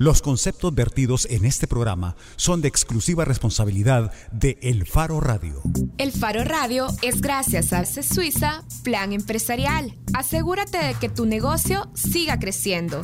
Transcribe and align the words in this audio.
Los 0.00 0.22
conceptos 0.22 0.72
vertidos 0.76 1.26
en 1.28 1.44
este 1.44 1.66
programa 1.66 2.14
son 2.36 2.62
de 2.62 2.68
exclusiva 2.68 3.24
responsabilidad 3.24 4.12
de 4.30 4.56
El 4.62 4.86
Faro 4.86 5.18
Radio. 5.18 5.60
El 5.98 6.12
Faro 6.12 6.44
Radio 6.44 6.86
es 7.02 7.20
gracias 7.20 7.72
a 7.72 7.84
CES 7.84 8.06
Suiza 8.06 8.62
Plan 8.84 9.12
Empresarial. 9.12 9.98
Asegúrate 10.14 10.78
de 10.78 10.94
que 10.94 11.08
tu 11.08 11.26
negocio 11.26 11.90
siga 11.94 12.38
creciendo. 12.38 13.00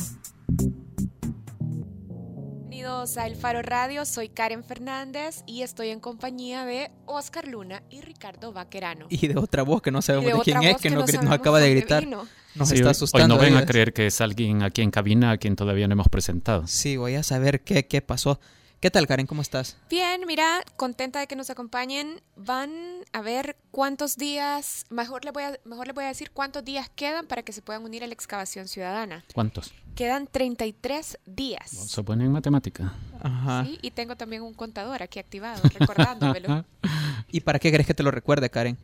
Bienvenidos 2.69 3.17
a 3.17 3.27
El 3.27 3.35
Faro 3.35 3.61
Radio, 3.61 4.05
soy 4.05 4.29
Karen 4.29 4.63
Fernández 4.63 5.43
y 5.45 5.63
estoy 5.63 5.89
en 5.89 5.99
compañía 5.99 6.63
de 6.63 6.91
Oscar 7.07 7.45
Luna 7.45 7.83
y 7.89 7.99
Ricardo 7.99 8.53
Vaquerano. 8.53 9.07
Y 9.09 9.27
de 9.27 9.35
otra 9.35 9.63
voz 9.63 9.81
que 9.81 9.91
no 9.91 10.01
sabemos 10.01 10.31
de, 10.31 10.37
de 10.37 10.41
quién 10.43 10.63
es, 10.63 10.77
que, 10.77 10.87
que 10.87 10.95
nos, 10.95 11.13
no 11.13 11.23
nos 11.23 11.33
acaba 11.33 11.59
de 11.59 11.71
gritar. 11.71 12.07
Nos 12.55 12.69
Sí, 12.69 12.75
está 12.75 12.91
asustando. 12.91 13.35
Hoy 13.35 13.39
no 13.39 13.43
ven 13.43 13.53
a 13.53 13.57
oigas. 13.57 13.69
creer 13.71 13.93
que 13.93 14.07
es 14.07 14.21
alguien 14.21 14.63
aquí 14.63 14.81
en 14.81 14.91
cabina 14.91 15.31
a 15.31 15.37
quien 15.37 15.55
todavía 15.55 15.87
no 15.87 15.93
hemos 15.93 16.07
presentado. 16.09 16.65
Sí, 16.67 16.97
voy 16.97 17.15
a 17.15 17.23
saber 17.23 17.61
qué, 17.61 17.85
qué 17.87 18.01
pasó. 18.01 18.39
¿Qué 18.79 18.91
tal, 18.91 19.07
Karen? 19.07 19.25
¿Cómo 19.25 19.41
estás? 19.41 19.77
Bien, 19.89 20.21
mira, 20.27 20.63
contenta 20.75 21.19
de 21.19 21.27
que 21.27 21.35
nos 21.35 21.49
acompañen. 21.49 22.21
Van 22.35 22.69
a 23.13 23.21
ver 23.21 23.57
cuántos 23.71 24.15
días, 24.17 24.85
mejor 24.89 25.25
les 25.25 25.33
voy 25.33 25.43
a, 25.43 25.57
mejor 25.65 25.87
les 25.87 25.95
voy 25.95 26.03
a 26.03 26.07
decir 26.09 26.29
cuántos 26.31 26.63
días 26.63 26.89
quedan 26.93 27.25
para 27.25 27.41
que 27.41 27.51
se 27.51 27.61
puedan 27.61 27.83
unir 27.83 28.03
a 28.03 28.07
la 28.07 28.13
excavación 28.13 28.67
ciudadana. 28.67 29.25
¿Cuántos? 29.33 29.73
Quedan 29.95 30.27
33 30.27 31.17
días. 31.25 31.69
Se 31.71 32.03
ponen 32.03 32.27
en 32.27 32.33
matemática. 32.33 32.93
Ajá. 33.21 33.65
Sí, 33.65 33.79
y 33.81 33.91
tengo 33.91 34.17
también 34.17 34.43
un 34.43 34.53
contador 34.53 35.01
aquí 35.01 35.19
activado, 35.19 35.61
recordándomelo. 35.79 36.65
¿Y 37.31 37.39
para 37.41 37.59
qué 37.59 37.71
crees 37.71 37.87
que 37.87 37.93
te 37.93 38.03
lo 38.03 38.11
recuerde, 38.11 38.49
Karen? 38.49 38.77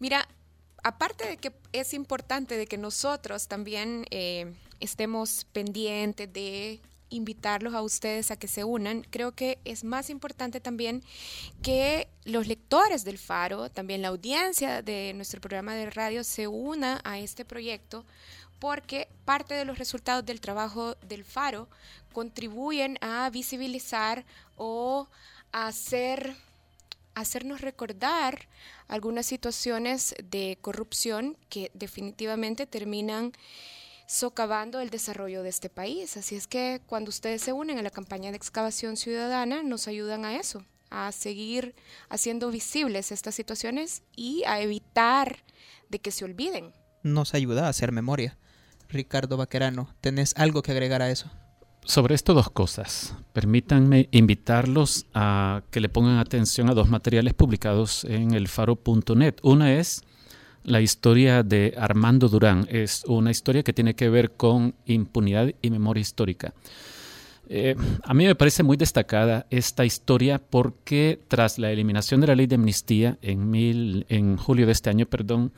Mira, 0.00 0.28
aparte 0.82 1.28
de 1.28 1.36
que 1.36 1.52
es 1.72 1.94
importante 1.94 2.56
de 2.56 2.66
que 2.66 2.78
nosotros 2.78 3.48
también 3.48 4.06
eh, 4.10 4.54
estemos 4.80 5.46
pendientes 5.52 6.32
de 6.32 6.80
invitarlos 7.10 7.74
a 7.74 7.82
ustedes 7.82 8.30
a 8.30 8.36
que 8.36 8.48
se 8.48 8.64
unan, 8.64 9.02
creo 9.10 9.32
que 9.32 9.58
es 9.64 9.84
más 9.84 10.10
importante 10.10 10.60
también 10.60 11.02
que 11.60 12.08
los 12.24 12.46
lectores 12.46 13.04
del 13.04 13.18
Faro, 13.18 13.68
también 13.68 14.02
la 14.02 14.08
audiencia 14.08 14.80
de 14.82 15.12
nuestro 15.14 15.40
programa 15.40 15.74
de 15.74 15.90
radio 15.90 16.24
se 16.24 16.46
una 16.46 17.00
a 17.04 17.18
este 17.18 17.44
proyecto 17.44 18.04
porque 18.60 19.08
parte 19.24 19.54
de 19.54 19.64
los 19.64 19.78
resultados 19.78 20.24
del 20.24 20.40
trabajo 20.40 20.94
del 20.96 21.24
Faro 21.24 21.68
contribuyen 22.12 22.98
a 23.00 23.28
visibilizar 23.30 24.24
o 24.56 25.08
a 25.50 25.66
hacer 25.66 26.36
hacernos 27.14 27.60
recordar 27.60 28.48
algunas 28.88 29.26
situaciones 29.26 30.14
de 30.22 30.58
corrupción 30.60 31.36
que 31.48 31.70
definitivamente 31.74 32.66
terminan 32.66 33.32
socavando 34.06 34.80
el 34.80 34.90
desarrollo 34.90 35.42
de 35.42 35.50
este 35.50 35.70
país. 35.70 36.16
Así 36.16 36.34
es 36.34 36.46
que 36.46 36.80
cuando 36.86 37.10
ustedes 37.10 37.42
se 37.42 37.52
unen 37.52 37.78
a 37.78 37.82
la 37.82 37.90
campaña 37.90 38.30
de 38.30 38.36
excavación 38.36 38.96
ciudadana, 38.96 39.62
nos 39.62 39.86
ayudan 39.86 40.24
a 40.24 40.36
eso, 40.36 40.64
a 40.90 41.12
seguir 41.12 41.76
haciendo 42.08 42.50
visibles 42.50 43.12
estas 43.12 43.36
situaciones 43.36 44.02
y 44.16 44.42
a 44.46 44.60
evitar 44.60 45.44
de 45.88 46.00
que 46.00 46.10
se 46.10 46.24
olviden. 46.24 46.72
Nos 47.02 47.34
ayuda 47.34 47.66
a 47.66 47.68
hacer 47.68 47.92
memoria. 47.92 48.36
Ricardo 48.88 49.36
Vaquerano, 49.36 49.94
¿tenés 50.00 50.34
algo 50.36 50.62
que 50.62 50.72
agregar 50.72 51.02
a 51.02 51.10
eso? 51.10 51.30
Sobre 51.84 52.14
esto 52.14 52.34
dos 52.34 52.50
cosas. 52.50 53.14
Permítanme 53.32 54.08
invitarlos 54.12 55.06
a 55.14 55.62
que 55.70 55.80
le 55.80 55.88
pongan 55.88 56.18
atención 56.18 56.68
a 56.70 56.74
dos 56.74 56.88
materiales 56.88 57.34
publicados 57.34 58.04
en 58.04 58.34
elfaro.net. 58.34 59.36
Una 59.42 59.74
es 59.74 60.02
la 60.62 60.80
historia 60.80 61.42
de 61.42 61.74
Armando 61.76 62.28
Durán. 62.28 62.66
Es 62.70 63.04
una 63.06 63.30
historia 63.30 63.62
que 63.62 63.72
tiene 63.72 63.94
que 63.94 64.08
ver 64.08 64.32
con 64.32 64.74
impunidad 64.86 65.52
y 65.62 65.70
memoria 65.70 66.02
histórica. 66.02 66.52
Eh, 67.48 67.74
a 68.04 68.14
mí 68.14 68.26
me 68.26 68.36
parece 68.36 68.62
muy 68.62 68.76
destacada 68.76 69.46
esta 69.50 69.84
historia 69.84 70.38
porque 70.38 71.18
tras 71.26 71.58
la 71.58 71.72
eliminación 71.72 72.20
de 72.20 72.28
la 72.28 72.36
ley 72.36 72.46
de 72.46 72.54
amnistía 72.54 73.18
en, 73.22 73.50
mil, 73.50 74.06
en 74.08 74.36
julio 74.36 74.66
de 74.66 74.72
este 74.72 74.90
año, 74.90 75.06
perdón, 75.06 75.52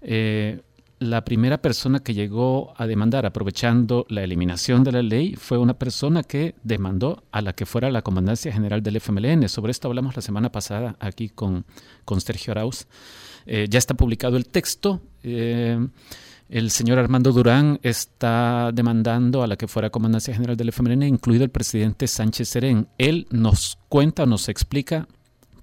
eh, 0.00 0.62
la 1.04 1.24
primera 1.24 1.58
persona 1.58 2.00
que 2.00 2.14
llegó 2.14 2.74
a 2.76 2.86
demandar 2.86 3.26
aprovechando 3.26 4.06
la 4.08 4.22
eliminación 4.22 4.82
de 4.84 4.92
la 4.92 5.02
ley 5.02 5.34
fue 5.36 5.58
una 5.58 5.74
persona 5.74 6.22
que 6.22 6.54
demandó 6.64 7.22
a 7.30 7.42
la 7.42 7.52
que 7.52 7.66
fuera 7.66 7.90
la 7.90 8.02
Comandancia 8.02 8.52
General 8.52 8.82
del 8.82 8.96
FMLN. 8.96 9.48
Sobre 9.48 9.70
esto 9.70 9.88
hablamos 9.88 10.16
la 10.16 10.22
semana 10.22 10.50
pasada 10.50 10.96
aquí 11.00 11.28
con, 11.28 11.66
con 12.04 12.20
Sergio 12.20 12.52
Arauz. 12.52 12.86
Eh, 13.46 13.66
ya 13.68 13.78
está 13.78 13.94
publicado 13.94 14.36
el 14.36 14.46
texto. 14.46 15.02
Eh, 15.22 15.78
el 16.48 16.70
señor 16.70 16.98
Armando 16.98 17.32
Durán 17.32 17.78
está 17.82 18.70
demandando 18.72 19.42
a 19.42 19.46
la 19.46 19.56
que 19.56 19.68
fuera 19.68 19.90
Comandancia 19.90 20.34
General 20.34 20.56
del 20.56 20.70
FMLN, 20.70 21.02
incluido 21.02 21.44
el 21.44 21.50
presidente 21.50 22.06
Sánchez 22.06 22.48
Serén. 22.48 22.88
Él 22.98 23.26
nos 23.30 23.78
cuenta, 23.88 24.26
nos 24.26 24.48
explica 24.48 25.06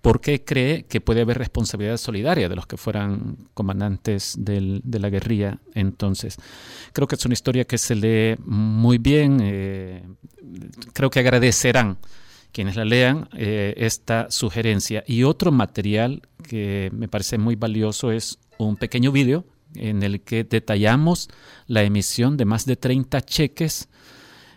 por 0.01 0.19
qué 0.19 0.43
cree 0.43 0.83
que 0.83 0.99
puede 0.99 1.21
haber 1.21 1.37
responsabilidad 1.37 1.97
solidaria 1.97 2.49
de 2.49 2.55
los 2.55 2.65
que 2.65 2.77
fueran 2.77 3.37
comandantes 3.53 4.35
del, 4.37 4.81
de 4.83 4.99
la 4.99 5.09
guerrilla 5.09 5.59
entonces. 5.73 6.37
Creo 6.93 7.07
que 7.07 7.15
es 7.15 7.25
una 7.25 7.33
historia 7.33 7.65
que 7.65 7.77
se 7.77 7.95
lee 7.95 8.35
muy 8.43 8.97
bien, 8.97 9.39
eh, 9.41 10.03
creo 10.93 11.09
que 11.09 11.19
agradecerán 11.19 11.97
quienes 12.51 12.75
la 12.75 12.85
lean 12.85 13.29
eh, 13.33 13.73
esta 13.77 14.29
sugerencia. 14.29 15.03
Y 15.07 15.23
otro 15.23 15.51
material 15.51 16.21
que 16.47 16.89
me 16.93 17.07
parece 17.07 17.37
muy 17.37 17.55
valioso 17.55 18.11
es 18.11 18.39
un 18.57 18.77
pequeño 18.77 19.11
vídeo 19.11 19.45
en 19.75 20.03
el 20.03 20.21
que 20.21 20.43
detallamos 20.43 21.29
la 21.67 21.83
emisión 21.83 22.37
de 22.37 22.45
más 22.45 22.65
de 22.65 22.75
30 22.75 23.21
cheques 23.21 23.87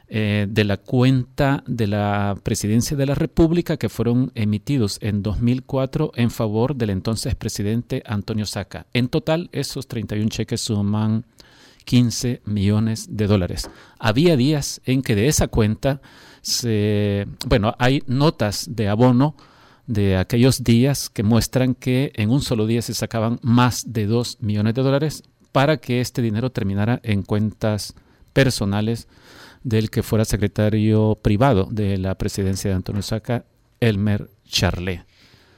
eh, 0.08 0.46
de 0.48 0.64
la 0.64 0.76
cuenta 0.76 1.64
de 1.66 1.86
la 1.86 2.36
Presidencia 2.42 2.96
de 2.96 3.06
la 3.06 3.14
República 3.14 3.76
que 3.76 3.88
fueron 3.88 4.32
emitidos 4.34 4.98
en 5.00 5.22
2004 5.22 6.12
en 6.14 6.30
favor 6.30 6.76
del 6.76 6.90
entonces 6.90 7.34
presidente 7.34 8.02
Antonio 8.06 8.44
Saca. 8.44 8.86
En 8.92 9.08
total, 9.08 9.48
esos 9.52 9.88
31 9.88 10.28
cheques 10.28 10.60
suman 10.60 11.24
15 11.84 12.42
millones 12.44 13.16
de 13.16 13.26
dólares. 13.26 13.70
Había 13.98 14.36
días 14.36 14.80
en 14.84 15.02
que 15.02 15.14
de 15.14 15.28
esa 15.28 15.48
cuenta 15.48 16.00
se, 16.42 17.26
bueno, 17.46 17.74
hay 17.78 18.02
notas 18.06 18.66
de 18.70 18.88
abono 18.88 19.36
de 19.86 20.16
aquellos 20.16 20.64
días 20.64 21.10
que 21.10 21.22
muestran 21.22 21.74
que 21.74 22.12
en 22.14 22.30
un 22.30 22.40
solo 22.40 22.66
día 22.66 22.82
se 22.82 22.94
sacaban 22.94 23.38
más 23.42 23.92
de 23.92 24.06
2 24.06 24.38
millones 24.40 24.74
de 24.74 24.82
dólares 24.82 25.22
para 25.52 25.76
que 25.76 26.00
este 26.00 26.22
dinero 26.22 26.50
terminara 26.50 27.00
en 27.02 27.22
cuentas 27.22 27.94
personales 28.32 29.08
del 29.64 29.90
que 29.90 30.04
fuera 30.04 30.24
secretario 30.24 31.18
privado 31.20 31.66
de 31.70 31.98
la 31.98 32.14
presidencia 32.14 32.70
de 32.70 32.76
Antonio 32.76 33.02
Saca, 33.02 33.44
Elmer 33.80 34.30
Charlet. 34.46 35.04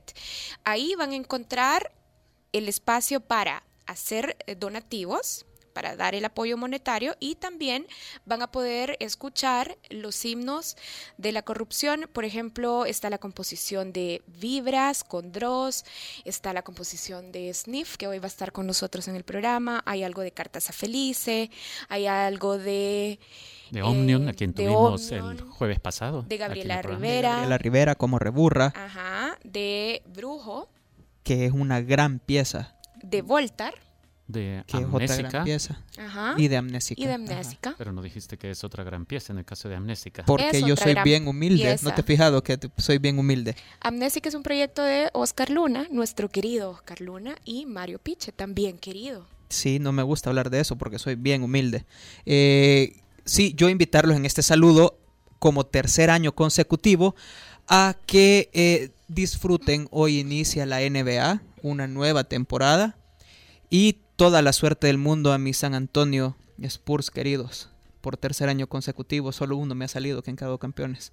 Ahí 0.63 0.95
van 0.95 1.11
a 1.11 1.15
encontrar 1.15 1.91
el 2.51 2.69
espacio 2.69 3.19
para 3.19 3.63
hacer 3.85 4.37
eh, 4.45 4.55
donativos 4.55 5.45
para 5.73 5.95
dar 5.95 6.15
el 6.15 6.25
apoyo 6.25 6.57
monetario 6.57 7.15
y 7.19 7.35
también 7.35 7.87
van 8.25 8.41
a 8.41 8.51
poder 8.51 8.97
escuchar 8.99 9.77
los 9.89 10.23
himnos 10.23 10.77
de 11.17 11.31
la 11.31 11.41
corrupción. 11.41 12.09
Por 12.13 12.25
ejemplo, 12.25 12.85
está 12.85 13.09
la 13.09 13.17
composición 13.17 13.91
de 13.93 14.21
Vibras 14.27 15.03
con 15.03 15.31
Dross, 15.31 15.85
está 16.25 16.53
la 16.53 16.61
composición 16.61 17.31
de 17.31 17.53
Sniff, 17.53 17.97
que 17.97 18.07
hoy 18.07 18.19
va 18.19 18.25
a 18.25 18.27
estar 18.27 18.51
con 18.51 18.67
nosotros 18.67 19.07
en 19.07 19.15
el 19.15 19.23
programa, 19.23 19.81
hay 19.85 20.03
algo 20.03 20.21
de 20.21 20.31
Cartas 20.31 20.69
a 20.69 20.73
Felice, 20.73 21.49
hay 21.89 22.07
algo 22.07 22.57
de... 22.57 23.19
De 23.71 23.81
Omnium, 23.81 24.27
eh, 24.27 24.31
a 24.31 24.33
quien 24.33 24.53
de 24.53 24.63
tuvimos 24.63 25.11
el 25.11 25.41
jueves 25.41 25.79
pasado. 25.79 26.21
de 26.23 26.37
Gabriela. 26.37 26.81
Rivera. 26.83 27.29
Gabriela 27.31 27.57
Rivera 27.57 27.95
como 27.95 28.19
Reburra, 28.19 28.71
Ajá, 28.75 29.37
de 29.43 30.03
Brujo, 30.05 30.69
que 31.23 31.45
es 31.45 31.51
una 31.53 31.81
gran 31.81 32.19
pieza. 32.19 32.75
de 33.01 33.21
Voltar, 33.23 33.73
De 34.27 34.63
Que 34.67 34.77
es 34.77 34.83
otra 34.85 34.95
Amnésica. 34.95 35.29
gran 35.29 35.43
pieza. 35.43 35.81
ajá, 35.97 36.35
Y 36.37 36.47
de 36.47 36.57
Amnésica. 36.57 37.01
y 37.01 37.05
de 37.05 37.13
Ajá. 37.13 37.21
Amnésica. 37.23 37.75
Pero 37.77 37.91
no 37.91 38.01
dijiste 38.01 38.37
que 38.37 38.51
es 38.51 38.63
otra 38.63 38.83
gran 38.85 39.05
pieza 39.05 39.33
en 39.33 39.39
el 39.39 39.45
caso 39.45 39.67
de 39.67 39.75
Amnésica. 39.75 40.23
Porque 40.25 40.49
Es 40.59 40.65
yo 40.65 40.75
soy 40.77 40.95
bien 41.03 41.27
humilde. 41.27 41.63
pieza. 41.63 41.89
¿No 41.89 41.93
te 41.93 42.01
he 42.01 42.03
fijado 42.05 42.41
que 42.41 42.57
soy 42.77 42.99
bien 42.99 43.19
humilde? 43.19 43.55
Amnésica 43.81 44.29
es 44.29 44.35
un 44.35 44.43
proyecto 44.43 44.81
de 44.81 45.09
Oscar 45.13 45.49
Luna, 45.49 45.87
nuestro 45.91 46.29
querido 46.29 46.69
Oscar 46.71 47.01
Luna, 47.01 47.35
y 47.43 47.65
Mario 47.65 47.99
Piche, 47.99 48.31
también 48.31 48.77
querido. 48.77 49.27
Sí, 49.49 49.77
no 49.79 49.91
me 49.91 50.03
gusta 50.03 50.29
hablar 50.29 50.49
de 50.49 50.61
eso 50.61 50.77
porque 50.77 50.99
soy 50.99 51.15
bien 51.15 51.43
humilde. 51.43 51.85
Eh, 52.25 53.01
sí, 53.25 53.53
yo 53.57 53.67
invitarlos 53.69 54.15
en 54.15 54.25
este 54.25 54.41
saludo 54.41 54.97
como 55.37 55.65
tercer 55.65 56.09
año 56.09 56.33
consecutivo 56.33 57.13
a 57.67 57.97
que 58.05 58.49
eh, 58.53 58.91
disfruten. 59.09 59.87
Hoy 59.91 60.19
inicia 60.19 60.65
la 60.65 60.79
NBA, 60.79 61.41
una 61.61 61.87
nueva 61.87 62.23
temporada. 62.23 62.97
Y 63.69 63.97
toda 64.23 64.41
la 64.41 64.53
suerte 64.53 64.87
del 64.87 64.97
mundo 64.97 65.33
a 65.33 65.37
mi 65.37 65.51
San 65.51 65.73
Antonio 65.73 66.37
Spurs 66.61 67.11
queridos. 67.11 67.67
Por 67.99 68.15
tercer 68.15 68.47
año 68.47 68.67
consecutivo, 68.67 69.33
solo 69.33 69.57
uno 69.57 69.75
me 69.75 69.83
ha 69.83 69.89
salido 69.89 70.23
que 70.23 70.31
han 70.31 70.37
quedado 70.37 70.59
campeones. 70.59 71.11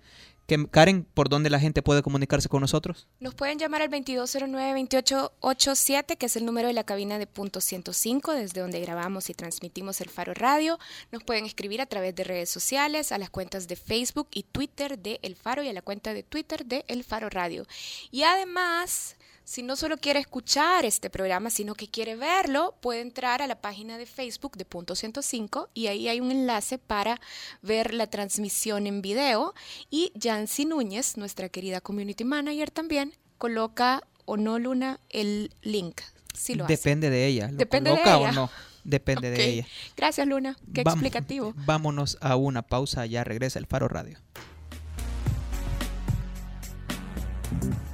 Karen, 0.70 1.04
¿por 1.12 1.28
dónde 1.28 1.50
la 1.50 1.58
gente 1.58 1.82
puede 1.82 2.04
comunicarse 2.04 2.48
con 2.48 2.60
nosotros? 2.60 3.08
Nos 3.18 3.34
pueden 3.34 3.58
llamar 3.58 3.82
al 3.82 3.90
2209-2887, 3.90 6.18
que 6.18 6.26
es 6.26 6.36
el 6.36 6.44
número 6.44 6.68
de 6.68 6.74
la 6.74 6.84
cabina 6.84 7.18
de 7.18 7.26
punto 7.26 7.60
105, 7.60 8.32
desde 8.32 8.60
donde 8.60 8.78
grabamos 8.78 9.28
y 9.28 9.34
transmitimos 9.34 10.00
el 10.00 10.08
Faro 10.08 10.32
Radio. 10.32 10.78
Nos 11.10 11.24
pueden 11.24 11.46
escribir 11.46 11.80
a 11.80 11.86
través 11.86 12.14
de 12.14 12.22
redes 12.22 12.48
sociales, 12.48 13.10
a 13.10 13.18
las 13.18 13.30
cuentas 13.30 13.66
de 13.66 13.74
Facebook 13.74 14.28
y 14.30 14.44
Twitter 14.44 15.00
de 15.00 15.18
El 15.22 15.34
Faro 15.34 15.64
y 15.64 15.68
a 15.68 15.72
la 15.72 15.82
cuenta 15.82 16.14
de 16.14 16.22
Twitter 16.22 16.64
de 16.64 16.84
El 16.86 17.02
Faro 17.02 17.28
Radio. 17.28 17.66
Y 18.12 18.22
además 18.22 19.16
si 19.50 19.64
no 19.64 19.74
solo 19.74 19.96
quiere 19.98 20.20
escuchar 20.20 20.84
este 20.84 21.10
programa, 21.10 21.50
sino 21.50 21.74
que 21.74 21.88
quiere 21.88 22.14
verlo, 22.14 22.76
puede 22.80 23.00
entrar 23.00 23.42
a 23.42 23.48
la 23.48 23.60
página 23.60 23.98
de 23.98 24.06
Facebook 24.06 24.56
de 24.56 24.64
Punto 24.64 24.94
105 24.94 25.70
y 25.74 25.88
ahí 25.88 26.06
hay 26.06 26.20
un 26.20 26.30
enlace 26.30 26.78
para 26.78 27.20
ver 27.60 27.92
la 27.92 28.06
transmisión 28.06 28.86
en 28.86 29.02
video. 29.02 29.52
Y 29.90 30.12
Jancy 30.22 30.66
Núñez, 30.66 31.16
nuestra 31.16 31.48
querida 31.48 31.80
community 31.80 32.22
manager 32.22 32.70
también, 32.70 33.12
coloca 33.38 34.04
o 34.24 34.36
no, 34.36 34.60
Luna, 34.60 35.00
el 35.08 35.52
link. 35.62 36.00
Si 36.32 36.54
lo 36.54 36.66
Depende 36.66 37.10
de 37.10 37.26
ella. 37.26 37.48
Depende 37.52 37.90
de 37.90 38.02
ella. 38.02 38.18
o 38.18 38.30
no. 38.30 38.50
Depende 38.84 39.30
de 39.30 39.44
ella. 39.44 39.66
Gracias, 39.96 40.28
Luna. 40.28 40.56
Qué 40.72 40.82
explicativo. 40.82 41.54
Vámonos 41.56 42.18
a 42.20 42.36
una 42.36 42.62
pausa. 42.62 43.04
Ya 43.04 43.24
regresa 43.24 43.58
el 43.58 43.66
Faro 43.66 43.88
Radio. 43.88 44.16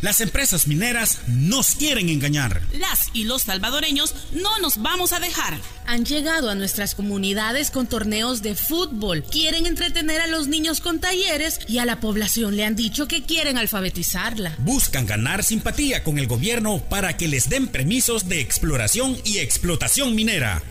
Las 0.00 0.20
empresas 0.20 0.68
mineras 0.68 1.18
nos 1.26 1.72
quieren 1.72 2.08
engañar. 2.08 2.62
Las 2.72 3.08
y 3.14 3.24
los 3.24 3.42
salvadoreños 3.42 4.14
no 4.30 4.60
nos 4.60 4.80
vamos 4.80 5.12
a 5.12 5.18
dejar. 5.18 5.58
Han 5.86 6.04
llegado 6.04 6.50
a 6.50 6.54
nuestras 6.54 6.94
comunidades 6.94 7.72
con 7.72 7.88
torneos 7.88 8.40
de 8.40 8.54
fútbol. 8.54 9.24
Quieren 9.24 9.66
entretener 9.66 10.20
a 10.20 10.28
los 10.28 10.46
niños 10.46 10.80
con 10.80 11.00
talleres 11.00 11.58
y 11.66 11.78
a 11.78 11.84
la 11.84 11.98
población 11.98 12.54
le 12.54 12.64
han 12.64 12.76
dicho 12.76 13.08
que 13.08 13.24
quieren 13.24 13.58
alfabetizarla. 13.58 14.54
Buscan 14.58 15.04
ganar 15.04 15.42
simpatía 15.42 16.04
con 16.04 16.20
el 16.20 16.28
gobierno 16.28 16.78
para 16.78 17.16
que 17.16 17.26
les 17.26 17.48
den 17.48 17.66
permisos 17.66 18.28
de 18.28 18.40
exploración 18.40 19.16
y 19.24 19.38
explotación 19.38 20.14
minera. 20.14 20.62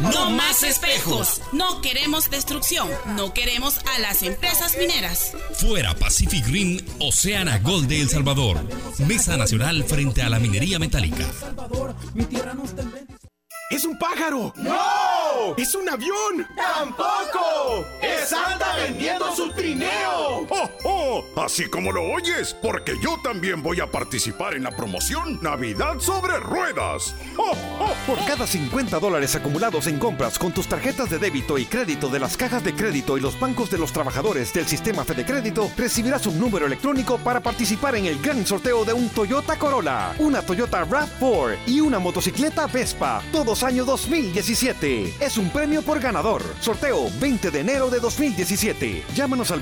No 0.00 0.30
más 0.32 0.62
espejos. 0.62 1.40
No 1.52 1.80
queremos 1.80 2.28
destrucción. 2.28 2.88
No 3.16 3.32
queremos 3.32 3.78
a 3.94 4.00
las 4.00 4.22
empresas 4.22 4.76
mineras. 4.76 5.32
Fuera 5.54 5.94
Pacific 5.94 6.46
Green, 6.46 6.84
Oceana 6.98 7.58
Gold 7.58 7.88
de 7.88 8.02
El 8.02 8.08
Salvador. 8.10 8.65
Mesa 9.06 9.36
Nacional 9.36 9.84
frente 9.84 10.22
a 10.22 10.28
la 10.28 10.38
minería 10.38 10.78
metálica. 10.78 11.26
¡Es 13.70 13.84
un 13.84 13.98
pájaro! 13.98 14.52
¡No! 14.56 15.56
¡Es 15.56 15.74
un 15.74 15.88
avión! 15.88 16.46
¡Tampoco! 16.56 17.84
¡Es 18.00 18.28
Santa 18.28 18.76
vendiendo 18.76 19.34
su 19.34 19.50
trineo! 19.50 20.46
¡Oh, 20.48 20.70
oh! 20.84 20.85
Así 21.36 21.66
como 21.66 21.92
lo 21.92 22.02
oyes, 22.02 22.56
porque 22.62 22.94
yo 22.98 23.18
también 23.22 23.62
voy 23.62 23.78
a 23.80 23.90
participar 23.90 24.54
en 24.54 24.62
la 24.62 24.70
promoción 24.70 25.38
Navidad 25.42 25.98
sobre 25.98 26.38
Ruedas. 26.38 27.14
¡Oh, 27.36 27.52
oh! 27.78 27.92
Por 28.06 28.24
cada 28.24 28.46
50 28.46 28.98
dólares 28.98 29.34
acumulados 29.36 29.86
en 29.86 29.98
compras 29.98 30.38
con 30.38 30.52
tus 30.52 30.66
tarjetas 30.66 31.10
de 31.10 31.18
débito 31.18 31.58
y 31.58 31.66
crédito 31.66 32.08
de 32.08 32.20
las 32.20 32.38
cajas 32.38 32.64
de 32.64 32.74
crédito 32.74 33.18
y 33.18 33.20
los 33.20 33.38
bancos 33.38 33.70
de 33.70 33.76
los 33.76 33.92
trabajadores 33.92 34.50
del 34.54 34.66
sistema 34.66 35.04
Fede 35.04 35.26
Crédito, 35.26 35.70
recibirás 35.76 36.26
un 36.26 36.40
número 36.40 36.64
electrónico 36.64 37.18
para 37.18 37.40
participar 37.40 37.96
en 37.96 38.06
el 38.06 38.18
gran 38.18 38.46
sorteo 38.46 38.86
de 38.86 38.94
un 38.94 39.10
Toyota 39.10 39.58
Corolla, 39.58 40.14
una 40.18 40.40
Toyota 40.40 40.86
RAV4 40.86 41.58
y 41.66 41.80
una 41.80 41.98
motocicleta 41.98 42.66
Vespa. 42.66 43.22
Todos 43.30 43.62
año 43.62 43.84
2017. 43.84 45.16
Es 45.20 45.36
un 45.36 45.50
premio 45.50 45.82
por 45.82 46.00
ganador. 46.00 46.42
Sorteo 46.60 47.10
20 47.20 47.50
de 47.50 47.60
enero 47.60 47.90
de 47.90 48.00
2017. 48.00 49.04
Llámanos 49.14 49.50
al 49.50 49.60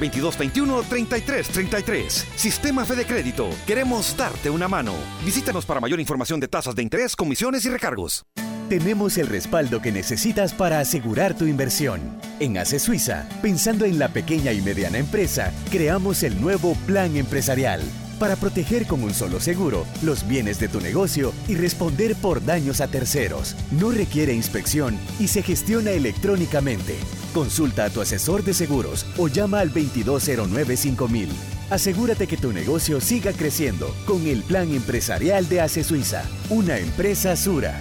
2221-3333. 1.68 2.08
Sistema 2.36 2.84
Fede 2.84 3.06
Crédito. 3.06 3.48
Queremos 3.66 4.16
darte 4.16 4.50
una 4.50 4.68
mano. 4.68 4.94
Visítanos 5.24 5.64
para 5.66 5.80
mayor 5.80 6.00
información 6.00 6.40
de 6.40 6.48
tasas 6.48 6.74
de 6.74 6.82
interés, 6.82 7.16
comisiones 7.16 7.64
y 7.64 7.70
recargos. 7.70 8.24
Tenemos 8.68 9.18
el 9.18 9.26
respaldo 9.26 9.82
que 9.82 9.92
necesitas 9.92 10.54
para 10.54 10.80
asegurar 10.80 11.36
tu 11.36 11.44
inversión. 11.44 12.00
En 12.40 12.56
ACE 12.56 12.78
Suiza, 12.78 13.28
pensando 13.42 13.84
en 13.84 13.98
la 13.98 14.08
pequeña 14.08 14.52
y 14.52 14.62
mediana 14.62 14.98
empresa, 14.98 15.52
creamos 15.70 16.22
el 16.22 16.40
nuevo 16.40 16.74
Plan 16.86 17.14
Empresarial 17.16 17.82
para 18.18 18.36
proteger 18.36 18.86
con 18.86 19.02
un 19.02 19.12
solo 19.12 19.40
seguro 19.40 19.86
los 20.02 20.26
bienes 20.26 20.58
de 20.58 20.68
tu 20.68 20.80
negocio 20.80 21.32
y 21.48 21.56
responder 21.56 22.14
por 22.16 22.44
daños 22.44 22.80
a 22.80 22.88
terceros. 22.88 23.54
No 23.70 23.90
requiere 23.90 24.32
inspección 24.32 24.98
y 25.18 25.28
se 25.28 25.42
gestiona 25.42 25.90
electrónicamente. 25.90 26.96
Consulta 27.34 27.84
a 27.84 27.90
tu 27.90 28.00
asesor 28.00 28.42
de 28.44 28.54
seguros 28.54 29.04
o 29.18 29.28
llama 29.28 29.60
al 29.60 29.72
2209-5000. 29.72 31.53
Asegúrate 31.74 32.28
que 32.28 32.36
tu 32.36 32.52
negocio 32.52 33.00
siga 33.00 33.32
creciendo 33.32 33.88
con 34.06 34.28
el 34.28 34.44
plan 34.44 34.72
empresarial 34.72 35.48
de 35.48 35.60
ACE 35.60 35.82
Suiza, 35.82 36.22
una 36.48 36.78
empresa 36.78 37.34
Sura. 37.34 37.74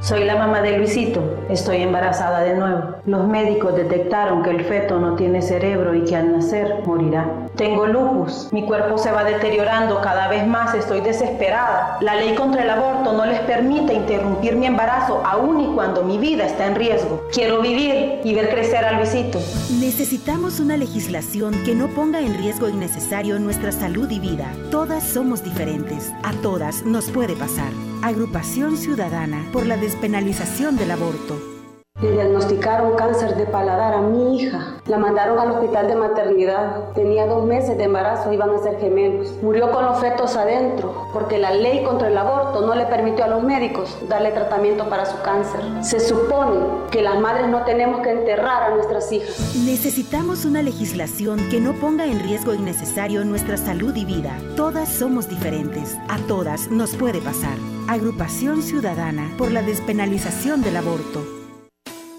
Soy 0.00 0.24
la 0.24 0.36
mamá 0.36 0.62
de 0.62 0.78
Luisito. 0.78 1.44
Estoy 1.50 1.82
embarazada 1.82 2.40
de 2.40 2.54
nuevo. 2.54 2.96
Los 3.04 3.28
médicos 3.28 3.76
detectaron 3.76 4.42
que 4.42 4.52
el 4.52 4.64
feto 4.64 4.98
no 4.98 5.16
tiene 5.16 5.42
cerebro 5.42 5.94
y 5.94 6.04
que 6.04 6.16
al 6.16 6.32
nacer 6.32 6.76
morirá. 6.86 7.45
Tengo 7.56 7.86
lupus. 7.86 8.52
Mi 8.52 8.64
cuerpo 8.64 8.98
se 8.98 9.10
va 9.10 9.24
deteriorando 9.24 10.02
cada 10.02 10.28
vez 10.28 10.46
más. 10.46 10.74
Estoy 10.74 11.00
desesperada. 11.00 11.96
La 12.02 12.14
ley 12.14 12.34
contra 12.34 12.62
el 12.62 12.70
aborto 12.70 13.14
no 13.14 13.24
les 13.24 13.40
permite 13.40 13.94
interrumpir 13.94 14.56
mi 14.56 14.66
embarazo 14.66 15.22
aun 15.24 15.60
y 15.60 15.74
cuando 15.74 16.02
mi 16.02 16.18
vida 16.18 16.44
está 16.44 16.66
en 16.66 16.74
riesgo. 16.74 17.22
Quiero 17.32 17.62
vivir 17.62 18.20
y 18.22 18.34
ver 18.34 18.50
crecer 18.50 18.84
a 18.84 18.92
Luisito. 18.92 19.38
Necesitamos 19.80 20.60
una 20.60 20.76
legislación 20.76 21.54
que 21.64 21.74
no 21.74 21.88
ponga 21.88 22.20
en 22.20 22.36
riesgo 22.36 22.68
innecesario 22.68 23.38
nuestra 23.38 23.72
salud 23.72 24.10
y 24.10 24.20
vida. 24.20 24.52
Todas 24.70 25.02
somos 25.02 25.42
diferentes. 25.42 26.12
A 26.24 26.32
todas 26.42 26.84
nos 26.84 27.10
puede 27.10 27.36
pasar. 27.36 27.72
Agrupación 28.02 28.76
Ciudadana 28.76 29.46
por 29.52 29.64
la 29.64 29.78
despenalización 29.78 30.76
del 30.76 30.90
aborto. 30.90 31.55
Le 32.02 32.12
diagnosticaron 32.12 32.94
cáncer 32.94 33.36
de 33.36 33.46
paladar 33.46 33.94
a 33.94 34.02
mi 34.02 34.36
hija. 34.38 34.74
La 34.86 34.98
mandaron 34.98 35.38
al 35.38 35.52
hospital 35.52 35.88
de 35.88 35.96
maternidad. 35.96 36.92
Tenía 36.94 37.24
dos 37.24 37.46
meses 37.46 37.78
de 37.78 37.84
embarazo, 37.84 38.30
iban 38.34 38.50
a 38.50 38.58
ser 38.58 38.78
gemelos. 38.78 39.32
Murió 39.42 39.72
con 39.72 39.86
los 39.86 39.98
fetos 39.98 40.36
adentro 40.36 41.06
porque 41.14 41.38
la 41.38 41.52
ley 41.52 41.82
contra 41.84 42.08
el 42.08 42.18
aborto 42.18 42.66
no 42.66 42.74
le 42.74 42.84
permitió 42.84 43.24
a 43.24 43.28
los 43.28 43.42
médicos 43.42 43.96
darle 44.10 44.30
tratamiento 44.32 44.86
para 44.90 45.06
su 45.06 45.18
cáncer. 45.22 45.60
Se 45.82 45.98
supone 45.98 46.66
que 46.90 47.00
las 47.00 47.18
madres 47.18 47.48
no 47.48 47.64
tenemos 47.64 48.02
que 48.02 48.10
enterrar 48.10 48.64
a 48.64 48.74
nuestras 48.74 49.10
hijas. 49.10 49.56
Necesitamos 49.64 50.44
una 50.44 50.60
legislación 50.60 51.48
que 51.48 51.60
no 51.60 51.72
ponga 51.72 52.04
en 52.04 52.20
riesgo 52.20 52.52
innecesario 52.52 53.24
nuestra 53.24 53.56
salud 53.56 53.96
y 53.96 54.04
vida. 54.04 54.36
Todas 54.54 54.90
somos 54.90 55.30
diferentes. 55.30 55.96
A 56.08 56.18
todas 56.28 56.70
nos 56.70 56.94
puede 56.94 57.22
pasar. 57.22 57.56
Agrupación 57.88 58.60
Ciudadana 58.60 59.32
por 59.38 59.50
la 59.50 59.62
despenalización 59.62 60.60
del 60.60 60.76
aborto. 60.76 61.35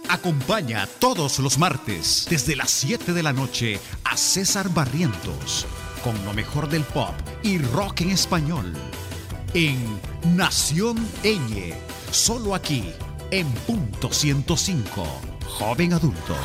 Acompaña 0.10 0.88
todos 1.00 1.40
los 1.40 1.58
martes 1.58 2.28
desde 2.30 2.56
las 2.56 2.72
7 2.72 3.14
de 3.14 3.24
la 3.24 3.34
noche 3.34 3.80
a 4.04 4.16
César 4.18 4.70
Barrientos 4.70 5.66
con 6.04 6.24
lo 6.24 6.34
mejor 6.34 6.70
del 6.70 6.84
pop 6.84 7.14
y 7.44 7.58
rock 7.58 8.02
en 8.02 8.12
español 8.12 8.74
en 9.54 9.78
Nación 10.36 10.98
Eñe, 11.24 11.74
solo 12.12 12.56
aquí 12.56 12.84
en 13.32 13.48
punto 13.66 14.12
105, 14.12 15.06
joven 15.48 15.94
adulto. 15.94 16.36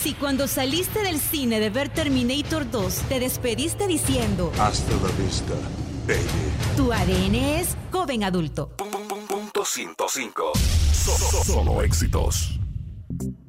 Si 0.00 0.14
cuando 0.14 0.46
saliste 0.46 1.00
del 1.00 1.18
cine 1.18 1.60
de 1.60 1.70
ver 1.70 1.88
Terminator 1.88 2.70
2 2.70 2.94
te 3.08 3.20
despediste 3.20 3.86
diciendo 3.86 4.52
Hasta 4.58 4.92
la 4.96 5.24
vista, 5.24 5.54
baby. 6.06 6.76
Tu 6.76 6.92
ADN 6.92 7.34
es 7.34 7.76
joven 7.90 8.24
adulto. 8.24 8.70
105. 9.74 10.52
Solo, 11.46 11.80
éxitos. 11.80 12.60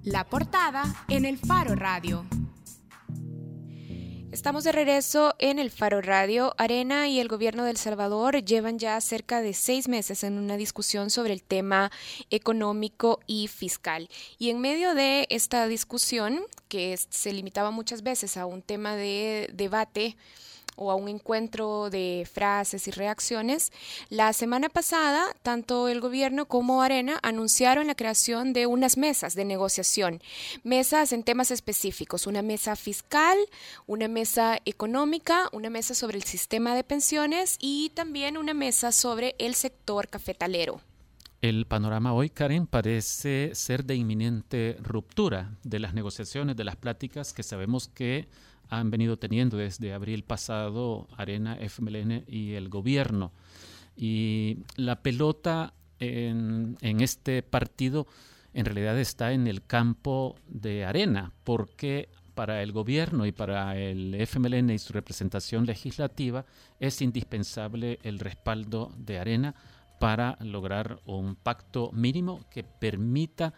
La 0.03 0.23
portada 0.23 0.85
en 1.09 1.25
el 1.25 1.37
Faro 1.37 1.75
Radio. 1.75 2.25
Estamos 4.31 4.63
de 4.63 4.71
regreso 4.71 5.35
en 5.37 5.59
el 5.59 5.69
Faro 5.69 6.01
Radio. 6.01 6.55
Arena 6.57 7.09
y 7.09 7.19
el 7.19 7.27
gobierno 7.27 7.65
de 7.65 7.71
El 7.71 7.77
Salvador 7.77 8.41
llevan 8.41 8.79
ya 8.79 9.01
cerca 9.01 9.41
de 9.41 9.53
seis 9.53 9.89
meses 9.89 10.23
en 10.23 10.37
una 10.37 10.55
discusión 10.55 11.09
sobre 11.09 11.33
el 11.33 11.43
tema 11.43 11.91
económico 12.29 13.19
y 13.27 13.49
fiscal. 13.49 14.07
Y 14.37 14.49
en 14.49 14.61
medio 14.61 14.95
de 14.95 15.27
esta 15.29 15.67
discusión, 15.67 16.39
que 16.69 16.97
se 17.09 17.33
limitaba 17.33 17.69
muchas 17.69 18.01
veces 18.01 18.37
a 18.37 18.45
un 18.45 18.61
tema 18.61 18.95
de 18.95 19.49
debate, 19.51 20.15
o 20.75 20.91
a 20.91 20.95
un 20.95 21.09
encuentro 21.09 21.89
de 21.89 22.27
frases 22.31 22.87
y 22.87 22.91
reacciones, 22.91 23.71
la 24.09 24.33
semana 24.33 24.69
pasada 24.69 25.35
tanto 25.43 25.87
el 25.87 26.01
gobierno 26.01 26.45
como 26.45 26.81
Arena 26.81 27.19
anunciaron 27.23 27.87
la 27.87 27.95
creación 27.95 28.53
de 28.53 28.65
unas 28.65 28.97
mesas 28.97 29.35
de 29.35 29.45
negociación, 29.45 30.21
mesas 30.63 31.13
en 31.13 31.23
temas 31.23 31.51
específicos, 31.51 32.27
una 32.27 32.41
mesa 32.41 32.75
fiscal, 32.75 33.37
una 33.87 34.07
mesa 34.07 34.59
económica, 34.65 35.49
una 35.51 35.69
mesa 35.69 35.93
sobre 35.93 36.17
el 36.17 36.23
sistema 36.23 36.75
de 36.75 36.83
pensiones 36.83 37.57
y 37.59 37.91
también 37.95 38.37
una 38.37 38.53
mesa 38.53 38.91
sobre 38.91 39.35
el 39.39 39.55
sector 39.55 40.07
cafetalero. 40.07 40.81
El 41.41 41.65
panorama 41.65 42.13
hoy, 42.13 42.29
Karen, 42.29 42.67
parece 42.67 43.51
ser 43.53 43.83
de 43.83 43.95
inminente 43.95 44.77
ruptura 44.81 45.51
de 45.63 45.79
las 45.79 45.93
negociaciones, 45.93 46.55
de 46.55 46.63
las 46.63 46.77
pláticas 46.77 47.33
que 47.33 47.43
sabemos 47.43 47.89
que 47.89 48.29
han 48.69 48.91
venido 48.91 49.17
teniendo 49.17 49.57
desde 49.57 49.93
abril 49.93 50.23
pasado 50.23 51.07
Arena, 51.17 51.57
FMLN 51.59 52.23
y 52.27 52.53
el 52.53 52.69
gobierno. 52.69 53.31
Y 53.95 54.59
la 54.75 55.01
pelota 55.01 55.73
en, 55.99 56.77
este 56.81 57.43
partido 57.43 58.07
en 58.53 58.65
realidad 58.65 58.99
está 58.99 59.31
en 59.31 59.47
el 59.47 59.65
campo 59.65 60.35
de 60.47 60.85
Arena, 60.85 61.31
porque 61.43 62.09
para 62.33 62.63
el 62.63 62.71
gobierno 62.71 63.25
y 63.25 63.31
para 63.31 63.77
el 63.77 64.15
FMLN 64.15 64.71
y 64.71 64.79
su 64.79 64.93
representación 64.93 65.65
legislativa 65.65 66.45
es 66.79 67.01
indispensable 67.01 67.99
el 68.03 68.19
respaldo 68.19 68.91
de 68.97 69.19
Arena 69.19 69.55
para 69.99 70.37
lograr 70.41 70.99
un 71.05 71.35
pacto 71.35 71.91
mínimo 71.93 72.41
que 72.49 72.63
permita 72.63 73.53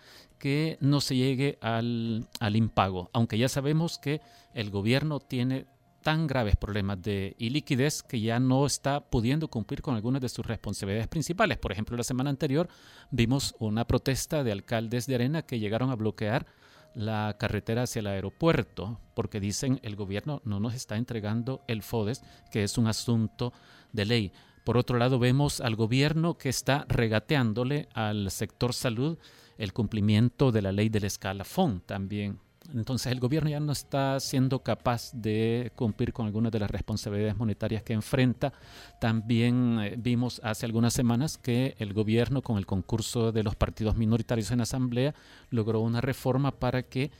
que 0.45 0.77
no 0.79 1.01
se 1.01 1.15
llegue 1.15 1.57
al, 1.59 2.27
al 2.39 2.55
impago, 2.55 3.09
aunque 3.13 3.35
ya 3.35 3.49
sabemos 3.49 3.97
que 3.97 4.21
el 4.53 4.69
gobierno 4.69 5.19
tiene 5.19 5.65
tan 6.03 6.27
graves 6.27 6.55
problemas 6.55 7.01
de 7.01 7.35
iliquidez 7.39 8.03
que 8.03 8.21
ya 8.21 8.39
no 8.39 8.67
está 8.67 8.99
pudiendo 8.99 9.47
cumplir 9.47 9.81
con 9.81 9.95
algunas 9.95 10.21
de 10.21 10.29
sus 10.29 10.45
responsabilidades 10.45 11.07
principales. 11.07 11.57
Por 11.57 11.71
ejemplo, 11.71 11.97
la 11.97 12.03
semana 12.03 12.29
anterior 12.29 12.69
vimos 13.09 13.55
una 13.57 13.87
protesta 13.87 14.43
de 14.43 14.51
alcaldes 14.51 15.07
de 15.07 15.15
Arena 15.15 15.41
que 15.41 15.57
llegaron 15.57 15.89
a 15.89 15.95
bloquear 15.95 16.45
la 16.93 17.37
carretera 17.39 17.81
hacia 17.81 18.01
el 18.01 18.07
aeropuerto 18.07 18.99
porque 19.15 19.39
dicen 19.39 19.79
el 19.81 19.95
gobierno 19.95 20.43
no 20.45 20.59
nos 20.59 20.75
está 20.75 20.95
entregando 20.95 21.63
el 21.67 21.81
FODES, 21.81 22.21
que 22.51 22.61
es 22.61 22.77
un 22.77 22.85
asunto 22.85 23.51
de 23.93 24.05
ley. 24.05 24.31
Por 24.63 24.77
otro 24.77 24.99
lado, 24.99 25.17
vemos 25.17 25.59
al 25.59 25.75
gobierno 25.75 26.37
que 26.37 26.49
está 26.49 26.85
regateándole 26.87 27.89
al 27.95 28.29
sector 28.29 28.75
salud 28.75 29.17
el 29.57 29.73
cumplimiento 29.73 30.51
de 30.51 30.61
la 30.61 30.71
ley 30.71 30.89
del 30.89 31.05
escalafón 31.05 31.81
también. 31.85 32.39
Entonces 32.73 33.11
el 33.11 33.19
gobierno 33.19 33.49
ya 33.49 33.59
no 33.59 33.71
está 33.71 34.19
siendo 34.19 34.63
capaz 34.63 35.11
de 35.13 35.71
cumplir 35.75 36.13
con 36.13 36.25
algunas 36.25 36.51
de 36.51 36.59
las 36.59 36.71
responsabilidades 36.71 37.37
monetarias 37.37 37.83
que 37.83 37.93
enfrenta. 37.93 38.53
También 38.99 39.79
eh, 39.81 39.95
vimos 39.97 40.41
hace 40.43 40.65
algunas 40.65 40.93
semanas 40.93 41.37
que 41.37 41.75
el 41.79 41.93
gobierno 41.93 42.41
con 42.41 42.57
el 42.57 42.65
concurso 42.65 43.31
de 43.31 43.43
los 43.43 43.55
partidos 43.55 43.95
minoritarios 43.95 44.51
en 44.51 44.61
asamblea 44.61 45.13
logró 45.49 45.81
una 45.81 46.01
reforma 46.01 46.51
para 46.51 46.83
que 46.83 47.11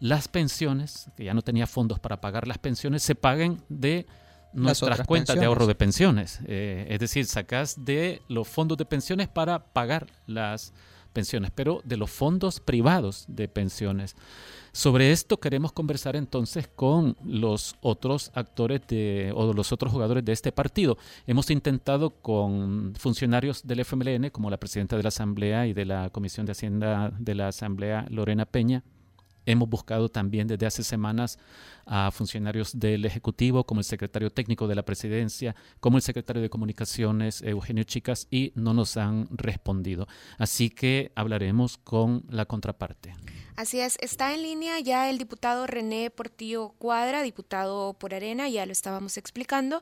las 0.00 0.28
pensiones, 0.28 1.10
que 1.16 1.24
ya 1.24 1.34
no 1.34 1.42
tenía 1.42 1.66
fondos 1.66 1.98
para 2.00 2.20
pagar 2.20 2.48
las 2.48 2.58
pensiones, 2.58 3.02
se 3.02 3.14
paguen 3.14 3.62
de 3.68 4.06
nuestras 4.52 5.06
cuentas 5.06 5.38
de 5.38 5.44
ahorro 5.44 5.66
de 5.66 5.74
pensiones. 5.74 6.40
Eh, 6.46 6.86
es 6.88 6.98
decir, 6.98 7.26
sacas 7.26 7.84
de 7.84 8.22
los 8.28 8.48
fondos 8.48 8.78
de 8.78 8.84
pensiones 8.84 9.28
para 9.28 9.64
pagar 9.72 10.06
las 10.26 10.72
pensiones, 10.72 10.93
pero 11.54 11.80
de 11.84 11.96
los 11.96 12.10
fondos 12.10 12.60
privados 12.60 13.24
de 13.28 13.48
pensiones. 13.48 14.16
Sobre 14.72 15.12
esto 15.12 15.38
queremos 15.38 15.72
conversar 15.72 16.16
entonces 16.16 16.66
con 16.66 17.16
los 17.24 17.76
otros 17.80 18.32
actores 18.34 18.80
de, 18.88 19.32
o 19.34 19.52
los 19.52 19.70
otros 19.70 19.92
jugadores 19.92 20.24
de 20.24 20.32
este 20.32 20.50
partido. 20.50 20.98
Hemos 21.28 21.48
intentado 21.50 22.10
con 22.10 22.92
funcionarios 22.98 23.64
del 23.64 23.80
FMLN, 23.80 24.30
como 24.30 24.50
la 24.50 24.58
presidenta 24.58 24.96
de 24.96 25.04
la 25.04 25.08
Asamblea 25.10 25.68
y 25.68 25.74
de 25.74 25.84
la 25.84 26.10
Comisión 26.10 26.44
de 26.44 26.52
Hacienda 26.52 27.12
de 27.16 27.34
la 27.36 27.48
Asamblea, 27.48 28.06
Lorena 28.10 28.46
Peña, 28.46 28.82
Hemos 29.46 29.68
buscado 29.68 30.08
también 30.08 30.46
desde 30.48 30.66
hace 30.66 30.82
semanas 30.82 31.38
a 31.86 32.10
funcionarios 32.10 32.78
del 32.78 33.04
Ejecutivo, 33.04 33.64
como 33.64 33.80
el 33.80 33.84
secretario 33.84 34.30
técnico 34.30 34.66
de 34.68 34.74
la 34.74 34.84
Presidencia, 34.84 35.54
como 35.80 35.98
el 35.98 36.02
secretario 36.02 36.42
de 36.42 36.50
Comunicaciones, 36.50 37.42
Eugenio 37.42 37.84
Chicas, 37.84 38.26
y 38.30 38.52
no 38.54 38.74
nos 38.74 38.96
han 38.96 39.28
respondido. 39.30 40.06
Así 40.38 40.70
que 40.70 41.12
hablaremos 41.14 41.78
con 41.78 42.24
la 42.28 42.46
contraparte. 42.46 43.14
Así 43.56 43.78
es, 43.78 43.96
está 44.00 44.34
en 44.34 44.42
línea 44.42 44.80
ya 44.80 45.08
el 45.08 45.18
diputado 45.18 45.66
René 45.66 46.10
Portillo 46.10 46.70
Cuadra, 46.78 47.22
diputado 47.22 47.94
por 47.94 48.12
Arena, 48.12 48.48
ya 48.48 48.66
lo 48.66 48.72
estábamos 48.72 49.16
explicando, 49.16 49.80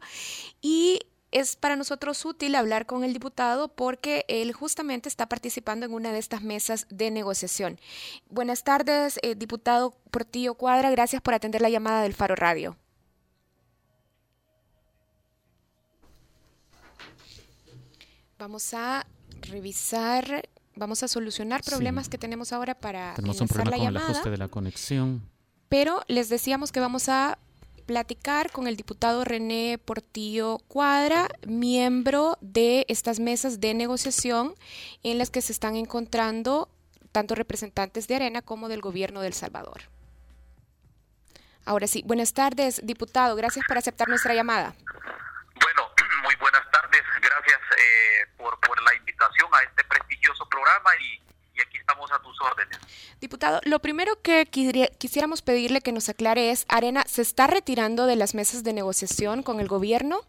y 0.60 1.00
es 1.32 1.56
para 1.56 1.76
nosotros 1.76 2.24
útil 2.24 2.54
hablar 2.54 2.86
con 2.86 3.02
el 3.02 3.12
diputado 3.12 3.68
porque 3.68 4.24
él 4.28 4.52
justamente 4.52 5.08
está 5.08 5.28
participando 5.28 5.86
en 5.86 5.94
una 5.94 6.12
de 6.12 6.18
estas 6.18 6.42
mesas 6.42 6.86
de 6.90 7.10
negociación. 7.10 7.80
Buenas 8.28 8.62
tardes, 8.62 9.18
eh, 9.22 9.34
diputado 9.34 9.96
Portillo 10.10 10.54
Cuadra, 10.54 10.90
gracias 10.90 11.22
por 11.22 11.34
atender 11.34 11.62
la 11.62 11.70
llamada 11.70 12.02
del 12.02 12.14
Faro 12.14 12.36
Radio. 12.36 12.76
Vamos 18.38 18.74
a 18.74 19.06
revisar, 19.40 20.48
vamos 20.74 21.02
a 21.02 21.08
solucionar 21.08 21.62
problemas 21.62 22.08
que 22.08 22.18
tenemos 22.18 22.52
ahora 22.52 22.74
para 22.74 23.14
tenemos 23.14 23.40
un 23.40 23.48
problema 23.48 23.78
con 23.78 23.86
el 23.86 23.96
ajuste 23.96 24.30
de 24.30 24.36
la 24.36 24.48
conexión. 24.48 25.22
Pero 25.68 26.02
les 26.08 26.28
decíamos 26.28 26.72
que 26.72 26.80
vamos 26.80 27.08
a 27.08 27.38
platicar 27.92 28.50
con 28.50 28.66
el 28.66 28.78
diputado 28.78 29.22
René 29.22 29.76
Portillo 29.76 30.56
Cuadra, 30.66 31.28
miembro 31.46 32.38
de 32.40 32.86
estas 32.88 33.20
mesas 33.20 33.60
de 33.60 33.74
negociación 33.74 34.54
en 35.02 35.18
las 35.18 35.28
que 35.28 35.42
se 35.42 35.52
están 35.52 35.76
encontrando 35.76 36.70
tanto 37.12 37.34
representantes 37.34 38.08
de 38.08 38.14
Arena 38.14 38.40
como 38.40 38.70
del 38.70 38.80
gobierno 38.80 39.20
de 39.20 39.26
El 39.26 39.34
Salvador. 39.34 39.82
Ahora 41.66 41.86
sí, 41.86 42.02
buenas 42.06 42.32
tardes, 42.32 42.80
diputado. 42.82 43.36
Gracias 43.36 43.66
por 43.68 43.76
aceptar 43.76 44.08
nuestra 44.08 44.32
llamada. 44.32 44.72
Bueno, 45.60 45.90
muy 46.22 46.34
buenas 46.36 46.62
tardes. 46.70 47.02
Gracias 47.20 47.60
eh, 47.76 48.26
por, 48.38 48.56
la 48.82 48.94
invitación 48.94 49.50
a 49.52 49.60
este 49.64 49.84
prestigioso 49.84 50.48
programa 50.48 50.90
y 50.98 51.20
estamos 51.92 52.10
a 52.12 52.22
tus 52.22 52.40
órdenes. 52.40 52.78
Diputado, 53.20 53.60
lo 53.64 53.78
primero 53.80 54.20
que 54.22 54.46
quisiéramos 54.46 55.42
pedirle 55.42 55.80
que 55.80 55.92
nos 55.92 56.08
aclare 56.08 56.50
es, 56.50 56.64
¿Arena 56.68 57.04
se 57.06 57.22
está 57.22 57.46
retirando 57.46 58.06
de 58.06 58.16
las 58.16 58.34
mesas 58.34 58.64
de 58.64 58.72
negociación 58.72 59.42
con 59.42 59.60
el 59.60 59.68
gobierno? 59.68 60.20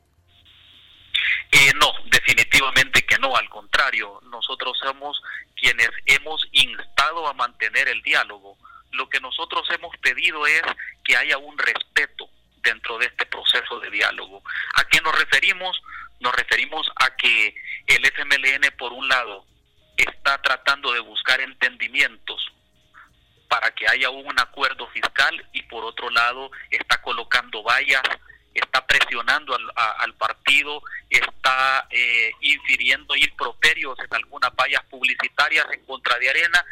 Eh, 1.51 1.71
no, 1.75 1.91
definitivamente 2.07 3.05
que 3.05 3.17
no, 3.17 3.35
al 3.35 3.49
contrario, 3.49 4.19
nosotros 4.29 4.77
somos 4.81 5.21
quienes 5.55 5.89
hemos 6.05 6.45
instado 6.51 7.27
a 7.27 7.33
mantener 7.33 7.87
el 7.87 8.01
diálogo. 8.01 8.57
Lo 8.91 9.07
que 9.09 9.21
nosotros 9.21 9.65
hemos 9.71 9.95
pedido 9.97 10.45
es 10.45 10.61
que 11.03 11.15
haya 11.15 11.37
un 11.37 11.57
respeto 11.57 12.29
dentro 12.57 12.97
de 12.97 13.05
este 13.05 13.25
proceso 13.25 13.79
de 13.79 13.89
diálogo. 13.89 14.43
¿A 14.75 14.83
qué 14.85 14.99
nos 15.01 15.17
referimos? 15.17 15.81
Nos 16.19 16.35
referimos 16.35 16.89
a 16.97 17.15
que 17.15 17.55
el 17.87 18.05
FMLN, 18.05 18.75
por 18.77 18.91
un 18.91 19.07
lado, 19.07 19.45
está 19.97 20.41
tratando 20.41 20.91
de 20.93 20.99
buscar 20.99 21.39
entendimientos 21.41 22.51
para 23.47 23.71
que 23.71 23.87
haya 23.87 24.09
un 24.09 24.39
acuerdo 24.39 24.87
fiscal 24.87 25.47
y 25.53 25.61
por 25.63 25.83
otro 25.85 26.09
lado 26.09 26.51
está 26.71 27.01
colocando 27.01 27.61
vallas, 27.61 28.01
está 28.53 28.85
presionando 28.85 29.55
al, 29.75 30.13
partido, 30.15 30.81
está 31.09 31.87
eh, 31.91 32.31
infiriendo 32.41 33.15
improperios 33.15 33.97
en 33.99 34.15
algunas 34.15 34.55
vallas 34.55 34.83
publicitarias 34.89 35.67
en 35.71 35.85
contra 35.85 36.17
de 36.17 36.29
Arena. 36.29 36.65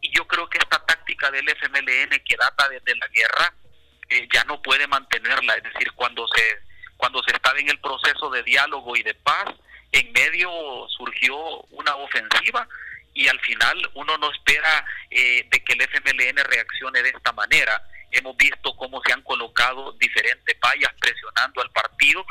Y 0.00 0.10
yo 0.16 0.26
creo 0.26 0.48
que 0.48 0.58
esta 0.58 0.84
táctica 0.84 1.30
del 1.30 1.48
FMLN 1.48 2.20
que 2.24 2.36
data 2.36 2.68
desde 2.68 2.96
la 2.96 3.06
guerra 3.08 3.54
eh, 4.08 4.28
ya 4.32 4.44
no 4.44 4.60
puede 4.60 4.86
mantenerla, 4.88 5.54
es 5.54 5.62
decir, 5.62 5.92
cuando 5.92 6.26
se 6.28 6.42
cuando 6.96 7.22
se 7.22 7.32
estaba 7.32 7.58
en 7.58 7.68
el 7.68 7.80
proceso 7.80 8.30
de 8.30 8.42
diálogo 8.44 8.96
y 8.96 9.02
de 9.02 9.14
paz, 9.14 9.46
en 9.94 10.12
medio 10.12 10.50
surgió 10.88 11.36
una 11.70 11.94
ofensiva 11.96 12.68
y 13.14 13.28
al 13.28 13.38
final 13.40 13.90
uno 13.94 14.18
no 14.18 14.30
espera 14.32 14.84
eh, 15.08 15.46
de 15.48 15.62
que 15.62 15.72
el 15.74 15.82
FMLN 15.82 16.44
reaccione 16.44 17.00
de 17.00 17.10
esta 17.10 17.32
manera. 17.32 17.80
Hemos 18.10 18.36
visto 18.36 18.74
cómo 18.76 19.00
se 19.06 19.12
han 19.12 19.22
colocado 19.22 19.92
diferentes 19.92 20.58
vallas 20.58 20.92
presionando 21.00 21.62
al 21.62 21.70
partido 21.70 22.26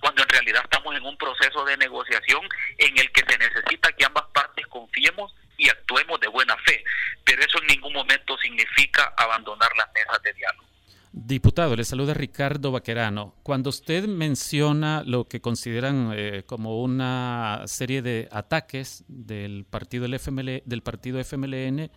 cuando 0.00 0.22
en 0.22 0.28
realidad 0.28 0.62
estamos 0.62 0.94
en 0.94 1.04
un 1.04 1.18
proceso 1.18 1.64
de 1.64 1.76
negociación 1.76 2.48
en 2.78 2.96
el 2.98 3.10
que 3.10 3.24
se 3.28 3.36
necesita 3.36 3.90
que 3.92 4.04
ambas 4.04 4.26
partes 4.32 4.64
confiemos 4.68 5.34
y 5.56 5.68
actuemos 5.68 6.20
de 6.20 6.28
buena 6.28 6.56
fe, 6.58 6.84
pero 7.24 7.42
eso 7.42 7.60
en 7.60 7.66
ningún 7.66 7.92
momento 7.92 8.38
significa 8.38 9.12
abandonar 9.16 9.72
las 9.76 9.92
mesas 9.92 10.22
de 10.22 10.32
diálogo. 10.34 10.68
Diputado, 11.12 11.74
le 11.74 11.84
saluda 11.84 12.12
Ricardo 12.12 12.70
Vaquerano. 12.70 13.34
Cuando 13.42 13.70
usted 13.70 14.06
menciona 14.06 15.02
lo 15.04 15.26
que 15.26 15.40
consideran 15.40 16.12
eh, 16.14 16.42
como 16.46 16.82
una 16.82 17.62
serie 17.66 18.02
de 18.02 18.28
ataques 18.30 19.04
del 19.08 19.64
partido, 19.64 20.06
FML, 20.06 20.62
del 20.64 20.82
partido 20.82 21.18
FMLN, 21.18 21.90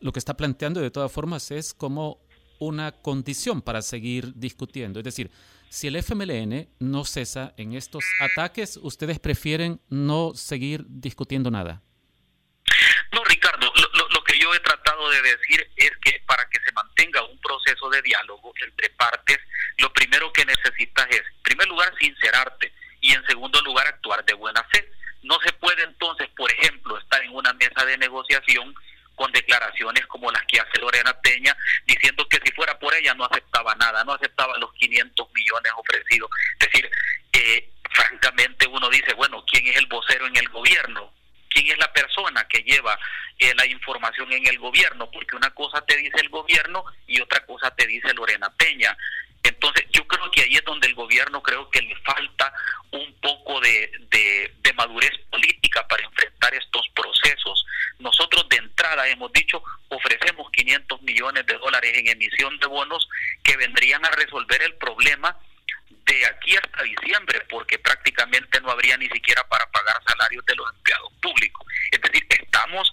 lo 0.00 0.12
que 0.12 0.18
está 0.18 0.36
planteando 0.36 0.80
de 0.80 0.90
todas 0.90 1.12
formas 1.12 1.50
es 1.50 1.74
como 1.74 2.20
una 2.58 2.92
condición 2.92 3.60
para 3.62 3.82
seguir 3.82 4.32
discutiendo. 4.34 5.00
Es 5.00 5.04
decir, 5.04 5.30
si 5.68 5.88
el 5.88 5.96
FMLN 5.96 6.68
no 6.78 7.04
cesa 7.04 7.52
en 7.56 7.74
estos 7.74 8.04
ataques, 8.20 8.78
ustedes 8.82 9.18
prefieren 9.18 9.80
no 9.88 10.32
seguir 10.34 10.86
discutiendo 10.88 11.50
nada. 11.50 11.82
No, 13.12 13.22
Ricardo, 13.24 13.66
lo, 14.10 14.24
que 14.24 14.38
yo 14.38 14.54
he 14.54 14.60
tratado 14.60 15.03
de 15.14 15.36
decir 15.36 15.70
es 15.76 15.92
que 16.02 16.20
para 16.26 16.48
que 16.48 16.60
se 16.60 16.72
mantenga 16.72 17.24
un 17.24 17.38
proceso 17.40 17.88
de 17.90 18.02
diálogo 18.02 18.52
entre 18.64 18.90
partes, 18.90 19.38
lo 19.78 19.92
primero 19.92 20.32
que 20.32 20.44
necesitas 20.44 21.06
es, 21.10 21.20
en 21.20 21.42
primer 21.42 21.68
lugar, 21.68 21.92
sincerarte 21.98 22.72
y 23.00 23.12
en 23.12 23.24
segundo 23.26 23.60
lugar, 23.62 23.86
actuar 23.86 24.24
de 24.24 24.34
buena 24.34 24.62
fe. 24.72 24.90
No 25.22 25.38
se 25.44 25.52
puede 25.52 25.82
entonces, 25.82 26.28
por 26.36 26.50
ejemplo, 26.52 26.98
estar 26.98 27.22
en 27.22 27.34
una 27.34 27.52
mesa 27.54 27.84
de 27.84 27.98
negociación 27.98 28.74
con 29.14 29.30
declaraciones 29.32 30.04
como 30.06 30.30
las 30.30 30.42
que 30.46 30.58
hace 30.58 30.78
Lorena 30.80 31.12
Peña, 31.20 31.56
diciendo 31.86 32.26
que 32.28 32.40
si 32.44 32.52
fuera 32.52 32.78
por 32.78 32.94
ella 32.94 33.14
no 33.14 33.24
aceptaba 33.24 33.74
nada, 33.76 34.04
no 34.04 34.12
aceptaba 34.12 34.58
los 34.58 34.72
500 34.74 35.28
millones 35.32 35.72
ofrecidos. 35.76 36.30
Es 36.58 36.68
decir, 36.70 36.90
eh, 37.32 37.70
francamente 37.90 38.66
uno 38.66 38.88
dice, 38.90 39.14
bueno, 39.14 39.44
¿quién 39.50 39.66
es 39.68 39.76
el 39.76 39.86
vocero 39.86 40.26
en 40.26 40.36
el 40.36 40.48
gobierno? 40.48 41.12
Quién 41.54 41.68
es 41.68 41.78
la 41.78 41.92
persona 41.92 42.46
que 42.48 42.62
lleva 42.62 42.98
eh, 43.38 43.54
la 43.54 43.64
información 43.66 44.30
en 44.32 44.46
el 44.46 44.58
gobierno, 44.58 45.10
porque 45.10 45.36
una 45.36 45.50
cosa 45.54 45.80
te 45.86 45.96
dice 45.96 46.16
el 46.20 46.28
gobierno 46.28 46.84
y 47.06 47.20
otra 47.20 47.46
cosa 47.46 47.74
te 47.74 47.86
dice 47.86 48.12
Lorena 48.12 48.50
Peña. 48.56 48.96
Entonces, 49.42 49.84
yo 49.92 50.06
creo 50.08 50.30
que 50.30 50.42
ahí 50.42 50.54
es 50.54 50.64
donde 50.64 50.88
el 50.88 50.94
gobierno 50.94 51.42
creo 51.42 51.70
que 51.70 51.82
le 51.82 51.94
falta 51.96 52.52
un 52.90 53.14
poco 53.20 53.60
de, 53.60 53.90
de, 54.10 54.72
madurez 54.74 55.12
política 55.30 55.86
para 55.86 56.04
enfrentar 56.04 56.52
estos 56.52 56.88
procesos. 56.88 57.64
Nosotros 58.00 58.48
de 58.48 58.56
entrada 58.56 59.06
hemos 59.06 59.32
dicho, 59.32 59.62
ofrecemos 59.88 60.50
500 60.50 61.00
millones 61.02 61.46
de 61.46 61.54
dólares 61.58 61.92
en 61.94 62.08
emisión 62.08 62.58
de 62.58 62.66
bonos 62.66 63.08
que 63.44 63.56
vendrían 63.56 64.04
a 64.04 64.10
resolver 64.10 64.60
el 64.62 64.74
problema 64.74 65.38
de 66.06 66.26
aquí 66.26 66.56
hasta 66.56 66.82
diciembre, 66.82 67.40
porque 67.48 67.78
prácticamente 67.78 68.60
no 68.60 68.70
habría 68.70 68.96
ni 68.96 69.08
siquiera 69.08 69.46
para 69.48 69.66
pagar 69.70 70.02
salarios 70.06 70.44
de 70.46 70.56
los 70.56 70.66
empleados 70.74 71.12
públicos. 71.22 71.66
Es 71.90 72.00
decir, 72.00 72.26
estamos 72.28 72.92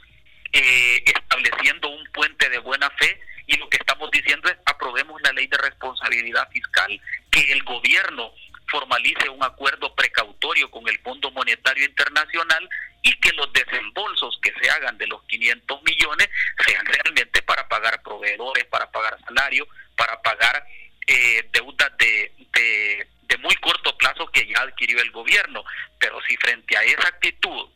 eh, 0.53 1.03
estableciendo 1.06 1.89
un 1.89 2.06
puente 2.12 2.50
de 2.50 2.58
buena 2.60 2.89
fe 2.91 3.20
y 3.48 3.58
lo 3.58 3.70
que 3.70 3.77
estamos 3.77 4.10
diciendo 4.12 4.50
es 4.50 4.58
aprobemos 4.65 5.22
la 5.22 5.34
ley 5.34 5.48
de 5.48 5.58
responsabilidad 6.12 6.50
fiscal, 6.51 7.01
que 7.32 7.51
el 7.51 7.63
gobierno 7.63 8.34
formalice 8.70 9.30
un 9.30 9.44
acuerdo 9.44 9.94
precautorio 9.96 10.70
con 10.72 10.88
el 10.88 10.98
Fondo 11.00 11.32
Monetario 11.32 11.86
Internacional 11.86 12.70
y 13.03 13.13
que 13.20 13.32
los 13.34 13.51
desembolsos 13.51 14.39
que 14.41 14.53
se 14.62 14.70
hagan 14.70 14.98
de 14.98 15.08
los 15.08 15.24
500 15.24 15.84
millones 15.84 16.30
sean 16.65 16.86
realmente 16.86 17.41
para 17.41 17.68
pagar 17.68 18.01
proveedores, 18.03 18.65
para 18.65 18.89
pagar 18.91 19.18
salarios, 19.25 19.68
para 19.98 20.22
pagar 20.22 20.65
eh, 21.08 21.50
deudas 21.51 21.91
de, 21.98 22.32
de, 22.53 23.08
muy 23.39 23.56
corto 23.56 23.98
plazo 23.98 24.27
que 24.27 24.46
ya 24.46 24.62
adquirió 24.62 25.01
el 25.01 25.10
gobierno. 25.10 25.63
Pero 26.00 26.22
si 26.27 26.38
frente 26.38 26.77
a 26.77 26.84
esa 26.84 27.08
actitud 27.08 27.70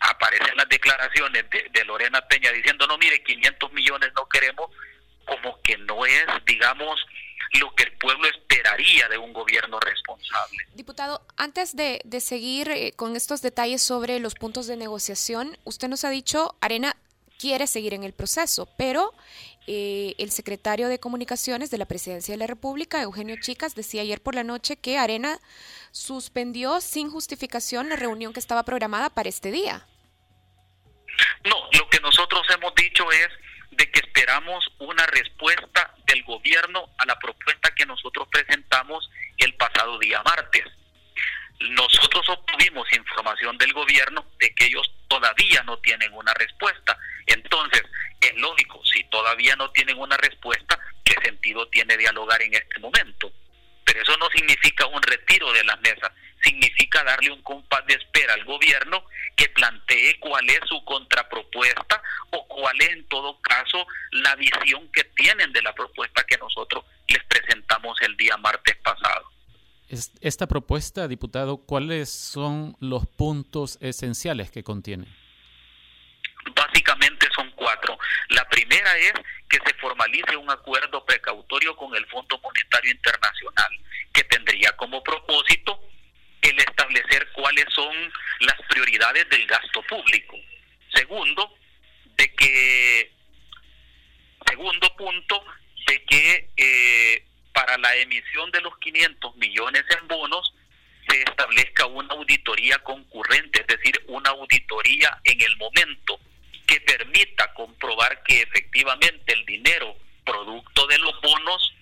aparecen 0.00 0.56
las 0.56 0.68
declaraciones 0.68 1.44
de, 1.50 1.84
Lorena 1.84 2.20
Peña 2.26 2.50
diciendo, 2.50 2.86
no, 2.86 2.98
mire, 2.98 3.22
500 3.22 3.72
millones 3.72 4.10
no 4.16 4.28
queremos, 4.28 4.70
como 5.24 5.60
que 5.62 5.76
no 5.78 6.04
es, 6.04 6.26
digamos, 6.46 6.98
lo 7.60 7.74
que 7.74 7.84
el 7.84 7.92
pueblo 7.92 8.26
esperaría 8.28 9.08
de 9.08 9.18
un 9.18 9.32
gobierno 9.32 9.78
responsable. 9.80 10.66
Diputado, 10.74 11.22
antes 11.58 11.74
de, 11.74 12.20
seguir 12.20 12.70
eh, 12.70 12.92
con 12.94 13.16
estos 13.16 13.42
detalles 13.42 13.82
sobre 13.82 14.20
los 14.20 14.34
puntos 14.34 14.68
de 14.68 14.76
negociación, 14.76 15.58
usted 15.64 15.88
nos 15.88 16.04
ha 16.04 16.10
dicho, 16.10 16.54
Arena 16.60 16.94
quiere 17.36 17.66
seguir 17.66 17.94
en 17.94 18.04
el 18.04 18.12
proceso, 18.12 18.68
pero 18.78 19.12
eh, 19.66 20.14
el 20.18 20.30
secretario 20.30 20.86
de 20.86 21.00
Comunicaciones 21.00 21.72
de 21.72 21.78
la 21.78 21.86
Presidencia 21.86 22.32
de 22.32 22.38
la 22.38 22.46
República, 22.46 23.02
Eugenio 23.02 23.34
Chicas, 23.40 23.74
decía 23.74 24.02
ayer 24.02 24.20
por 24.20 24.36
la 24.36 24.44
noche 24.44 24.76
que 24.76 24.98
Arena 24.98 25.40
suspendió 25.90 26.80
sin 26.80 27.10
justificación 27.10 27.88
la 27.88 27.96
reunión 27.96 28.32
que 28.32 28.40
estaba 28.40 28.62
programada 28.62 29.10
para 29.10 29.28
este 29.28 29.50
día. 29.50 29.84
No, 31.44 31.56
lo 31.76 31.88
que 31.90 31.98
nosotros 31.98 32.42
hemos 32.54 32.72
dicho 32.76 33.10
es 33.10 33.28
de 33.72 33.90
que 33.90 33.98
esperamos 33.98 34.64
una 34.78 35.04
respuesta 35.06 35.92
del 36.06 36.22
gobierno 36.22 36.86
a 36.98 37.06
la 37.06 37.18
propuesta 37.18 37.74
que 37.74 37.84
nosotros 37.84 38.28
presentamos 38.30 39.10
el 39.38 39.56
pasado 39.56 39.98
día 39.98 40.22
martes. 40.22 40.64
Nosotros 41.60 42.28
obtuvimos 42.28 42.86
información 42.92 43.58
del 43.58 43.72
gobierno 43.72 44.24
de 44.38 44.54
que 44.54 44.66
ellos 44.66 44.92
todavía 45.08 45.62
no 45.64 45.78
tienen 45.78 46.12
una 46.12 46.32
respuesta. 46.34 46.96
Entonces, 47.26 47.82
es 48.20 48.34
lógico, 48.36 48.80
si 48.84 49.02
todavía 49.04 49.56
no 49.56 49.70
tienen 49.70 49.98
una 49.98 50.16
respuesta, 50.16 50.78
¿qué 51.04 51.14
sentido 51.22 51.66
tiene 51.68 51.96
dialogar 51.96 52.40
en 52.42 52.54
este 52.54 52.78
momento? 52.78 53.32
Pero 53.84 54.02
eso 54.02 54.16
no 54.18 54.28
significa 54.30 54.86
un 54.86 55.02
retiro 55.02 55.52
de 55.52 55.64
las 55.64 55.80
mesas, 55.80 56.12
significa 56.42 57.02
darle 57.04 57.30
un 57.32 57.42
compás 57.42 57.84
de 57.86 57.94
espera 57.94 58.34
al 58.34 58.44
gobierno 58.44 59.04
que 59.36 59.48
plantee 59.48 60.18
cuál 60.20 60.48
es 60.50 60.60
su 60.66 60.84
contrapropuesta 60.84 62.02
o 62.30 62.46
cuál 62.46 62.80
es 62.80 62.90
en 62.90 63.08
todo 63.08 63.40
caso 63.40 63.86
la 64.12 64.36
visión 64.36 64.90
que 64.92 65.04
tienen 65.04 65.52
de 65.52 65.62
la 65.62 65.72
propuesta 65.72 66.24
que 66.24 66.36
nosotros 66.38 66.84
les 67.08 67.24
presentamos 67.24 68.00
el 68.02 68.16
día 68.16 68.36
martes 68.36 68.76
pasado. 68.76 69.37
Esta 69.88 70.46
propuesta, 70.46 71.08
diputado, 71.08 71.58
¿cuáles 71.58 72.10
son 72.10 72.76
los 72.78 73.06
puntos 73.06 73.78
esenciales 73.80 74.50
que 74.50 74.62
contiene? 74.62 75.06
Básicamente 76.54 77.26
son 77.34 77.50
cuatro. 77.52 77.98
La 78.28 78.46
primera 78.48 78.96
es 78.98 79.12
que 79.48 79.58
se 79.64 79.74
formalice 79.74 80.36
un 80.36 80.50
acuerdo 80.50 81.04
precautorio 81.06 81.74
con 81.74 81.94
el 81.96 82.04
Fondo 82.06 82.38
Monetario 82.42 82.90
Internacional, 82.90 83.70
que 84.12 84.24
tendría 84.24 84.72
como 84.72 85.02
propósito 85.02 85.80
el 86.42 86.58
establecer 86.58 87.26
cuáles 87.32 87.64
son 87.74 87.94
las 88.40 88.60
prioridades 88.68 89.28
del 89.30 89.46
gasto 89.46 89.82
público. 89.88 90.36
Segundo, 90.92 91.54
de 92.16 92.34
que, 92.34 93.12
segundo 94.46 94.94
punto, 94.96 95.44
de 95.86 96.04
que 96.04 96.50
eh, 96.56 97.24
para 97.52 97.76
la 97.78 97.94
emisión 97.96 98.50
de 98.50 98.60
los 98.60 98.76
500 98.78 99.36
millones 99.36 99.84
en 99.90 100.08
bonos 100.08 100.54
se 101.08 101.22
establezca 101.22 101.86
una 101.86 102.14
auditoría 102.14 102.78
concurrente, 102.80 103.60
es 103.60 103.66
decir, 103.66 104.02
una 104.08 104.30
auditoría 104.30 105.20
en 105.24 105.40
el 105.40 105.56
momento 105.56 106.20
que 106.66 106.80
permita 106.82 107.52
comprobar 107.54 108.22
que 108.22 108.42
efectivamente 108.42 109.32
el 109.32 109.44
dinero 109.46 109.96
producto 110.24 110.86
de 110.86 110.98
los 110.98 111.18
bonos 111.22 111.74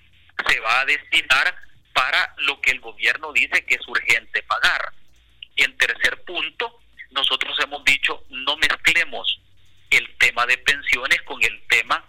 se 0.48 0.60
va 0.60 0.80
a 0.80 0.84
destinar 0.84 1.56
para 1.92 2.34
lo 2.38 2.60
que 2.60 2.70
el 2.70 2.80
gobierno 2.80 3.32
dice 3.32 3.64
que 3.64 3.74
es 3.74 3.88
urgente 3.88 4.42
pagar. 4.44 4.92
Y 5.56 5.64
en 5.64 5.76
tercer 5.76 6.22
punto, 6.24 6.80
nosotros 7.10 7.58
hemos 7.64 7.84
dicho 7.84 8.24
no 8.28 8.56
mezclemos 8.58 9.40
el 9.90 10.16
tema 10.18 10.46
de 10.46 10.58
pensiones 10.58 11.20
con 11.22 11.42
el 11.42 11.66
tema 11.68 12.04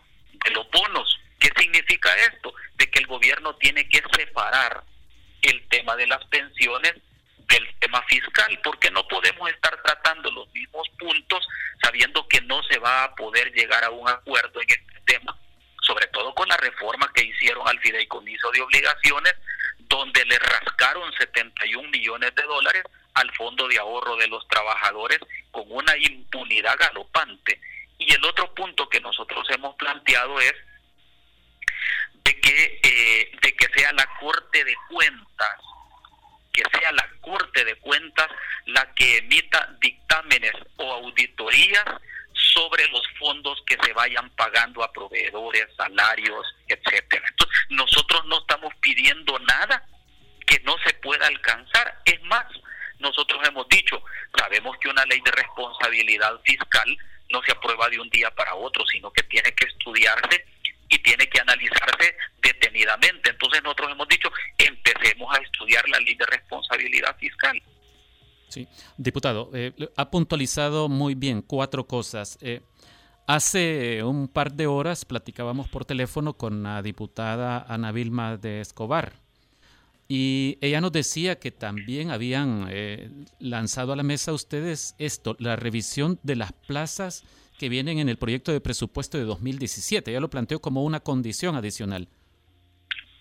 de 0.45 0.51
los 0.51 0.69
bonos. 0.69 1.19
¿Qué 1.39 1.49
significa 1.57 2.13
esto? 2.15 2.53
De 2.75 2.89
que 2.89 2.99
el 2.99 3.07
gobierno 3.07 3.55
tiene 3.55 3.87
que 3.87 4.01
separar 4.15 4.83
el 5.41 5.67
tema 5.69 5.95
de 5.95 6.07
las 6.07 6.23
pensiones 6.25 6.93
del 7.47 7.75
tema 7.79 8.01
fiscal, 8.03 8.59
porque 8.63 8.91
no 8.91 9.07
podemos 9.07 9.49
estar 9.49 9.81
tratando 9.81 10.29
los 10.31 10.51
mismos 10.53 10.87
puntos 10.99 11.47
sabiendo 11.81 12.27
que 12.27 12.41
no 12.41 12.61
se 12.63 12.77
va 12.79 13.03
a 13.03 13.15
poder 13.15 13.51
llegar 13.53 13.83
a 13.83 13.89
un 13.89 14.07
acuerdo 14.07 14.61
en 14.61 14.69
este 14.69 15.01
tema, 15.05 15.37
sobre 15.81 16.07
todo 16.07 16.33
con 16.35 16.49
la 16.49 16.57
reforma 16.57 17.09
que 17.13 17.23
hicieron 17.23 17.67
al 17.67 17.79
fideicomiso 17.79 18.51
de 18.51 18.61
obligaciones, 18.61 19.33
donde 19.79 20.25
le 20.25 20.37
rascaron 20.39 21.11
71 21.13 21.89
millones 21.89 22.35
de 22.35 22.43
dólares 22.43 22.83
al 23.13 23.31
fondo 23.35 23.67
de 23.67 23.79
ahorro 23.79 24.17
de 24.17 24.27
los 24.27 24.45
trabajadores 24.47 25.19
con 25.51 25.63
una 25.69 25.95
impunidad 25.97 26.77
galopante. 26.77 27.59
Y 27.97 28.13
el 28.13 28.23
otro 28.25 28.53
punto 28.53 28.89
que 28.89 28.99
nosotros 28.99 29.47
hemos 29.49 29.75
planteado 29.75 30.39
es 30.39 30.53
de 32.27 32.39
que, 32.41 32.79
eh, 32.83 33.31
de 33.41 33.55
que 33.55 33.67
sea 33.73 33.93
la 33.93 34.05
Corte 34.19 34.63
de 34.65 34.75
Cuentas 34.89 35.57
que 36.51 36.63
sea 36.79 36.91
la 36.91 37.07
Corte 37.21 37.63
de 37.63 37.75
Cuentas 37.75 38.27
la 38.65 38.93
que 38.95 39.17
emita 39.17 39.75
dictámenes 39.79 40.53
o 40.77 40.91
auditorías 40.91 41.85
sobre 42.33 42.87
los 42.89 43.03
fondos 43.19 43.61
que 43.65 43.77
se 43.81 43.93
vayan 43.93 44.29
pagando 44.31 44.83
a 44.83 44.91
proveedores, 44.91 45.67
salarios, 45.77 46.45
etcétera. 46.67 47.25
Entonces, 47.29 47.57
nosotros 47.69 48.25
no 48.25 48.39
estamos 48.39 48.73
pidiendo 48.81 49.39
nada 49.39 49.85
que 50.45 50.59
no 50.61 50.75
se 50.85 50.93
pueda 50.95 51.27
alcanzar. 51.27 52.01
Es 52.05 52.21
más, 52.23 52.45
nosotros 52.99 53.39
hemos 53.47 53.67
dicho, 53.69 54.03
sabemos 54.37 54.77
que 54.79 54.89
una 54.89 55.05
ley 55.05 55.21
de 55.21 55.31
responsabilidad 55.31 56.39
fiscal 56.43 56.97
no 57.29 57.41
se 57.43 57.51
aprueba 57.51 57.89
de 57.89 57.99
un 57.99 58.09
día 58.09 58.31
para 58.31 58.55
otro, 58.55 58.85
sino 58.87 59.11
que 59.11 59.23
tiene 59.23 59.53
que 59.53 59.65
estudiarse 59.65 60.45
y 60.89 60.99
tiene 60.99 61.27
que 61.27 61.39
analizarse 61.39 62.15
detenidamente. 62.41 63.29
Entonces 63.29 63.63
nosotros 63.63 63.91
hemos 63.91 64.07
dicho, 64.07 64.29
empecemos 64.57 65.35
a 65.35 65.41
estudiar 65.41 65.87
la 65.89 65.99
ley 65.99 66.15
de 66.15 66.25
responsabilidad 66.25 67.15
fiscal. 67.17 67.61
Sí, 68.49 68.67
diputado, 68.97 69.51
eh, 69.53 69.73
ha 69.95 70.09
puntualizado 70.09 70.87
muy 70.87 71.15
bien 71.15 71.41
cuatro 71.41 71.85
cosas. 71.85 72.37
Eh, 72.41 72.61
hace 73.27 74.01
un 74.03 74.29
par 74.29 74.53
de 74.53 74.67
horas 74.67 75.03
platicábamos 75.03 75.67
por 75.67 75.83
teléfono 75.83 76.33
con 76.33 76.63
la 76.63 76.81
diputada 76.81 77.65
Ana 77.67 77.91
Vilma 77.91 78.37
de 78.37 78.61
Escobar 78.61 79.27
y 80.07 80.57
ella 80.61 80.79
nos 80.79 80.93
decía 80.93 81.37
que 81.37 81.51
también 81.51 82.11
habían 82.11 82.67
eh, 82.69 83.09
lanzado 83.39 83.91
a 83.91 83.95
la 83.95 84.03
mesa 84.03 84.31
ustedes 84.31 84.95
esto, 84.99 85.35
la 85.39 85.57
revisión 85.57 86.19
de 86.23 86.37
las 86.37 86.53
plazas 86.53 87.25
que 87.57 87.69
vienen 87.69 87.99
en 87.99 88.09
el 88.09 88.17
proyecto 88.17 88.51
de 88.51 88.61
presupuesto 88.61 89.17
de 89.17 89.23
2017. 89.23 90.11
Ya 90.11 90.19
lo 90.19 90.29
planteó 90.29 90.59
como 90.59 90.83
una 90.83 90.99
condición 90.99 91.55
adicional. 91.55 92.07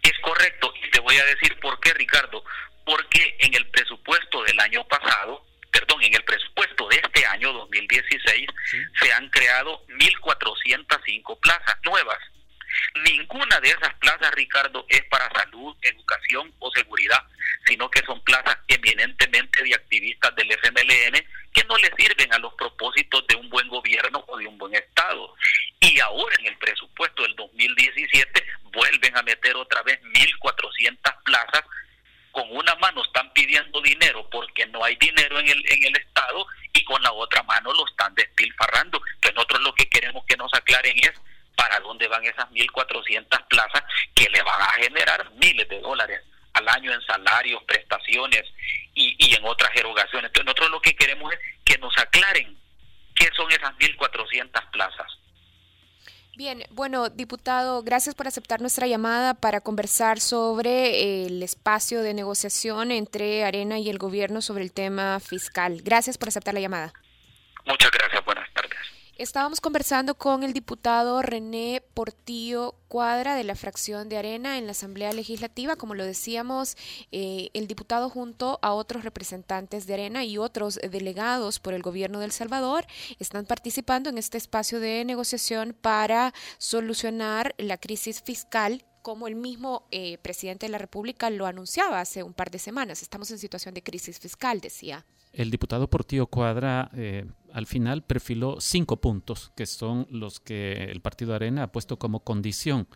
Es 0.03 0.13
correcto, 0.23 0.73
y 0.87 0.91
te 0.91 1.01
voy 1.01 1.17
a 1.17 1.25
decir 1.25 1.59
por 1.61 1.81
qué, 1.81 1.93
Ricardo. 1.95 2.45
Porque 2.85 3.37
en 3.41 3.55
el 3.55 3.67
presupuesto 3.71 4.45
del 4.45 4.61
año 4.61 4.87
pasado, 4.87 5.45
perdón, 5.73 6.03
en 6.03 6.15
el 6.15 6.25
presupuesto 6.25 6.89
de 6.89 6.97
este 6.97 7.27
año 7.27 7.53
2016, 7.53 8.47
se 9.01 9.13
han 9.13 9.29
creado 9.31 9.85
1.405 9.89 11.41
plazas 11.41 11.77
nuevas. 11.85 12.19
Ninguna 13.05 13.61
de 13.61 13.69
esas 13.69 13.95
plazas, 13.95 14.33
Ricardo, 14.35 14.87
es 14.89 15.05
para 15.05 15.31
salud, 15.31 15.77
educación 15.83 16.53
o 16.59 16.71
seguridad, 16.71 17.23
sino 17.67 17.91
que 17.91 18.05
son 18.05 18.23
plazas 18.25 18.57
eminentemente 18.69 19.63
de 19.63 19.75
activistas 19.75 20.35
del 20.37 20.51
FMLN 20.53 21.27
que 21.53 21.65
no 21.65 21.77
le 21.79 21.91
sirven 21.97 22.33
a 22.35 22.39
los 22.39 22.53
propósitos 22.55 23.27
de 23.27 23.37
un 23.37 23.49
buen 23.49 23.69
gobierno 23.69 24.25
o 24.29 24.37
de 24.37 24.47
un 24.47 24.59
buen 24.59 24.75
Estado. 24.75 25.35
Y 25.81 25.99
ahora 26.01 26.35
en 26.39 26.47
el 26.47 26.59
presupuesto 26.59 27.23
del 27.23 27.35
2017 27.35 28.47
vuelven 28.73 29.17
a 29.17 29.23
meter 29.23 29.57
otra 29.57 29.83
vez 29.83 30.01
1.400 30.03 31.23
plazas. 31.25 31.63
Con 32.31 32.45
una 32.55 32.75
mano 32.77 33.03
están 33.03 33.33
pidiendo 33.33 33.81
dinero 33.81 34.29
porque 34.31 34.67
no 34.67 34.85
hay 34.85 34.97
dinero 34.97 35.39
en 35.39 35.49
el, 35.49 35.65
en 35.73 35.85
el 35.85 35.97
Estado 35.97 36.47
y 36.75 36.85
con 36.85 37.03
la 37.03 37.13
otra 37.13 37.43
mano 37.45 37.73
lo 37.73 37.87
están 37.87 38.15
despilfarrando. 38.15 39.01
Entonces 39.15 39.35
nosotros 39.35 39.63
lo 39.63 39.75
que 39.75 39.89
queremos 39.89 40.25
que 40.27 40.37
nos 40.37 40.53
aclaren 40.53 40.99
es 40.99 41.13
van 42.17 42.25
esas 42.25 42.51
1.400 42.51 43.47
plazas 43.49 43.83
que 44.15 44.29
le 44.31 44.43
van 44.43 44.61
a 44.61 44.83
generar 44.83 45.31
miles 45.35 45.69
de 45.69 45.81
dólares 45.81 46.21
al 46.55 46.69
año 46.69 46.93
en 46.93 47.03
salarios, 47.03 47.63
prestaciones 47.65 48.45
y, 48.95 49.15
y 49.19 49.35
en 49.35 49.45
otras 49.45 49.71
erogaciones. 49.75 50.29
Entonces 50.29 50.47
nosotros 50.47 50.71
lo 50.71 50.81
que 50.81 50.97
queremos 50.97 51.33
es 51.33 51.39
que 51.65 51.79
nos 51.79 51.97
aclaren 51.99 52.57
qué 53.15 53.29
son 53.37 53.51
esas 53.51 53.73
1.400 53.75 54.71
plazas. 54.71 55.07
Bien, 56.37 56.65
bueno, 56.71 57.09
diputado, 57.09 57.83
gracias 57.83 58.15
por 58.15 58.27
aceptar 58.27 58.61
nuestra 58.61 58.87
llamada 58.87 59.33
para 59.33 59.63
conversar 59.63 60.21
sobre 60.21 61.25
el 61.25 61.43
espacio 61.43 62.03
de 62.03 62.13
negociación 62.13 62.91
entre 62.91 63.43
Arena 63.45 63.79
y 63.79 63.89
el 63.89 63.97
gobierno 63.97 64.43
sobre 64.43 64.63
el 64.63 64.73
tema 64.73 65.19
fiscal. 65.19 65.81
Gracias 65.83 66.19
por 66.19 66.29
aceptar 66.29 66.53
la 66.53 66.61
llamada. 66.61 66.93
Muchas 67.65 67.91
gracias. 67.91 68.23
Estábamos 69.19 69.63
conversando 69.63 70.19
con 70.19 70.43
el 70.43 70.53
diputado 70.53 71.23
René 71.23 71.83
Portillo 71.95 72.75
Cuadra 72.87 73.35
de 73.35 73.45
la 73.45 73.55
fracción 73.55 74.11
de 74.11 74.19
Arena 74.19 74.59
en 74.59 74.67
la 74.67 74.73
Asamblea 74.73 75.11
Legislativa. 75.15 75.77
Como 75.77 75.95
lo 75.95 76.05
decíamos, 76.05 76.77
eh, 77.13 77.49
el 77.55 77.67
diputado 77.67 78.11
junto 78.11 78.59
a 78.61 78.75
otros 78.75 79.05
representantes 79.05 79.87
de 79.87 79.95
Arena 79.95 80.23
y 80.23 80.37
otros 80.37 80.79
delegados 80.91 81.61
por 81.61 81.73
el 81.73 81.81
gobierno 81.81 82.19
de 82.19 82.27
El 82.27 82.33
Salvador 82.33 82.85
están 83.19 83.47
participando 83.47 84.11
en 84.11 84.19
este 84.19 84.37
espacio 84.37 84.81
de 84.81 85.03
negociación 85.07 85.75
para 85.81 86.35
solucionar 86.59 87.55
la 87.57 87.79
crisis 87.79 88.21
fiscal 88.21 88.85
como 89.01 89.29
el 89.29 89.35
mismo 89.35 89.87
eh, 89.93 90.19
presidente 90.19 90.67
de 90.67 90.73
la 90.73 90.79
República 90.79 91.31
lo 91.31 91.47
anunciaba 91.47 92.01
hace 92.01 92.23
un 92.23 92.35
par 92.35 92.51
de 92.51 92.59
semanas. 92.59 93.01
Estamos 93.01 93.31
en 93.31 93.39
situación 93.39 93.73
de 93.73 93.83
crisis 93.83 94.19
fiscal, 94.19 94.61
decía. 94.61 95.07
El 95.37 95.51
diputado 95.51 95.91
Portillo 95.91 96.29
Cuadra 96.29 96.91
eh, 96.95 97.27
al 97.53 97.67
final 97.67 98.03
perfiló 98.03 98.59
cinco 98.59 99.03
puntos, 99.03 99.53
que 99.55 99.67
son 99.67 100.07
los 100.11 100.41
que 100.41 100.85
el 100.85 101.03
Partido 101.03 101.35
Arena 101.35 101.65
ha 101.65 101.73
puesto 101.73 101.99
como 101.99 102.21
condición 102.21 102.89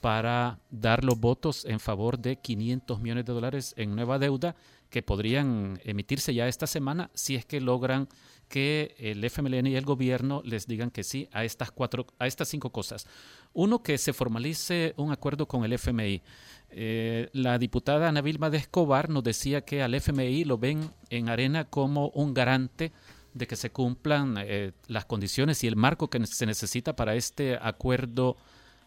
para 0.00 0.60
dar 0.70 1.02
los 1.02 1.18
votos 1.18 1.64
en 1.64 1.80
favor 1.80 2.20
de 2.20 2.36
500 2.36 3.00
millones 3.00 3.24
de 3.24 3.32
dólares 3.32 3.74
en 3.76 3.96
nueva 3.96 4.20
deuda 4.20 4.54
que 4.90 5.02
podrían 5.02 5.80
emitirse 5.82 6.32
ya 6.32 6.46
esta 6.46 6.68
semana 6.68 7.10
si 7.14 7.34
es 7.34 7.44
que 7.44 7.60
logran 7.60 8.08
que 8.48 8.94
el 8.98 9.24
FMLN 9.24 9.66
y 9.66 9.74
el 9.74 9.84
gobierno 9.84 10.40
les 10.44 10.68
digan 10.68 10.92
que 10.92 11.02
sí 11.02 11.28
a 11.32 11.44
estas 11.44 11.72
cuatro, 11.72 12.06
a 12.20 12.28
estas 12.28 12.48
cinco 12.48 12.70
cosas. 12.70 13.06
Uno, 13.52 13.82
que 13.82 13.98
se 13.98 14.12
formalice 14.12 14.94
un 14.96 15.10
acuerdo 15.10 15.46
con 15.46 15.64
el 15.64 15.72
FMI. 15.72 16.22
Eh, 16.70 17.28
la 17.32 17.58
diputada 17.58 18.08
Ana 18.08 18.20
Vilma 18.20 18.50
de 18.50 18.58
Escobar 18.58 19.08
nos 19.08 19.24
decía 19.24 19.62
que 19.62 19.82
al 19.82 19.94
FMI 19.94 20.44
lo 20.44 20.58
ven 20.58 20.90
en 21.10 21.28
arena 21.28 21.64
como 21.64 22.08
un 22.10 22.34
garante 22.34 22.92
de 23.34 23.46
que 23.46 23.56
se 23.56 23.70
cumplan 23.70 24.36
eh, 24.38 24.72
las 24.86 25.04
condiciones 25.06 25.64
y 25.64 25.66
el 25.66 25.76
marco 25.76 26.08
que 26.10 26.24
se 26.26 26.46
necesita 26.46 26.94
para 26.94 27.14
este 27.14 27.58
acuerdo 27.60 28.36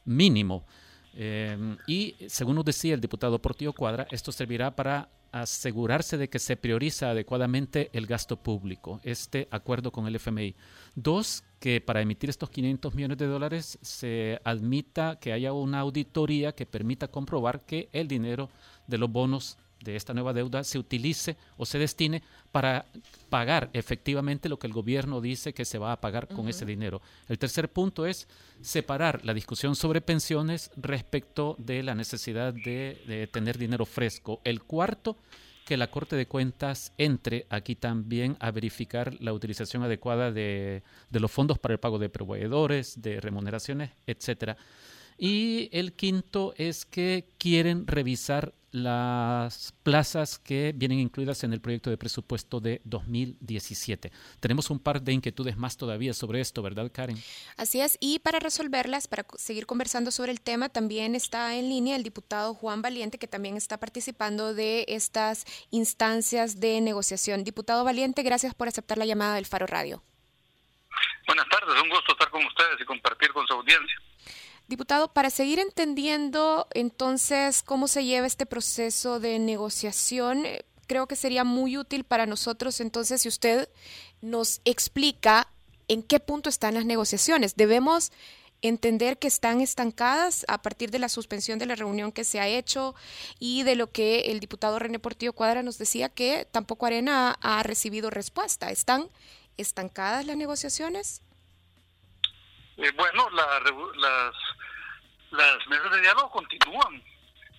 mínimo. 0.05 0.65
Eh, 1.13 1.77
y 1.87 2.15
según 2.27 2.55
nos 2.55 2.65
decía 2.65 2.93
el 2.93 3.01
diputado 3.01 3.41
Portillo 3.41 3.73
Cuadra, 3.73 4.07
esto 4.11 4.31
servirá 4.31 4.75
para 4.75 5.09
asegurarse 5.31 6.17
de 6.17 6.29
que 6.29 6.39
se 6.39 6.57
prioriza 6.57 7.11
adecuadamente 7.11 7.89
el 7.93 8.05
gasto 8.05 8.37
público, 8.37 8.99
este 9.03 9.47
acuerdo 9.51 9.91
con 9.91 10.07
el 10.07 10.15
FMI. 10.15 10.55
Dos, 10.95 11.43
que 11.59 11.79
para 11.79 12.01
emitir 12.01 12.29
estos 12.29 12.49
500 12.49 12.93
millones 12.95 13.17
de 13.17 13.27
dólares 13.27 13.79
se 13.81 14.39
admita 14.43 15.19
que 15.19 15.33
haya 15.33 15.53
una 15.53 15.79
auditoría 15.79 16.53
que 16.53 16.65
permita 16.65 17.07
comprobar 17.07 17.61
que 17.61 17.89
el 17.93 18.07
dinero 18.07 18.49
de 18.87 18.97
los 18.97 19.11
bonos 19.11 19.57
de 19.83 19.95
esta 19.95 20.13
nueva 20.13 20.33
deuda 20.33 20.63
se 20.63 20.79
utilice 20.79 21.37
o 21.57 21.65
se 21.65 21.79
destine 21.79 22.23
para 22.51 22.85
pagar 23.29 23.69
efectivamente 23.73 24.49
lo 24.49 24.59
que 24.59 24.67
el 24.67 24.73
gobierno 24.73 25.21
dice 25.21 25.53
que 25.53 25.65
se 25.65 25.77
va 25.77 25.91
a 25.91 26.01
pagar 26.01 26.27
con 26.27 26.47
ese 26.47 26.65
dinero. 26.65 27.01
El 27.27 27.39
tercer 27.39 27.71
punto 27.71 28.05
es 28.05 28.27
separar 28.61 29.25
la 29.25 29.33
discusión 29.33 29.75
sobre 29.75 30.01
pensiones 30.01 30.71
respecto 30.75 31.55
de 31.57 31.83
la 31.83 31.95
necesidad 31.95 32.53
de, 32.53 33.29
tener 33.31 33.57
dinero 33.57 33.85
fresco. 33.85 34.41
El 34.43 34.63
cuarto, 34.63 35.17
que 35.65 35.77
la 35.77 35.89
Corte 35.89 36.15
de 36.15 36.27
Cuentas 36.27 36.91
entre 36.97 37.45
aquí 37.49 37.75
también 37.75 38.35
a 38.39 38.51
verificar 38.51 39.15
la 39.21 39.31
utilización 39.31 39.83
adecuada 39.83 40.31
de, 40.31 40.83
de 41.09 41.19
los 41.19 41.31
fondos 41.31 41.59
para 41.59 41.73
el 41.73 41.79
pago 41.79 41.99
de 41.99 42.09
proveedores, 42.09 43.01
de 43.01 43.21
remuneraciones, 43.21 43.91
etcétera. 44.05 44.57
Y 45.23 45.69
el 45.71 45.93
quinto 45.93 46.55
es 46.57 46.83
que 46.83 47.27
quieren 47.37 47.85
revisar 47.85 48.55
las 48.71 49.71
plazas 49.83 50.39
que 50.39 50.73
vienen 50.75 50.97
incluidas 50.97 51.43
en 51.43 51.53
el 51.53 51.61
proyecto 51.61 51.91
de 51.91 51.97
presupuesto 51.97 52.59
de 52.59 52.81
2017. 52.85 54.11
Tenemos 54.39 54.71
un 54.71 54.79
par 54.79 54.99
de 54.99 55.13
inquietudes 55.13 55.57
más 55.57 55.77
todavía 55.77 56.15
sobre 56.15 56.41
esto, 56.41 56.63
¿verdad, 56.63 56.89
Karen? 56.91 57.21
Así 57.55 57.81
es, 57.81 57.99
y 58.01 58.17
para 58.17 58.39
resolverlas, 58.39 59.07
para 59.07 59.23
seguir 59.37 59.67
conversando 59.67 60.09
sobre 60.09 60.31
el 60.31 60.41
tema, 60.41 60.69
también 60.69 61.13
está 61.13 61.55
en 61.55 61.69
línea 61.69 61.97
el 61.97 62.01
diputado 62.01 62.55
Juan 62.55 62.81
Valiente, 62.81 63.19
que 63.19 63.27
también 63.27 63.57
está 63.57 63.79
participando 63.79 64.55
de 64.55 64.85
estas 64.87 65.45
instancias 65.69 66.59
de 66.59 66.81
negociación. 66.81 67.43
Diputado 67.43 67.83
Valiente, 67.83 68.23
gracias 68.23 68.55
por 68.55 68.67
aceptar 68.67 68.97
la 68.97 69.05
llamada 69.05 69.35
del 69.35 69.45
Faro 69.45 69.67
Radio. 69.67 70.01
Buenas 71.27 71.45
tardes, 71.47 71.79
un 71.79 71.89
gusto 71.89 72.13
estar 72.13 72.31
con 72.31 72.43
ustedes 72.43 72.81
y 72.81 72.85
compartir 72.85 73.31
con 73.33 73.45
su 73.45 73.53
audiencia. 73.53 74.01
Diputado, 74.71 75.11
para 75.11 75.29
seguir 75.29 75.59
entendiendo 75.59 76.65
entonces 76.73 77.61
cómo 77.61 77.89
se 77.89 78.05
lleva 78.05 78.25
este 78.25 78.45
proceso 78.45 79.19
de 79.19 79.37
negociación, 79.37 80.45
eh, 80.45 80.63
creo 80.87 81.07
que 81.07 81.17
sería 81.17 81.43
muy 81.43 81.77
útil 81.77 82.05
para 82.05 82.25
nosotros 82.25 82.79
entonces 82.79 83.21
si 83.21 83.27
usted 83.27 83.67
nos 84.21 84.61
explica 84.63 85.49
en 85.89 86.01
qué 86.01 86.21
punto 86.21 86.47
están 86.47 86.75
las 86.75 86.85
negociaciones. 86.85 87.57
Debemos 87.57 88.13
entender 88.61 89.19
que 89.19 89.27
están 89.27 89.59
estancadas 89.59 90.45
a 90.47 90.61
partir 90.61 90.89
de 90.89 90.99
la 90.99 91.09
suspensión 91.09 91.59
de 91.59 91.65
la 91.65 91.75
reunión 91.75 92.13
que 92.13 92.23
se 92.23 92.39
ha 92.39 92.47
hecho 92.47 92.95
y 93.39 93.63
de 93.63 93.75
lo 93.75 93.91
que 93.91 94.31
el 94.31 94.39
diputado 94.39 94.79
René 94.79 94.99
Portillo 94.99 95.33
Cuadra 95.33 95.63
nos 95.63 95.79
decía 95.79 96.07
que 96.07 96.47
tampoco 96.49 96.85
Arena 96.85 97.37
ha 97.41 97.61
recibido 97.63 98.09
respuesta. 98.09 98.71
¿Están 98.71 99.09
estancadas 99.57 100.25
las 100.25 100.37
negociaciones? 100.37 101.21
Eh, 102.77 102.91
bueno, 102.95 103.29
las, 103.31 104.33
las 105.31 105.67
mesas 105.67 105.91
de 105.91 106.01
diálogo 106.01 106.31
continúan 106.31 107.03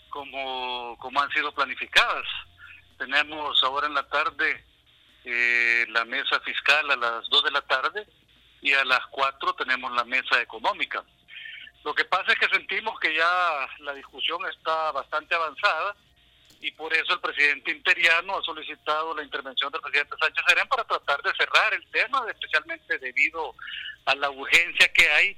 como, 0.09 0.96
como 0.98 1.20
han 1.20 1.31
sido 1.31 1.53
planificadas. 1.53 2.27
Tenemos 2.98 3.62
ahora 3.62 3.87
en 3.87 3.94
la 3.94 4.09
tarde 4.09 4.64
eh, 5.25 5.87
la 5.88 6.05
mesa 6.05 6.40
fiscal 6.40 6.90
a 6.90 6.96
las 6.96 7.29
2 7.29 7.44
de 7.44 7.51
la 7.51 7.62
tarde 7.62 8.07
y 8.61 8.72
a 8.72 8.85
las 8.85 9.07
4 9.07 9.55
tenemos 9.55 9.92
la 9.92 10.05
mesa 10.05 10.40
económica. 10.40 11.03
Lo 11.85 11.94
que 11.94 12.05
pasa 12.05 12.33
es 12.33 12.38
que 12.38 12.55
sentimos 12.55 12.98
que 13.01 13.14
ya 13.14 13.68
la 13.81 13.92
discusión 13.94 14.40
está 14.48 14.92
bastante 14.92 15.35
avanzada 15.35 15.96
y 16.62 16.70
por 16.70 16.94
eso 16.94 17.12
el 17.12 17.20
presidente 17.20 17.72
interiano 17.72 18.38
ha 18.38 18.42
solicitado 18.42 19.14
la 19.16 19.25
intervención 19.25 19.70
del 19.72 19.81
presidente 19.81 20.14
Sánchez 20.18 20.44
Serén 20.46 20.68
para 20.68 20.85
tratar 20.85 21.20
de 21.20 21.33
cerrar 21.37 21.75
el 21.75 21.85
tema, 21.90 22.25
especialmente 22.31 22.98
debido 22.98 23.57
a 24.07 24.14
la 24.14 24.31
urgencia 24.31 24.92
que 24.92 25.09
hay 25.11 25.37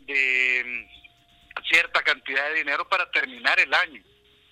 de 0.00 0.62
mm, 0.66 1.64
cierta 1.64 2.02
cantidad 2.02 2.50
de 2.50 2.56
dinero 2.56 2.86
para 2.86 3.10
terminar 3.10 3.58
el 3.58 3.72
año. 3.72 4.02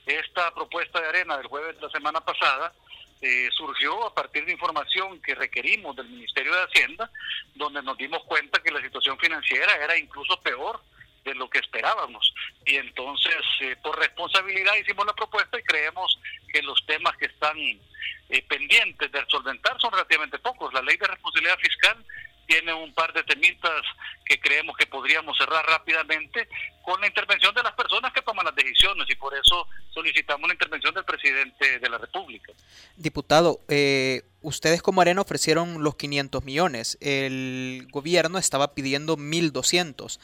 Esta 0.07 0.53
propuesta 0.55 0.99
de 0.99 1.09
arena 1.09 1.37
del 1.37 1.47
jueves 1.47 1.77
de 1.77 1.83
la 1.83 1.91
semana 1.91 2.23
pasada 2.23 2.73
eh, 3.21 3.51
surgió 3.53 4.07
a 4.07 4.15
partir 4.15 4.47
de 4.47 4.53
información 4.53 5.21
que 5.21 5.35
requerimos 5.35 5.95
del 5.95 6.09
Ministerio 6.09 6.55
de 6.55 6.63
Hacienda, 6.63 7.11
donde 7.55 7.83
nos 7.83 7.99
dimos 7.99 8.25
cuenta 8.25 8.63
que 8.63 8.73
la 8.73 8.81
situación 8.81 9.19
financiera 9.19 9.77
era 9.77 9.99
incluso 9.99 10.41
peor 10.41 10.81
de 11.25 11.35
lo 11.35 11.49
que 11.49 11.59
esperábamos. 11.59 12.35
Y 12.67 12.77
entonces, 12.77 13.37
eh, 13.61 13.77
por 13.83 13.99
responsabilidad, 13.99 14.75
hicimos 14.77 15.07
la 15.07 15.15
propuesta 15.15 15.59
y 15.59 15.63
creemos 15.63 16.19
que 16.53 16.63
los 16.63 16.85
temas 16.87 17.17
que 17.17 17.27
están 17.27 17.57
eh, 17.59 18.43
pendientes 18.49 19.11
de 19.11 19.25
solventar 19.29 19.81
son 19.81 19.93
relativamente 19.93 20.39
pocos. 20.39 20.73
La 20.73 20.83
ley 20.83 20.97
de 20.97 21.07
responsabilidad 21.07 21.59
fiscal 21.59 22.05
tiene 22.47 22.73
un 22.75 22.93
par 22.95 23.13
de 23.13 23.23
temitas 23.23 23.83
que 24.25 24.39
creemos 24.41 24.77
que 24.77 24.87
podríamos 24.87 25.37
cerrar 25.37 25.65
rápidamente 25.67 26.49
con 26.83 27.01
la 27.01 27.07
intervención 27.07 27.55
de 27.55 27.63
las 27.63 27.73
personas 27.73 28.13
que 28.13 28.23
toman 28.23 28.45
las 28.45 28.55
decisiones 28.55 29.07
y 29.09 29.15
por 29.15 29.35
eso 29.35 29.67
solicitamos 29.93 30.47
la 30.49 30.55
intervención 30.55 30.95
del 30.95 31.05
presidente 31.05 31.79
de 31.79 31.89
la 31.89 31.99
República. 31.99 32.53
Diputado, 32.97 33.61
eh, 33.69 34.23
ustedes 34.43 34.83
como 34.83 35.01
Arena 35.01 35.23
ofrecieron 35.23 35.83
los 35.83 35.97
500 35.97 36.45
millones, 36.45 36.99
el 37.01 37.87
gobierno 37.91 38.39
estaba 38.39 38.75
pidiendo 38.75 39.17
1.200. 39.17 40.19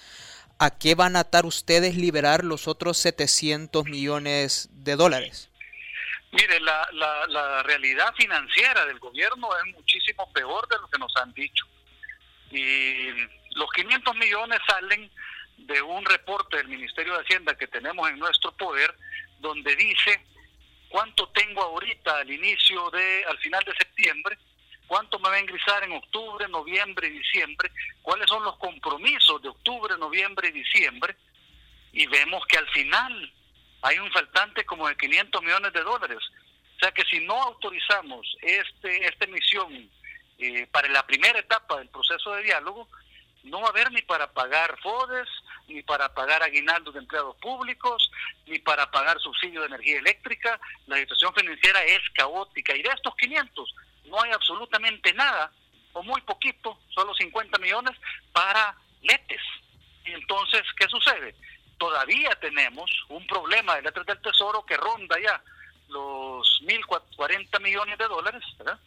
¿A 0.62 0.76
qué 0.76 0.94
van 0.94 1.16
a 1.16 1.20
atar 1.20 1.46
ustedes 1.46 1.96
liberar 1.96 2.44
los 2.44 2.68
otros 2.68 2.98
700 2.98 3.86
millones 3.86 4.68
de 4.72 4.94
dólares? 4.94 5.50
Mire, 6.32 6.60
la, 6.60 6.86
la, 6.92 7.26
la, 7.28 7.62
realidad 7.62 8.12
financiera 8.14 8.84
del 8.84 8.98
gobierno 8.98 9.48
es 9.56 9.74
muchísimo 9.74 10.30
peor 10.34 10.68
de 10.68 10.76
lo 10.76 10.86
que 10.88 10.98
nos 10.98 11.16
han 11.16 11.32
dicho. 11.32 11.64
Y 12.50 13.08
los 13.54 13.70
500 13.74 14.14
millones 14.16 14.60
salen 14.66 15.10
de 15.56 15.80
un 15.80 16.04
reporte 16.04 16.58
del 16.58 16.68
Ministerio 16.68 17.14
de 17.14 17.20
Hacienda 17.20 17.56
que 17.56 17.66
tenemos 17.66 18.06
en 18.10 18.18
nuestro 18.18 18.52
poder, 18.52 18.94
donde 19.38 19.74
dice 19.76 20.22
cuánto 20.90 21.26
tengo 21.30 21.62
ahorita 21.62 22.18
al 22.18 22.30
inicio 22.30 22.90
de, 22.90 23.24
al 23.24 23.38
final 23.38 23.64
de 23.64 23.72
septiembre, 23.76 24.36
cuánto 24.90 25.20
me 25.20 25.28
va 25.28 25.36
a 25.36 25.40
ingresar 25.40 25.84
en 25.84 25.92
octubre, 25.92 26.48
noviembre 26.48 27.06
y 27.06 27.10
diciembre, 27.10 27.70
cuáles 28.02 28.26
son 28.26 28.42
los 28.42 28.56
compromisos 28.56 29.40
de 29.40 29.48
octubre, 29.48 29.96
noviembre 29.96 30.48
y 30.48 30.50
diciembre, 30.50 31.14
y 31.92 32.08
vemos 32.08 32.44
que 32.46 32.58
al 32.58 32.68
final 32.70 33.32
hay 33.82 34.00
un 34.00 34.10
faltante 34.10 34.64
como 34.64 34.88
de 34.88 34.96
500 34.96 35.42
millones 35.42 35.72
de 35.74 35.82
dólares. 35.84 36.18
O 36.74 36.78
sea 36.80 36.90
que 36.90 37.04
si 37.04 37.20
no 37.20 37.40
autorizamos 37.40 38.36
este, 38.42 39.06
esta 39.06 39.26
emisión 39.26 39.88
eh, 40.38 40.66
para 40.72 40.88
la 40.88 41.06
primera 41.06 41.38
etapa 41.38 41.78
del 41.78 41.88
proceso 41.90 42.34
de 42.34 42.42
diálogo, 42.42 42.88
no 43.44 43.60
va 43.60 43.68
a 43.68 43.70
haber 43.70 43.92
ni 43.92 44.02
para 44.02 44.32
pagar 44.32 44.76
FODES, 44.82 45.28
ni 45.68 45.82
para 45.82 46.12
pagar 46.14 46.42
aguinaldos 46.42 46.94
de 46.94 47.00
empleados 47.00 47.36
públicos, 47.36 48.10
ni 48.44 48.58
para 48.58 48.90
pagar 48.90 49.20
subsidio 49.20 49.60
de 49.60 49.68
energía 49.68 50.00
eléctrica. 50.00 50.60
La 50.88 50.96
situación 50.96 51.32
financiera 51.32 51.80
es 51.84 52.00
caótica. 52.12 52.76
Y 52.76 52.82
de 52.82 52.88
estos 52.88 53.14
500, 53.14 53.72
no 54.10 54.20
hay 54.20 54.32
absolutamente 54.32 55.12
nada, 55.14 55.50
o 55.92 56.02
muy 56.02 56.20
poquito, 56.22 56.78
solo 56.90 57.14
50 57.14 57.58
millones, 57.58 57.96
para 58.32 58.76
letes. 59.02 59.40
Entonces, 60.04 60.62
¿qué 60.76 60.86
sucede? 60.88 61.34
Todavía 61.78 62.30
tenemos 62.40 62.90
un 63.08 63.26
problema 63.26 63.76
de 63.76 63.82
letras 63.82 64.06
del 64.06 64.20
Tesoro 64.20 64.64
que 64.66 64.76
ronda 64.76 65.16
ya 65.20 65.42
los 65.88 66.62
1.040 66.62 67.60
millones 67.60 67.98
de 67.98 68.06
dólares, 68.06 68.42
¿verdad? 68.58 68.78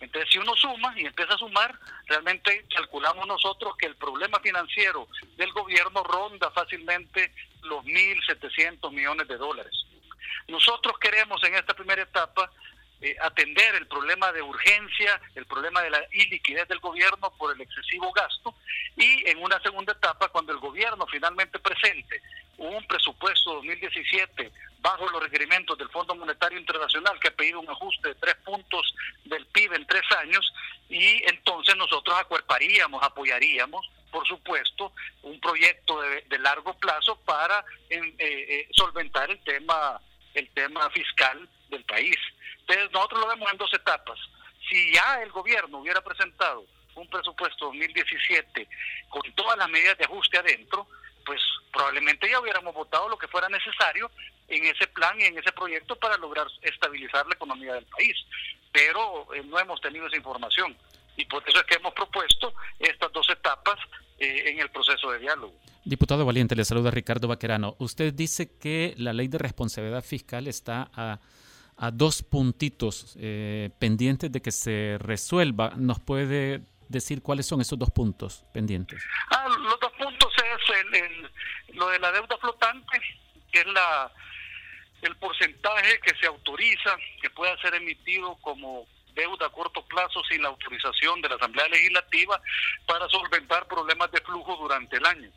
Entonces, 0.00 0.30
si 0.32 0.38
uno 0.38 0.54
suma 0.56 0.92
y 0.96 1.06
empieza 1.06 1.34
a 1.34 1.38
sumar, 1.38 1.78
realmente 2.06 2.66
calculamos 2.74 3.26
nosotros 3.26 3.76
que 3.76 3.86
el 3.86 3.94
problema 3.94 4.40
financiero 4.40 5.06
del 5.36 5.52
gobierno 5.52 6.02
ronda 6.02 6.50
fácilmente 6.50 7.32
los 7.62 7.84
1.700 7.84 8.90
millones 8.90 9.28
de 9.28 9.36
dólares. 9.36 9.72
Nosotros 10.48 10.98
queremos 10.98 11.42
en 11.44 11.54
esta 11.54 11.74
primera 11.74 12.02
etapa 12.02 12.50
eh, 13.02 13.16
atender 13.20 13.74
el 13.74 13.86
problema 13.86 14.32
de 14.32 14.42
urgencia, 14.42 15.20
el 15.34 15.44
problema 15.46 15.82
de 15.82 15.90
la 15.90 16.06
iliquidez 16.12 16.68
del 16.68 16.78
gobierno 16.78 17.30
por 17.36 17.54
el 17.54 17.60
excesivo 17.60 18.12
gasto. 18.12 18.54
Y 18.96 19.28
en 19.28 19.42
una 19.42 19.60
segunda 19.60 19.92
etapa, 19.92 20.28
cuando 20.28 20.52
el 20.52 20.58
gobierno 20.58 21.06
finalmente 21.06 21.58
presente 21.58 22.22
un 22.58 22.86
presupuesto 22.86 23.54
2017 23.54 24.52
bajo 24.80 25.08
los 25.10 25.22
requerimientos 25.22 25.78
del 25.78 25.88
Fondo 25.88 26.14
Monetario 26.14 26.58
Internacional 26.58 27.18
que 27.20 27.28
ha 27.28 27.34
pedido 27.34 27.60
un 27.60 27.68
ajuste 27.68 28.08
de 28.08 28.14
tres 28.16 28.36
puntos 28.44 28.94
del 29.24 29.46
PIB 29.46 29.74
en 29.74 29.86
tres 29.86 30.02
años 30.18 30.52
y 30.88 31.22
entonces 31.28 31.76
nosotros 31.76 32.16
acuerparíamos, 32.18 33.02
apoyaríamos 33.02 33.88
por 34.12 34.28
supuesto, 34.28 34.92
un 35.22 35.40
proyecto 35.40 36.00
de, 36.00 36.38
largo 36.38 36.74
plazo 36.74 37.16
para 37.24 37.64
eh, 37.88 38.14
eh, 38.18 38.68
solventar 38.72 39.30
el 39.30 39.42
tema, 39.42 40.00
el 40.34 40.48
tema 40.50 40.90
fiscal 40.90 41.48
del 41.72 41.84
país. 41.84 42.16
Entonces, 42.60 42.90
nosotros 42.92 43.20
lo 43.20 43.28
vemos 43.28 43.50
en 43.50 43.58
dos 43.58 43.72
etapas. 43.74 44.18
Si 44.70 44.92
ya 44.94 45.20
el 45.22 45.30
gobierno 45.32 45.78
hubiera 45.78 46.00
presentado 46.00 46.64
un 46.94 47.08
presupuesto 47.08 47.66
2017 47.66 48.68
con 49.08 49.22
todas 49.34 49.58
las 49.58 49.68
medidas 49.68 49.98
de 49.98 50.04
ajuste 50.04 50.38
adentro, 50.38 50.86
pues 51.24 51.40
probablemente 51.72 52.28
ya 52.30 52.40
hubiéramos 52.40 52.74
votado 52.74 53.08
lo 53.08 53.18
que 53.18 53.28
fuera 53.28 53.48
necesario 53.48 54.10
en 54.48 54.64
ese 54.66 54.86
plan 54.88 55.18
y 55.20 55.24
en 55.24 55.38
ese 55.38 55.52
proyecto 55.52 55.96
para 55.96 56.16
lograr 56.16 56.46
estabilizar 56.62 57.26
la 57.26 57.34
economía 57.34 57.74
del 57.74 57.86
país. 57.86 58.14
Pero 58.72 59.32
eh, 59.34 59.42
no 59.44 59.58
hemos 59.58 59.80
tenido 59.80 60.06
esa 60.06 60.16
información 60.16 60.76
y 61.16 61.24
por 61.26 61.42
eso 61.48 61.58
es 61.58 61.64
que 61.64 61.76
hemos 61.76 61.94
propuesto 61.94 62.54
estas 62.78 63.12
dos 63.12 63.28
etapas 63.30 63.78
eh, 64.18 64.50
en 64.50 64.60
el 64.60 64.70
proceso 64.70 65.10
de 65.10 65.18
diálogo. 65.20 65.54
Diputado 65.84 66.24
Valiente, 66.24 66.54
le 66.54 66.64
saluda 66.64 66.90
Ricardo 66.90 67.28
Vaquerano. 67.28 67.76
Usted 67.78 68.12
dice 68.12 68.56
que 68.58 68.94
la 68.96 69.12
ley 69.12 69.28
de 69.28 69.38
responsabilidad 69.38 70.04
fiscal 70.04 70.46
está 70.46 70.90
a 70.94 71.18
a 71.76 71.90
dos 71.90 72.22
puntitos 72.22 73.16
eh, 73.18 73.70
pendientes 73.78 74.30
de 74.30 74.40
que 74.40 74.52
se 74.52 74.96
resuelva. 75.00 75.72
¿Nos 75.76 76.00
puede 76.00 76.62
decir 76.88 77.22
cuáles 77.22 77.46
son 77.46 77.60
esos 77.60 77.78
dos 77.78 77.90
puntos 77.90 78.44
pendientes? 78.52 79.02
Ah, 79.30 79.46
los 79.48 79.80
dos 79.80 79.92
puntos 79.92 80.32
es 80.92 81.74
lo 81.74 81.88
de 81.88 81.98
la 81.98 82.12
deuda 82.12 82.36
flotante, 82.38 83.00
que 83.50 83.60
es 83.60 83.66
la 83.66 84.12
el 85.02 85.16
porcentaje 85.16 85.98
que 86.00 86.16
se 86.20 86.26
autoriza 86.26 86.96
que 87.20 87.28
pueda 87.30 87.56
ser 87.60 87.74
emitido 87.74 88.36
como 88.36 88.86
deuda 89.14 89.46
a 89.46 89.50
corto 89.50 89.84
plazo 89.86 90.22
sin 90.30 90.42
la 90.42 90.48
autorización 90.48 91.20
de 91.20 91.28
la 91.28 91.34
Asamblea 91.34 91.68
Legislativa 91.68 92.40
para 92.86 93.08
solventar 93.08 93.66
problemas 93.66 94.10
de 94.12 94.20
flujo 94.20 94.56
durante 94.56 94.96
el 94.96 95.04
año. 95.04 95.30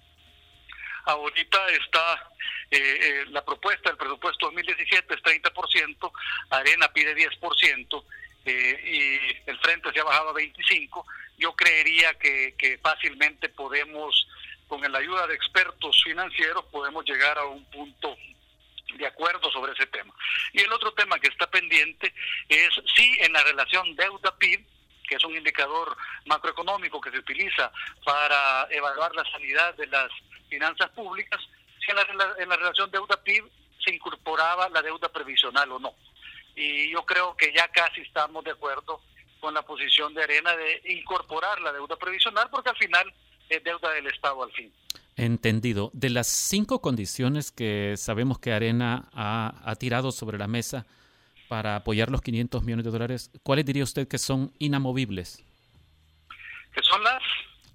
Ahorita 1.06 1.68
está 1.70 2.30
eh, 2.72 2.78
eh, 2.80 3.26
la 3.30 3.46
propuesta 3.46 3.90
del 3.90 3.98
presupuesto 3.98 4.48
2017 4.48 5.14
es 5.14 5.22
30%, 5.22 6.12
Arena 6.50 6.92
pide 6.92 7.16
10% 7.16 8.04
eh, 8.46 9.40
y 9.46 9.50
el 9.50 9.60
Frente 9.60 9.92
se 9.94 10.00
ha 10.00 10.04
bajado 10.04 10.30
a 10.30 10.34
25%. 10.34 11.06
Yo 11.38 11.54
creería 11.54 12.14
que, 12.16 12.80
fácilmente 12.82 13.50
podemos, 13.50 14.28
con 14.68 14.82
la 14.82 14.98
ayuda 14.98 15.28
de 15.28 15.36
expertos 15.36 16.02
financieros, 16.04 16.66
podemos 16.72 17.06
llegar 17.06 17.38
a 17.38 17.46
un 17.46 17.64
punto 17.66 18.16
de 18.96 19.06
acuerdo 19.06 19.52
sobre 19.52 19.74
ese 19.74 19.86
tema. 19.88 20.14
Y 20.54 20.62
el 20.62 20.72
otro 20.72 20.94
tema 20.94 21.20
que 21.20 21.28
está 21.28 21.46
pendiente 21.52 22.14
es 22.48 22.70
si 22.96 23.18
en 23.20 23.34
la 23.34 23.44
relación 23.44 23.96
deuda-PIB, 23.96 24.66
que 25.08 25.16
es 25.16 25.24
un 25.26 25.36
indicador 25.36 25.96
macroeconómico 26.26 27.02
que 27.02 27.12
se 27.12 27.20
utiliza 27.20 27.72
para 28.04 28.68
evaluar 28.72 29.14
la 29.14 29.30
sanidad 29.30 29.76
de 29.76 29.88
las 29.88 30.10
finanzas 30.50 30.90
públicas, 30.92 31.40
si 31.84 31.92
en 31.92 31.98
la, 31.98 32.36
en 32.40 32.50
la 32.50 32.56
relación 32.56 32.90
deuda-PIB 32.92 33.46
se 33.84 33.94
incorporaba 33.94 34.70
la 34.70 34.82
deuda 34.82 35.10
previsional 35.10 35.72
o 35.72 35.80
no. 35.80 35.94
Y 36.56 36.92
yo 36.92 37.06
creo 37.06 37.36
que 37.36 37.54
ya 37.54 37.68
casi 37.68 38.02
estamos 38.02 38.44
de 38.44 38.52
acuerdo 38.52 39.02
con 39.40 39.54
la 39.54 39.62
posición 39.62 40.14
de 40.14 40.24
Arena 40.24 40.56
de 40.56 40.82
incorporar 40.94 41.62
la 41.62 41.72
deuda 41.72 41.96
previsional 41.98 42.50
porque 42.50 42.70
al 42.70 42.78
final 42.78 43.14
es 43.50 43.64
deuda 43.64 43.92
del 43.92 44.08
Estado 44.08 44.44
al 44.44 44.52
fin. 44.52 44.72
Entendido. 45.18 45.92
De 45.94 46.10
las 46.10 46.28
cinco 46.28 46.82
condiciones 46.82 47.52
que 47.52 47.96
sabemos 47.98 48.40
que 48.40 48.54
Arena 48.54 49.10
ha, 49.14 49.62
ha 49.64 49.76
tirado 49.76 50.12
sobre 50.12 50.38
la 50.38 50.48
mesa 50.48 50.86
para 51.48 51.76
apoyar 51.76 52.10
los 52.10 52.22
500 52.22 52.64
millones 52.64 52.86
de 52.86 52.92
dólares, 52.92 53.32
¿cuáles 53.44 53.66
diría 53.66 53.84
usted 53.84 54.08
que 54.08 54.18
son 54.18 54.52
inamovibles? 54.60 55.44
¿Qué 56.74 56.82
son 56.82 57.04
las? 57.04 57.22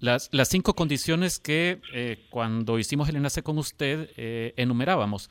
Las, 0.01 0.29
las 0.31 0.49
cinco 0.49 0.73
condiciones 0.73 1.37
que 1.37 1.79
eh, 1.93 2.25
cuando 2.31 2.79
hicimos 2.79 3.07
el 3.07 3.17
enlace 3.17 3.43
con 3.43 3.59
usted 3.59 4.09
eh, 4.17 4.51
enumerábamos, 4.57 5.29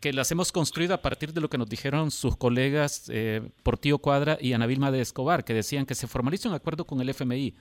que 0.00 0.12
las 0.12 0.30
hemos 0.30 0.52
construido 0.52 0.94
a 0.94 1.02
partir 1.02 1.32
de 1.32 1.40
lo 1.40 1.50
que 1.50 1.58
nos 1.58 1.68
dijeron 1.68 2.12
sus 2.12 2.36
colegas 2.36 3.06
eh, 3.08 3.42
Portillo 3.64 3.98
Cuadra 3.98 4.38
y 4.40 4.52
Ana 4.52 4.66
Vilma 4.66 4.92
de 4.92 5.00
Escobar, 5.00 5.44
que 5.44 5.52
decían 5.52 5.84
que 5.84 5.96
se 5.96 6.06
formalice 6.06 6.46
un 6.46 6.54
acuerdo 6.54 6.84
con 6.84 7.00
el 7.00 7.08
FMI, 7.08 7.54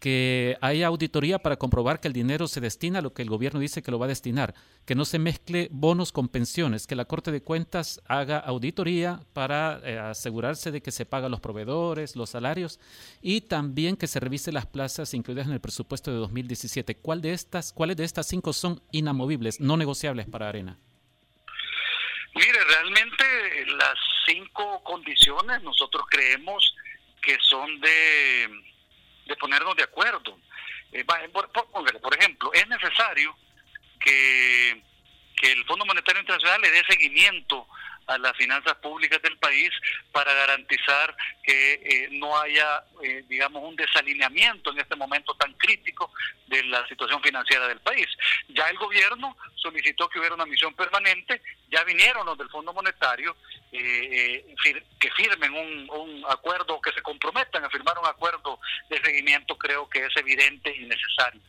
que 0.00 0.56
haya 0.62 0.86
auditoría 0.86 1.38
para 1.38 1.56
comprobar 1.56 2.00
que 2.00 2.08
el 2.08 2.14
dinero 2.14 2.48
se 2.48 2.60
destina 2.60 2.98
a 2.98 3.02
lo 3.02 3.12
que 3.12 3.20
el 3.20 3.28
gobierno 3.28 3.60
dice 3.60 3.82
que 3.82 3.90
lo 3.90 3.98
va 3.98 4.06
a 4.06 4.08
destinar, 4.08 4.54
que 4.86 4.94
no 4.94 5.04
se 5.04 5.18
mezcle 5.18 5.68
bonos 5.70 6.10
con 6.10 6.28
pensiones, 6.28 6.86
que 6.86 6.96
la 6.96 7.04
Corte 7.04 7.30
de 7.30 7.42
Cuentas 7.42 8.00
haga 8.08 8.38
auditoría 8.38 9.20
para 9.34 9.78
eh, 9.84 9.98
asegurarse 9.98 10.72
de 10.72 10.80
que 10.80 10.90
se 10.90 11.04
pagan 11.04 11.30
los 11.30 11.40
proveedores, 11.40 12.16
los 12.16 12.30
salarios 12.30 12.80
y 13.20 13.42
también 13.42 13.96
que 13.96 14.06
se 14.06 14.20
revise 14.20 14.52
las 14.52 14.66
plazas 14.66 15.12
incluidas 15.12 15.46
en 15.46 15.52
el 15.52 15.60
presupuesto 15.60 16.10
de 16.10 16.16
2017. 16.16 16.96
¿Cuál 16.96 17.20
de 17.20 17.32
estas, 17.32 17.72
¿Cuáles 17.74 17.98
de 17.98 18.04
estas 18.04 18.26
cinco 18.26 18.54
son 18.54 18.82
inamovibles, 18.92 19.60
no 19.60 19.76
negociables 19.76 20.26
para 20.26 20.48
Arena? 20.48 20.78
Mire, 22.34 22.64
realmente 22.64 23.24
las 23.76 23.98
cinco 24.26 24.82
condiciones 24.82 25.62
nosotros 25.62 26.04
creemos 26.08 26.74
que 27.20 27.36
son 27.42 27.80
de 27.80 28.69
de 29.30 29.36
ponernos 29.36 29.74
de 29.76 29.84
acuerdo. 29.84 30.38
Eh, 30.92 31.04
por, 31.04 32.18
ejemplo, 32.18 32.52
es 32.52 32.68
necesario 32.68 33.34
que, 33.98 34.82
que 35.36 35.52
el 35.52 35.64
Fondo 35.64 35.86
Monetario 35.86 36.20
Internacional 36.20 36.60
le 36.60 36.70
dé 36.70 36.82
seguimiento 36.84 37.66
a 38.06 38.18
las 38.18 38.36
finanzas 38.36 38.74
públicas 38.76 39.22
del 39.22 39.38
país 39.38 39.70
para 40.10 40.34
garantizar 40.34 41.14
que 41.44 41.74
eh, 41.74 42.08
no 42.10 42.36
haya, 42.36 42.82
eh, 43.04 43.24
digamos, 43.28 43.62
un 43.62 43.76
desalineamiento 43.76 44.72
en 44.72 44.80
este 44.80 44.96
momento 44.96 45.32
tan 45.34 45.52
crítico 45.54 46.12
de 46.48 46.64
la 46.64 46.86
situación 46.88 47.22
financiera 47.22 47.68
del 47.68 47.78
país. 47.78 48.08
Ya 48.48 48.66
el 48.68 48.78
gobierno 48.78 49.36
solicitó 49.54 50.08
que 50.08 50.18
hubiera 50.18 50.34
una 50.34 50.46
misión 50.46 50.74
permanente, 50.74 51.40
ya 51.68 51.84
vinieron 51.84 52.26
los 52.26 52.36
del 52.36 52.48
Fondo 52.48 52.72
Monetario 52.72 53.36
eh, 53.72 54.54
que 54.98 55.10
firmen 55.12 55.52
un, 55.52 55.90
un 55.90 56.24
acuerdo, 56.28 56.80
que 56.80 56.92
se 56.92 57.02
comprometan 57.02 57.64
a 57.64 57.70
firmar 57.70 57.98
un 57.98 58.06
acuerdo 58.06 58.58
de 58.88 59.00
seguimiento, 59.00 59.56
creo 59.56 59.88
que 59.88 60.04
es 60.04 60.16
evidente 60.16 60.74
y 60.74 60.86
necesario. 60.86 61.40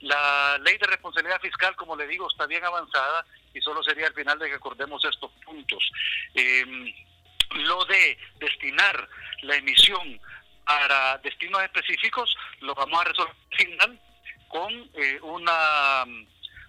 La 0.00 0.58
ley 0.58 0.78
de 0.78 0.86
responsabilidad 0.86 1.40
fiscal, 1.40 1.76
como 1.76 1.94
le 1.94 2.06
digo, 2.06 2.26
está 2.30 2.46
bien 2.46 2.64
avanzada 2.64 3.24
y 3.52 3.60
solo 3.60 3.82
sería 3.82 4.06
al 4.06 4.14
final 4.14 4.38
de 4.38 4.48
que 4.48 4.54
acordemos 4.54 5.04
estos 5.04 5.30
puntos. 5.44 5.92
Em, 6.34 6.94
lo 7.50 7.84
de 7.84 8.16
destinar 8.38 9.08
la 9.42 9.56
emisión 9.56 10.20
para 10.64 11.18
destinos 11.18 11.62
específicos 11.62 12.34
lo 12.60 12.74
vamos 12.74 13.00
a 13.00 13.04
resolver 13.04 13.34
al 13.34 13.56
final 13.56 14.00
con 14.48 14.72
eh, 14.94 15.18
una, 15.22 16.04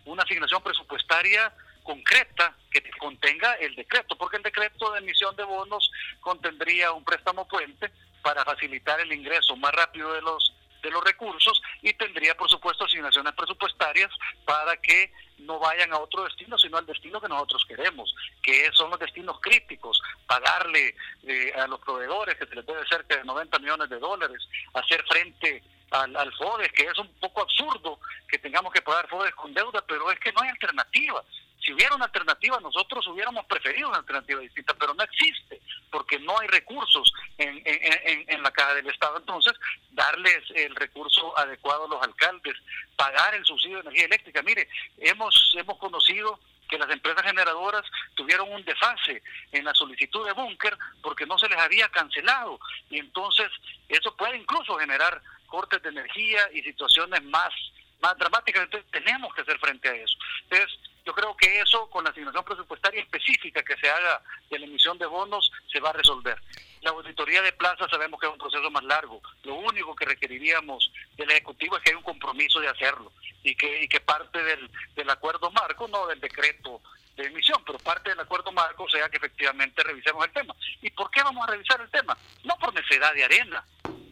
una 0.05 0.23
asignación 0.23 0.61
presupuestaria 0.63 1.53
concreta 1.83 2.55
que 2.69 2.81
contenga 2.99 3.53
el 3.55 3.75
decreto, 3.75 4.17
porque 4.17 4.37
el 4.37 4.43
decreto 4.43 4.91
de 4.91 4.99
emisión 4.99 5.35
de 5.35 5.43
bonos 5.43 5.91
contendría 6.19 6.91
un 6.91 7.03
préstamo 7.03 7.47
puente 7.47 7.91
para 8.21 8.45
facilitar 8.45 8.99
el 8.99 9.11
ingreso 9.11 9.55
más 9.55 9.73
rápido 9.73 10.13
de 10.13 10.21
los 10.21 10.53
de 10.81 10.89
los 10.89 11.03
recursos 11.03 11.61
y 11.81 11.93
tendría, 11.93 12.35
por 12.35 12.49
supuesto, 12.49 12.85
asignaciones 12.85 13.33
presupuestarias 13.33 14.11
para 14.45 14.77
que 14.77 15.11
no 15.39 15.59
vayan 15.59 15.91
a 15.93 15.99
otro 15.99 16.23
destino, 16.23 16.57
sino 16.57 16.77
al 16.77 16.85
destino 16.85 17.21
que 17.21 17.27
nosotros 17.27 17.65
queremos, 17.67 18.13
que 18.41 18.69
son 18.73 18.89
los 18.89 18.99
destinos 18.99 19.39
críticos, 19.41 20.01
pagarle 20.27 20.95
eh, 21.23 21.53
a 21.55 21.67
los 21.67 21.79
proveedores, 21.79 22.35
que 22.37 22.45
se 22.45 22.55
les 22.55 22.65
debe 22.65 22.85
cerca 22.87 23.17
de 23.17 23.23
90 23.23 23.59
millones 23.59 23.89
de 23.89 23.99
dólares, 23.99 24.41
hacer 24.73 25.03
frente 25.07 25.63
al, 25.91 26.15
al 26.15 26.33
FODES, 26.33 26.71
que 26.73 26.83
es 26.83 26.97
un 26.97 27.11
poco 27.19 27.41
absurdo 27.41 27.99
que 28.27 28.39
tengamos 28.39 28.71
que 28.71 28.81
pagar 28.81 29.07
FODES 29.09 29.35
con 29.35 29.53
deuda, 29.53 29.83
pero 29.87 30.11
es 30.11 30.19
que 30.19 30.31
no 30.31 30.41
hay 30.41 30.49
alternativa. 30.49 31.23
Si 31.63 31.73
hubiera 31.73 31.95
una 31.95 32.05
alternativa, 32.05 32.59
nosotros 32.59 33.05
hubiéramos 33.07 33.45
preferido 33.45 33.89
una 33.89 33.99
alternativa 33.99 34.41
distinta, 34.41 34.73
pero 34.73 34.93
no 34.93 35.03
existe, 35.03 35.61
porque 35.91 36.19
no 36.19 36.37
hay 36.39 36.47
recursos 36.47 37.11
en, 37.37 37.61
en, 37.65 38.25
en, 38.27 38.43
la 38.43 38.51
caja 38.51 38.73
del 38.73 38.89
Estado. 38.89 39.17
Entonces, 39.17 39.53
darles 39.91 40.43
el 40.55 40.75
recurso 40.75 41.37
adecuado 41.37 41.85
a 41.85 41.89
los 41.89 42.03
alcaldes, 42.03 42.55
pagar 42.95 43.35
el 43.35 43.45
subsidio 43.45 43.77
de 43.77 43.81
energía 43.81 44.05
eléctrica. 44.05 44.41
Mire, 44.41 44.67
hemos, 44.97 45.53
hemos 45.55 45.77
conocido 45.77 46.39
que 46.67 46.79
las 46.79 46.89
empresas 46.89 47.23
generadoras 47.23 47.83
tuvieron 48.15 48.51
un 48.51 48.63
desfase 48.63 49.21
en 49.51 49.65
la 49.65 49.73
solicitud 49.73 50.25
de 50.25 50.31
búnker 50.31 50.75
porque 51.03 51.25
no 51.25 51.37
se 51.37 51.49
les 51.49 51.59
había 51.59 51.89
cancelado. 51.89 52.59
Y 52.89 52.97
entonces, 52.97 53.51
eso 53.89 54.15
puede 54.15 54.37
incluso 54.37 54.77
generar 54.77 55.21
cortes 55.47 55.83
de 55.83 55.89
energía 55.89 56.39
y 56.53 56.61
situaciones 56.63 57.21
más 57.25 57.53
más 58.01 58.17
dramáticas, 58.17 58.63
entonces 58.63 58.89
tenemos 58.91 59.33
que 59.33 59.41
hacer 59.41 59.57
frente 59.59 59.89
a 59.89 59.95
eso. 59.95 60.17
Entonces, 60.43 60.79
yo 61.05 61.13
creo 61.13 61.35
que 61.35 61.59
eso, 61.59 61.89
con 61.89 62.03
la 62.03 62.11
asignación 62.11 62.43
presupuestaria 62.43 63.01
específica 63.01 63.63
que 63.63 63.77
se 63.77 63.89
haga 63.89 64.21
de 64.49 64.59
la 64.59 64.65
emisión 64.65 64.97
de 64.97 65.05
bonos, 65.05 65.51
se 65.71 65.79
va 65.79 65.89
a 65.89 65.93
resolver. 65.93 66.39
La 66.81 66.91
auditoría 66.91 67.41
de 67.41 67.53
plazas 67.53 67.89
sabemos 67.89 68.19
que 68.19 68.27
es 68.27 68.31
un 68.31 68.39
proceso 68.39 68.69
más 68.69 68.83
largo. 68.83 69.21
Lo 69.43 69.55
único 69.55 69.95
que 69.95 70.05
requeriríamos 70.05 70.91
del 71.15 71.31
Ejecutivo 71.31 71.77
es 71.77 71.83
que 71.83 71.91
hay 71.91 71.95
un 71.95 72.03
compromiso 72.03 72.59
de 72.59 72.67
hacerlo 72.67 73.11
y 73.43 73.55
que, 73.55 73.83
y 73.83 73.87
que 73.87 73.99
parte 73.99 74.43
del, 74.43 74.69
del 74.95 75.09
acuerdo 75.09 75.51
marco, 75.51 75.87
no 75.87 76.07
del 76.07 76.19
decreto 76.19 76.81
de 77.15 77.25
emisión, 77.25 77.61
pero 77.65 77.77
parte 77.79 78.11
del 78.11 78.19
acuerdo 78.19 78.51
marco 78.51 78.87
sea 78.89 79.09
que 79.09 79.17
efectivamente 79.17 79.83
revisemos 79.83 80.25
el 80.25 80.33
tema. 80.33 80.55
¿Y 80.81 80.89
por 80.91 81.09
qué 81.11 81.23
vamos 81.23 81.47
a 81.47 81.51
revisar 81.51 81.81
el 81.81 81.89
tema? 81.89 82.17
No 82.43 82.55
por 82.57 82.73
necesidad 82.73 83.13
de 83.13 83.23
arena, 83.23 83.65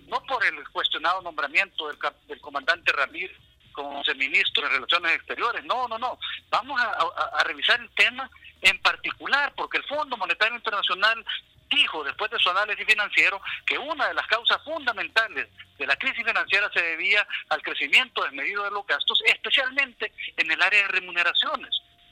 no 0.08 0.24
por 0.24 0.44
el 0.44 0.68
cuestionado 0.70 1.22
nombramiento 1.22 1.88
del, 1.88 1.98
del 2.28 2.42
comandante 2.42 2.92
Ramírez 2.92 3.38
como 3.84 4.04
ministro 4.16 4.64
de 4.64 4.76
Relaciones 4.76 5.14
Exteriores. 5.14 5.64
No, 5.64 5.88
no, 5.88 5.98
no. 5.98 6.20
Vamos 6.50 6.80
a, 6.82 7.44
revisar 7.44 7.80
el 7.80 7.90
tema 7.92 8.30
en 8.62 8.78
particular, 8.82 9.54
porque 9.56 9.78
el 9.78 9.86
Fondo 9.86 10.18
Monetario 10.18 10.56
Internacional 10.56 11.26
dijo 11.70 12.04
después 12.04 12.30
de 12.32 12.40
su 12.40 12.50
análisis 12.50 12.86
financiero 12.86 13.42
que 13.66 13.78
una 13.78 14.08
de 14.08 14.14
las 14.16 14.28
causas 14.28 14.62
fundamentales 14.64 15.48
de 15.78 15.88
la 15.88 15.96
crisis 15.96 16.26
financiera 16.26 16.70
se 16.74 16.82
debía 16.82 17.26
al 17.50 17.62
crecimiento 17.62 18.24
desmedido 18.24 18.64
de 18.64 18.72
los 18.72 18.86
gastos, 18.86 19.22
especialmente 19.26 20.12
en 20.36 20.52
el 20.52 20.62
área 20.62 20.82
de 20.82 20.88
remuneraciones. 20.90 21.70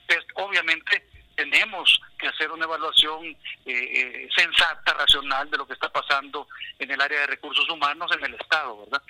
Entonces, 0.08 0.26
obviamente, 0.36 1.06
tenemos 1.38 2.02
que 2.18 2.28
hacer 2.28 2.52
una 2.52 2.66
evaluación 2.66 3.24
eh, 3.28 3.38
eh, 3.66 4.30
sensata, 4.36 4.94
racional 4.94 5.50
de 5.52 5.58
lo 5.58 5.68
que 5.68 5.74
está 5.74 5.88
pasando 5.90 6.48
en 6.80 6.90
el 6.90 7.00
área 7.00 7.22
de 7.22 7.28
recursos 7.28 7.70
humanos 7.70 8.12
en 8.18 8.26
el 8.26 8.34
Estado, 8.34 8.86
¿verdad? 8.86 9.02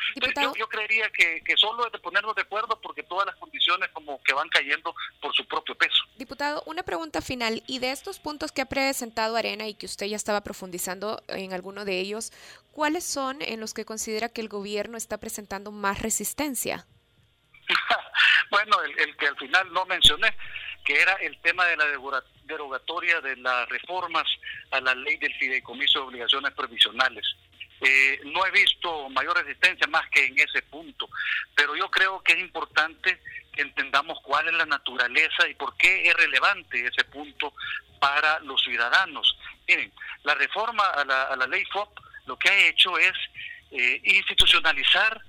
Yo, 0.57 0.67
creería 0.67 1.09
que, 1.09 1.41
que, 1.45 1.55
solo 1.55 1.85
es 1.85 1.91
de 1.93 1.99
ponernos 1.99 2.35
de 2.35 2.41
acuerdo 2.41 2.79
porque 2.81 3.03
todas 3.03 3.25
las 3.25 3.35
condiciones 3.37 3.89
como 3.93 4.21
que 4.23 4.33
van 4.33 4.49
cayendo 4.49 4.93
por 5.21 5.33
su 5.33 5.47
propio 5.47 5.73
peso. 5.75 6.03
Diputado, 6.17 6.61
una 6.65 6.83
pregunta 6.83 7.21
final. 7.21 7.63
Y 7.65 7.79
de 7.79 7.91
estos 7.91 8.19
puntos 8.19 8.51
que 8.51 8.61
ha 8.61 8.65
presentado 8.65 9.37
Arena 9.37 9.65
y 9.67 9.73
que 9.73 9.85
usted 9.85 10.07
ya 10.07 10.17
estaba 10.17 10.41
profundizando 10.41 11.23
en 11.29 11.53
alguno 11.53 11.85
de 11.85 11.99
ellos, 12.01 12.33
¿cuáles 12.73 13.05
son 13.05 13.41
en 13.41 13.61
los 13.61 13.73
que 13.73 13.85
considera 13.85 14.27
que 14.27 14.41
el 14.41 14.49
gobierno 14.49 14.97
está 14.97 15.17
presentando 15.17 15.71
más 15.71 16.01
resistencia? 16.01 16.85
bueno, 18.51 18.81
el, 18.81 18.99
el 18.99 19.15
que 19.15 19.27
al 19.27 19.37
final 19.37 19.71
no 19.71 19.85
mencioné 19.85 20.35
que 20.87 21.01
era 21.01 21.15
el 21.15 21.37
tema 21.41 21.65
de 21.65 21.75
la 21.75 21.85
derogatoria 22.45 23.19
de 23.19 23.35
las 23.35 23.67
reformas 23.67 24.23
a 24.71 24.79
la 24.79 24.95
ley 24.95 25.17
del 25.17 25.33
fideicomiso 25.33 25.99
de 25.99 26.05
obligaciones 26.05 26.53
provisionales. 26.53 27.25
Eh, 27.81 28.21
no 28.23 28.45
he 28.45 28.51
visto 28.51 29.09
mayor 29.09 29.35
resistencia 29.35 29.85
más 29.87 30.09
que 30.09 30.25
en 30.25 30.39
ese 30.39 30.61
punto, 30.61 31.09
pero 31.53 31.75
yo 31.75 31.91
creo 31.91 32.23
que 32.23 32.31
es 32.31 32.39
importante 32.39 33.19
que 33.51 33.63
entendamos 33.63 34.17
cuál 34.23 34.47
es 34.47 34.53
la 34.53 34.65
naturaleza 34.65 35.49
y 35.49 35.55
por 35.55 35.75
qué 35.75 36.07
es 36.07 36.13
relevante 36.13 36.87
ese 36.87 37.03
punto 37.03 37.53
para 37.99 38.39
los 38.39 38.63
ciudadanos. 38.63 39.37
Miren, 39.67 39.91
la 40.23 40.35
reforma 40.35 40.85
a 40.85 41.03
la, 41.35 41.47
ley 41.47 41.65
FOP 41.65 41.99
lo 42.27 42.39
que 42.39 42.47
ha 42.47 42.67
hecho 42.69 42.97
es 42.97 43.13
eh, 43.71 43.99
institucionalizar 44.05 45.21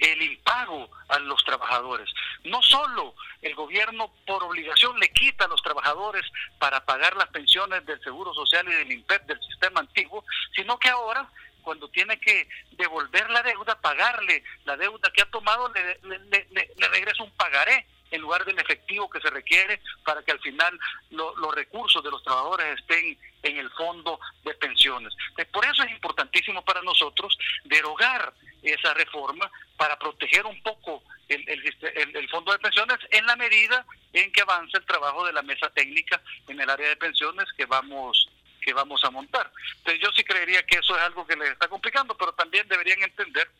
el 0.00 0.22
impago 0.22 0.90
a 1.08 1.18
los 1.18 1.42
trabajadores. 1.44 2.08
No 2.44 2.62
solo 2.62 3.14
el 3.42 3.54
gobierno 3.54 4.12
por 4.26 4.42
obligación 4.42 4.98
le 4.98 5.10
quita 5.12 5.44
a 5.44 5.48
los 5.48 5.62
trabajadores 5.62 6.24
para 6.58 6.84
pagar 6.84 7.16
las 7.16 7.28
pensiones 7.28 7.84
del 7.86 8.00
Seguro 8.02 8.32
Social 8.34 8.66
y 8.68 8.72
del 8.72 8.92
INPEP 8.92 9.26
del 9.26 9.40
sistema 9.40 9.80
antiguo, 9.80 10.24
sino 10.54 10.78
que 10.78 10.88
ahora 10.88 11.28
cuando 11.62 11.88
tiene 11.90 12.18
que 12.18 12.48
devolver 12.72 13.28
la 13.30 13.42
deuda, 13.42 13.80
pagarle 13.80 14.42
la 14.64 14.76
deuda 14.76 15.10
que 15.12 15.22
ha 15.22 15.30
tomado, 15.30 15.70
le, 15.72 16.46
le 16.50 16.88
regresa 16.88 17.22
un 17.22 17.30
pagaré 17.32 17.86
en 18.10 18.20
lugar 18.20 18.44
del 18.44 18.58
efectivo 18.58 19.08
que 19.08 19.20
se 19.20 19.30
requiere 19.30 19.80
para 20.04 20.22
que 20.22 20.32
al 20.32 20.40
final 20.40 20.78
los 21.10 21.54
recursos 21.54 22.02
de 22.02 22.10
los 22.10 22.22
trabajadores 22.22 22.78
estén 22.78 23.18
en 23.42 23.56
el 23.56 23.70
fondo 23.70 24.18
de 24.44 24.54
pensiones. 24.54 25.14
por 25.52 25.64
eso 25.64 25.82
es 25.82 25.90
importantísimo 25.90 26.62
para 26.64 26.82
nosotros 26.82 27.38
derogar 27.64 28.32
esa 28.62 28.92
reforma 28.94 29.50
para 29.76 29.98
proteger 29.98 30.44
un 30.44 30.62
poco 30.62 31.02
el, 31.28 31.48
el, 31.48 32.28
fondo 32.28 32.52
de 32.52 32.58
pensiones 32.58 32.98
en 33.10 33.24
la 33.24 33.36
medida 33.36 33.86
en 34.12 34.30
que 34.32 34.42
avance 34.42 34.76
el 34.76 34.84
trabajo 34.84 35.24
de 35.26 35.32
la 35.32 35.42
mesa 35.42 35.70
técnica 35.70 36.20
en 36.48 36.60
el 36.60 36.68
área 36.68 36.88
de 36.88 36.96
pensiones 36.96 37.46
que 37.56 37.66
vamos 37.66 38.28
que 38.60 38.74
vamos 38.74 39.02
a 39.04 39.10
montar. 39.10 39.50
Entonces 39.78 40.02
yo 40.02 40.12
sí 40.12 40.22
creería 40.22 40.62
que 40.64 40.76
eso 40.76 40.94
es 40.94 41.02
algo 41.02 41.26
que 41.26 41.34
les 41.34 41.50
está 41.50 41.66
complicando, 41.68 42.14
pero 42.14 42.32
también 42.32 42.68
deberían 42.68 43.02
entender 43.02 43.50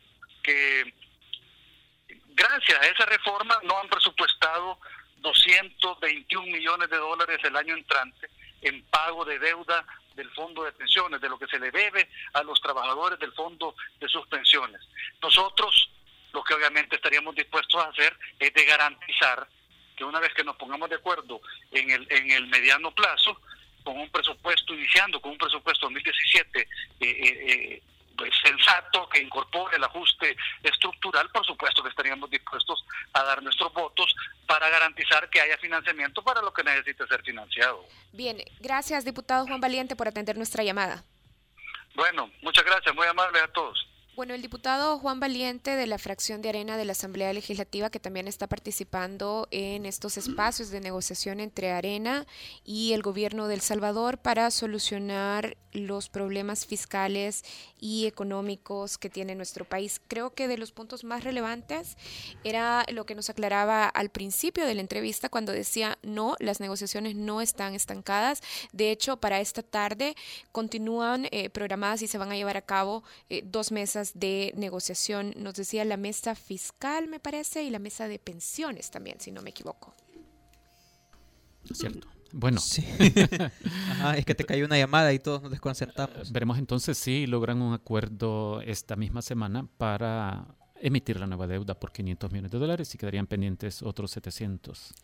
que 0.42 0.92
gracias 2.40 2.80
a 2.80 2.86
esa 2.86 3.06
reforma 3.06 3.58
no 3.64 3.78
han 3.78 3.88
presupuestado 3.88 4.78
221 5.18 6.46
millones 6.46 6.88
de 6.88 6.96
dólares 6.96 7.38
el 7.44 7.54
año 7.54 7.76
entrante 7.76 8.28
en 8.62 8.82
pago 8.84 9.24
de 9.24 9.38
deuda 9.38 9.84
del 10.14 10.30
fondo 10.30 10.64
de 10.64 10.72
pensiones, 10.72 11.20
de 11.20 11.28
lo 11.28 11.38
que 11.38 11.46
se 11.46 11.58
le 11.58 11.70
debe 11.70 12.08
a 12.32 12.42
los 12.42 12.60
trabajadores 12.60 13.18
del 13.18 13.32
fondo 13.32 13.74
de 13.98 14.08
sus 14.08 14.26
pensiones. 14.28 14.80
Nosotros 15.22 15.90
lo 16.32 16.42
que 16.42 16.54
obviamente 16.54 16.96
estaríamos 16.96 17.34
dispuestos 17.34 17.82
a 17.82 17.88
hacer 17.88 18.16
es 18.38 18.52
de 18.54 18.64
garantizar 18.64 19.46
que 19.96 20.04
una 20.04 20.20
vez 20.20 20.32
que 20.32 20.44
nos 20.44 20.56
pongamos 20.56 20.88
de 20.88 20.96
acuerdo 20.96 21.40
en 21.72 21.90
el, 21.90 22.06
en 22.10 22.30
el 22.30 22.46
mediano 22.46 22.90
plazo, 22.92 23.38
con 23.84 23.98
un 23.98 24.10
presupuesto, 24.10 24.74
iniciando 24.74 25.20
con 25.20 25.32
un 25.32 25.38
presupuesto 25.38 25.86
2017 25.86 26.60
eh, 26.60 26.66
eh, 27.00 27.16
eh, 27.22 27.82
pues, 28.20 28.34
sensato, 28.42 29.08
que 29.08 29.22
incorpore 29.22 29.78
el 29.78 29.84
ajuste 29.84 30.36
estructural, 30.62 31.30
por 31.30 31.44
supuesto 31.46 31.82
que 31.82 31.88
estaríamos 31.88 32.28
dispuestos 32.28 32.84
a 33.14 33.24
dar 33.24 33.42
nuestros 33.42 33.72
votos 33.72 34.14
para 34.46 34.68
garantizar 34.68 35.30
que 35.30 35.40
haya 35.40 35.56
financiamiento 35.56 36.22
para 36.22 36.42
lo 36.42 36.52
que 36.52 36.62
necesite 36.62 37.06
ser 37.06 37.22
financiado. 37.22 37.86
Bien, 38.12 38.36
gracias 38.58 39.06
diputado 39.06 39.46
Juan 39.46 39.60
Valiente 39.60 39.96
por 39.96 40.06
atender 40.06 40.36
nuestra 40.36 40.62
llamada. 40.62 41.02
Bueno, 41.94 42.30
muchas 42.42 42.64
gracias, 42.64 42.94
muy 42.94 43.06
amables 43.06 43.42
a 43.42 43.48
todos. 43.48 43.89
Bueno, 44.20 44.34
el 44.34 44.42
diputado 44.42 44.98
Juan 44.98 45.18
Valiente 45.18 45.76
de 45.76 45.86
la 45.86 45.96
fracción 45.96 46.42
de 46.42 46.50
Arena 46.50 46.76
de 46.76 46.84
la 46.84 46.92
Asamblea 46.92 47.32
Legislativa, 47.32 47.88
que 47.88 48.00
también 48.00 48.28
está 48.28 48.48
participando 48.48 49.48
en 49.50 49.86
estos 49.86 50.18
espacios 50.18 50.68
de 50.68 50.82
negociación 50.82 51.40
entre 51.40 51.72
Arena 51.72 52.26
y 52.62 52.92
el 52.92 53.00
gobierno 53.00 53.48
de 53.48 53.54
El 53.54 53.62
Salvador 53.62 54.18
para 54.18 54.50
solucionar 54.50 55.56
los 55.72 56.08
problemas 56.08 56.66
fiscales 56.66 57.44
y 57.78 58.06
económicos 58.06 58.98
que 58.98 59.08
tiene 59.08 59.34
nuestro 59.34 59.64
país. 59.64 60.00
Creo 60.08 60.34
que 60.34 60.48
de 60.48 60.58
los 60.58 60.72
puntos 60.72 61.04
más 61.04 61.24
relevantes 61.24 61.96
era 62.44 62.84
lo 62.92 63.06
que 63.06 63.14
nos 63.14 63.30
aclaraba 63.30 63.86
al 63.86 64.10
principio 64.10 64.66
de 64.66 64.74
la 64.74 64.80
entrevista 64.80 65.28
cuando 65.28 65.52
decía, 65.52 65.98
no, 66.02 66.36
las 66.40 66.60
negociaciones 66.60 67.16
no 67.16 67.40
están 67.40 67.74
estancadas. 67.74 68.42
De 68.72 68.90
hecho, 68.90 69.18
para 69.18 69.40
esta 69.40 69.62
tarde 69.62 70.14
continúan 70.52 71.26
eh, 71.30 71.50
programadas 71.50 72.02
y 72.02 72.08
se 72.08 72.18
van 72.18 72.32
a 72.32 72.36
llevar 72.36 72.56
a 72.56 72.62
cabo 72.62 73.04
eh, 73.28 73.42
dos 73.44 73.72
mesas 73.72 74.09
de 74.14 74.52
negociación, 74.56 75.34
nos 75.36 75.54
decía 75.54 75.84
la 75.84 75.96
mesa 75.96 76.34
fiscal, 76.34 77.08
me 77.08 77.20
parece, 77.20 77.62
y 77.62 77.70
la 77.70 77.78
mesa 77.78 78.08
de 78.08 78.18
pensiones 78.18 78.90
también, 78.90 79.20
si 79.20 79.32
no 79.32 79.42
me 79.42 79.50
equivoco. 79.50 79.94
Cierto. 81.72 82.08
Bueno. 82.32 82.60
Sí. 82.60 82.84
es 84.16 84.24
que 84.24 84.34
te 84.34 84.44
cayó 84.44 84.64
una 84.64 84.78
llamada 84.78 85.12
y 85.12 85.18
todos 85.18 85.42
nos 85.42 85.50
desconcertamos. 85.50 86.30
Veremos 86.32 86.58
entonces 86.58 86.96
si 86.96 87.26
logran 87.26 87.60
un 87.62 87.74
acuerdo 87.74 88.60
esta 88.62 88.96
misma 88.96 89.22
semana 89.22 89.66
para 89.78 90.46
emitir 90.80 91.18
la 91.18 91.26
nueva 91.26 91.46
deuda 91.46 91.78
por 91.78 91.92
500 91.92 92.30
millones 92.30 92.50
de 92.52 92.58
dólares 92.58 92.94
y 92.94 92.98
quedarían 92.98 93.26
pendientes 93.26 93.82
otros 93.82 94.12
700. 94.12 94.94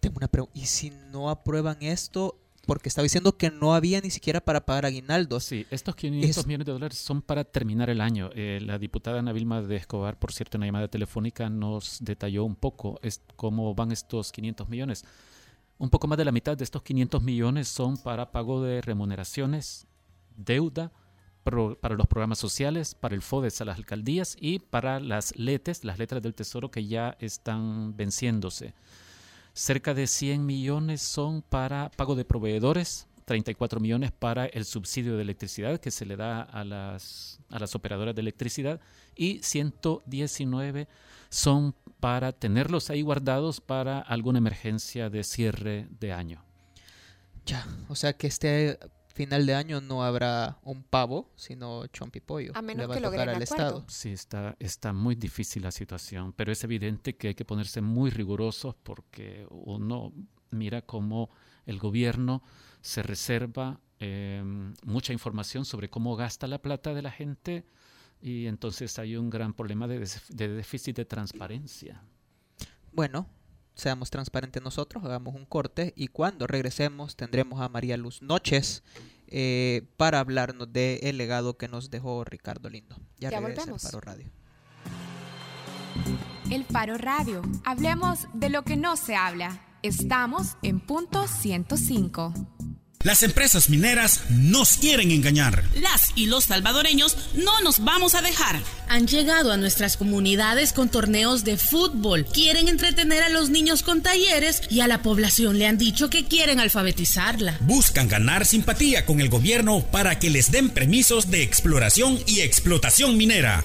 Tengo 0.00 0.16
una 0.16 0.28
pregunta. 0.28 0.58
¿Y 0.58 0.66
si 0.66 0.90
no 0.90 1.28
aprueban 1.28 1.82
esto, 1.82 2.39
porque 2.70 2.88
estaba 2.88 3.02
diciendo 3.02 3.36
que 3.36 3.50
no 3.50 3.74
había 3.74 4.00
ni 4.00 4.10
siquiera 4.10 4.40
para 4.40 4.64
pagar 4.64 4.86
aguinaldos. 4.86 5.42
Sí, 5.42 5.66
estos 5.72 5.96
500 5.96 6.46
millones 6.46 6.66
de 6.66 6.72
dólares 6.72 6.98
son 6.98 7.20
para 7.20 7.42
terminar 7.42 7.90
el 7.90 8.00
año. 8.00 8.30
Eh, 8.32 8.60
la 8.62 8.78
diputada 8.78 9.18
Ana 9.18 9.32
Vilma 9.32 9.60
de 9.60 9.74
Escobar, 9.74 10.20
por 10.20 10.32
cierto, 10.32 10.56
en 10.56 10.60
una 10.60 10.66
llamada 10.66 10.86
telefónica 10.86 11.50
nos 11.50 11.98
detalló 12.00 12.44
un 12.44 12.54
poco 12.54 13.00
cómo 13.34 13.74
van 13.74 13.90
estos 13.90 14.30
500 14.30 14.68
millones. 14.68 15.04
Un 15.78 15.90
poco 15.90 16.06
más 16.06 16.16
de 16.16 16.24
la 16.24 16.30
mitad 16.30 16.56
de 16.56 16.62
estos 16.62 16.84
500 16.84 17.20
millones 17.24 17.66
son 17.66 17.96
para 17.96 18.30
pago 18.30 18.62
de 18.62 18.80
remuneraciones, 18.82 19.88
deuda, 20.36 20.92
para 21.42 21.96
los 21.96 22.06
programas 22.06 22.38
sociales, 22.38 22.94
para 22.94 23.16
el 23.16 23.22
FODES 23.22 23.62
a 23.62 23.64
las 23.64 23.78
alcaldías 23.78 24.36
y 24.40 24.60
para 24.60 25.00
las 25.00 25.36
LETES, 25.36 25.82
las 25.82 25.98
letras 25.98 26.22
del 26.22 26.36
Tesoro 26.36 26.70
que 26.70 26.86
ya 26.86 27.16
están 27.18 27.96
venciéndose. 27.96 28.74
Cerca 29.52 29.94
de 29.94 30.06
100 30.06 30.46
millones 30.46 31.02
son 31.02 31.42
para 31.42 31.90
pago 31.90 32.14
de 32.14 32.24
proveedores, 32.24 33.08
34 33.24 33.80
millones 33.80 34.12
para 34.12 34.46
el 34.46 34.64
subsidio 34.64 35.16
de 35.16 35.22
electricidad 35.22 35.78
que 35.78 35.90
se 35.90 36.04
le 36.04 36.16
da 36.16 36.42
a 36.42 36.64
las, 36.64 37.40
a 37.50 37.58
las 37.58 37.74
operadoras 37.74 38.14
de 38.14 38.22
electricidad 38.22 38.80
y 39.14 39.40
119 39.42 40.88
son 41.28 41.74
para 42.00 42.32
tenerlos 42.32 42.90
ahí 42.90 43.02
guardados 43.02 43.60
para 43.60 44.00
alguna 44.00 44.38
emergencia 44.38 45.10
de 45.10 45.22
cierre 45.22 45.86
de 46.00 46.12
año. 46.12 46.44
Ya, 47.46 47.66
o 47.88 47.94
sea 47.94 48.14
que 48.14 48.26
este 48.26 48.78
final 49.20 49.46
de 49.46 49.54
año 49.54 49.80
no 49.80 50.02
habrá 50.02 50.58
un 50.62 50.82
pavo, 50.82 51.30
sino 51.36 51.86
chompipollo. 51.88 52.52
A 52.54 52.62
menos 52.62 52.88
que 52.88 53.00
logren 53.00 53.28
al 53.28 53.42
Estado. 53.42 53.84
Sí, 53.88 54.10
está, 54.10 54.56
está 54.58 54.92
muy 54.92 55.14
difícil 55.14 55.62
la 55.62 55.70
situación, 55.70 56.32
pero 56.32 56.52
es 56.52 56.64
evidente 56.64 57.16
que 57.16 57.28
hay 57.28 57.34
que 57.34 57.44
ponerse 57.44 57.80
muy 57.82 58.10
rigurosos 58.10 58.74
porque 58.82 59.46
uno 59.50 60.12
mira 60.50 60.82
cómo 60.82 61.30
el 61.66 61.78
gobierno 61.78 62.42
se 62.80 63.02
reserva 63.02 63.78
eh, 63.98 64.42
mucha 64.84 65.12
información 65.12 65.64
sobre 65.64 65.90
cómo 65.90 66.16
gasta 66.16 66.46
la 66.46 66.62
plata 66.62 66.94
de 66.94 67.02
la 67.02 67.10
gente 67.10 67.66
y 68.22 68.46
entonces 68.46 68.98
hay 68.98 69.16
un 69.16 69.28
gran 69.28 69.52
problema 69.52 69.86
de, 69.86 70.08
de 70.30 70.48
déficit 70.48 70.96
de 70.96 71.04
transparencia. 71.04 72.02
Bueno, 72.92 73.26
seamos 73.74 74.10
transparentes 74.10 74.62
nosotros, 74.62 75.04
hagamos 75.04 75.34
un 75.34 75.46
corte 75.46 75.92
y 75.96 76.08
cuando 76.08 76.46
regresemos 76.46 77.16
tendremos 77.16 77.60
a 77.60 77.68
María 77.68 77.96
Luz 77.96 78.22
Noches 78.22 78.82
eh, 79.28 79.82
para 79.96 80.18
hablarnos 80.18 80.72
del 80.72 81.16
legado 81.16 81.56
que 81.56 81.68
nos 81.68 81.90
dejó 81.90 82.24
Ricardo 82.24 82.68
Lindo. 82.68 82.96
Ya, 83.18 83.30
ya 83.30 83.40
volvemos. 83.40 83.68
El 83.68 83.90
Faro 83.90 84.00
Radio. 84.00 84.30
El 86.50 86.64
Faro 86.64 86.98
Radio. 86.98 87.42
Hablemos 87.64 88.26
de 88.34 88.50
lo 88.50 88.62
que 88.62 88.76
no 88.76 88.96
se 88.96 89.14
habla. 89.14 89.60
Estamos 89.82 90.56
en 90.62 90.80
punto 90.80 91.26
105. 91.28 92.34
Las 93.02 93.22
empresas 93.22 93.70
mineras 93.70 94.24
nos 94.28 94.74
quieren 94.74 95.10
engañar. 95.10 95.64
Las 95.80 96.12
y 96.16 96.26
los 96.26 96.44
salvadoreños 96.44 97.16
no 97.32 97.62
nos 97.62 97.82
vamos 97.82 98.14
a 98.14 98.20
dejar. 98.20 98.60
Han 98.90 99.06
llegado 99.06 99.52
a 99.52 99.56
nuestras 99.56 99.96
comunidades 99.96 100.74
con 100.74 100.90
torneos 100.90 101.42
de 101.42 101.56
fútbol. 101.56 102.26
Quieren 102.26 102.68
entretener 102.68 103.22
a 103.22 103.30
los 103.30 103.48
niños 103.48 103.82
con 103.82 104.02
talleres 104.02 104.60
y 104.68 104.80
a 104.80 104.86
la 104.86 105.00
población 105.00 105.58
le 105.58 105.66
han 105.66 105.78
dicho 105.78 106.10
que 106.10 106.26
quieren 106.26 106.60
alfabetizarla. 106.60 107.56
Buscan 107.60 108.06
ganar 108.06 108.44
simpatía 108.44 109.06
con 109.06 109.22
el 109.22 109.30
gobierno 109.30 109.80
para 109.80 110.18
que 110.18 110.28
les 110.28 110.50
den 110.50 110.68
permisos 110.68 111.30
de 111.30 111.42
exploración 111.42 112.18
y 112.26 112.40
explotación 112.40 113.16
minera. 113.16 113.64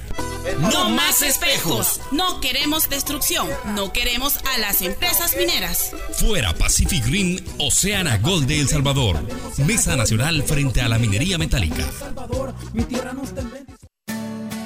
No 0.59 0.91
más 0.91 1.21
espejos. 1.21 1.99
No 2.11 2.39
queremos 2.39 2.87
destrucción. 2.89 3.49
No 3.75 3.91
queremos 3.91 4.37
a 4.53 4.59
las 4.59 4.81
empresas 4.81 5.35
mineras. 5.37 5.91
Fuera 6.13 6.53
Pacific 6.53 7.05
Green, 7.05 7.43
Oceana 7.57 8.17
Gold 8.17 8.47
de 8.47 8.61
El 8.61 8.69
Salvador. 8.69 9.24
Mesa 9.65 9.95
Nacional 9.95 10.43
frente 10.43 10.81
a 10.81 10.87
la 10.87 10.97
minería 10.99 11.37
metálica. 11.37 11.83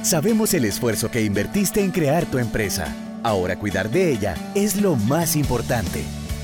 Sabemos 0.03 0.53
el 0.53 0.65
esfuerzo 0.65 1.11
que 1.11 1.23
invertiste 1.23 1.81
en 1.83 1.91
crear 1.91 2.25
tu 2.25 2.37
empresa. 2.37 2.95
Ahora 3.23 3.57
cuidar 3.57 3.89
de 3.89 4.11
ella 4.11 4.35
es 4.55 4.81
lo 4.81 4.95
más 4.95 5.35
importante. 5.35 6.03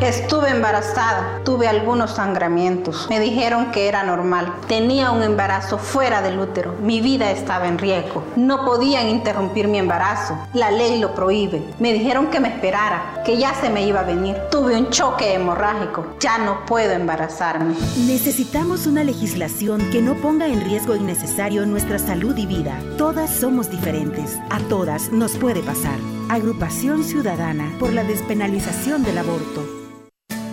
Estuve 0.00 0.50
embarazada, 0.50 1.40
tuve 1.44 1.68
algunos 1.68 2.12
sangramientos. 2.12 3.06
Me 3.08 3.20
dijeron 3.20 3.70
que 3.70 3.86
era 3.86 4.02
normal. 4.02 4.52
Tenía 4.66 5.12
un 5.12 5.22
embarazo 5.22 5.78
fuera 5.78 6.22
del 6.22 6.40
útero. 6.40 6.74
Mi 6.82 7.00
vida 7.00 7.30
estaba 7.30 7.68
en 7.68 7.78
riesgo. 7.78 8.24
No 8.34 8.64
podían 8.64 9.08
interrumpir 9.08 9.68
mi 9.68 9.78
embarazo. 9.78 10.36
La 10.54 10.70
ley 10.72 10.98
lo 10.98 11.14
prohíbe. 11.14 11.62
Me 11.78 11.92
dijeron 11.92 12.28
que 12.30 12.40
me 12.40 12.48
esperara, 12.48 13.22
que 13.24 13.38
ya 13.38 13.54
se 13.54 13.70
me 13.70 13.86
iba 13.86 14.00
a 14.00 14.04
venir. 14.04 14.36
Tuve 14.50 14.76
un 14.76 14.90
choque 14.90 15.34
hemorrágico. 15.34 16.04
Ya 16.18 16.38
no 16.38 16.66
puedo 16.66 16.92
embarazarme. 16.92 17.74
Necesitamos 18.06 18.86
una 18.86 19.04
legislación 19.04 19.90
que 19.90 20.02
no 20.02 20.14
ponga 20.14 20.46
en 20.48 20.64
riesgo 20.64 20.96
innecesario 20.96 21.64
nuestra 21.64 21.98
salud 21.98 22.36
y 22.36 22.46
vida. 22.46 22.76
Todas 22.98 23.30
somos 23.30 23.70
diferentes. 23.70 24.38
A 24.50 24.58
todas 24.68 25.12
nos 25.12 25.36
puede 25.36 25.62
pasar. 25.62 25.98
Agrupación 26.32 27.04
Ciudadana 27.04 27.76
por 27.78 27.92
la 27.92 28.04
despenalización 28.04 29.02
del 29.02 29.18
aborto. 29.18 29.68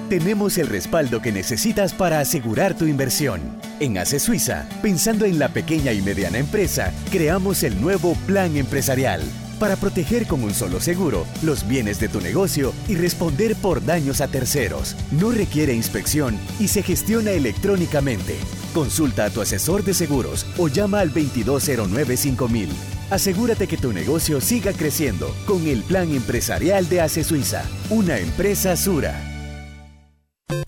Tenemos 0.09 0.57
el 0.57 0.67
respaldo 0.67 1.21
que 1.21 1.31
necesitas 1.31 1.93
para 1.93 2.19
asegurar 2.19 2.77
tu 2.77 2.83
inversión. 2.83 3.39
En 3.79 3.97
ACE 3.97 4.19
Suiza, 4.19 4.67
pensando 4.81 5.23
en 5.23 5.39
la 5.39 5.53
pequeña 5.53 5.93
y 5.93 6.01
mediana 6.01 6.37
empresa, 6.37 6.91
creamos 7.11 7.63
el 7.63 7.79
nuevo 7.79 8.15
Plan 8.27 8.57
Empresarial 8.57 9.21
para 9.57 9.77
proteger 9.77 10.27
con 10.27 10.43
un 10.43 10.53
solo 10.53 10.81
seguro 10.81 11.25
los 11.43 11.65
bienes 11.65 11.97
de 12.01 12.09
tu 12.09 12.19
negocio 12.19 12.73
y 12.89 12.95
responder 12.95 13.55
por 13.55 13.85
daños 13.85 14.19
a 14.19 14.27
terceros. 14.27 14.97
No 15.11 15.31
requiere 15.31 15.73
inspección 15.73 16.37
y 16.59 16.67
se 16.67 16.83
gestiona 16.83 17.31
electrónicamente. 17.31 18.35
Consulta 18.73 19.23
a 19.23 19.29
tu 19.29 19.39
asesor 19.39 19.85
de 19.85 19.93
seguros 19.93 20.45
o 20.57 20.67
llama 20.67 20.99
al 20.99 21.13
2209 21.13 22.17
5000. 22.17 22.98
Asegúrate 23.09 23.67
que 23.67 23.77
tu 23.77 23.91
negocio 23.91 24.39
siga 24.39 24.71
creciendo 24.71 25.33
con 25.47 25.65
el 25.65 25.81
Plan 25.81 26.13
Empresarial 26.13 26.87
de 26.89 27.01
ACE 27.01 27.23
Suiza, 27.23 27.63
una 27.89 28.19
empresa 28.19 28.77
Sura. 28.77 29.19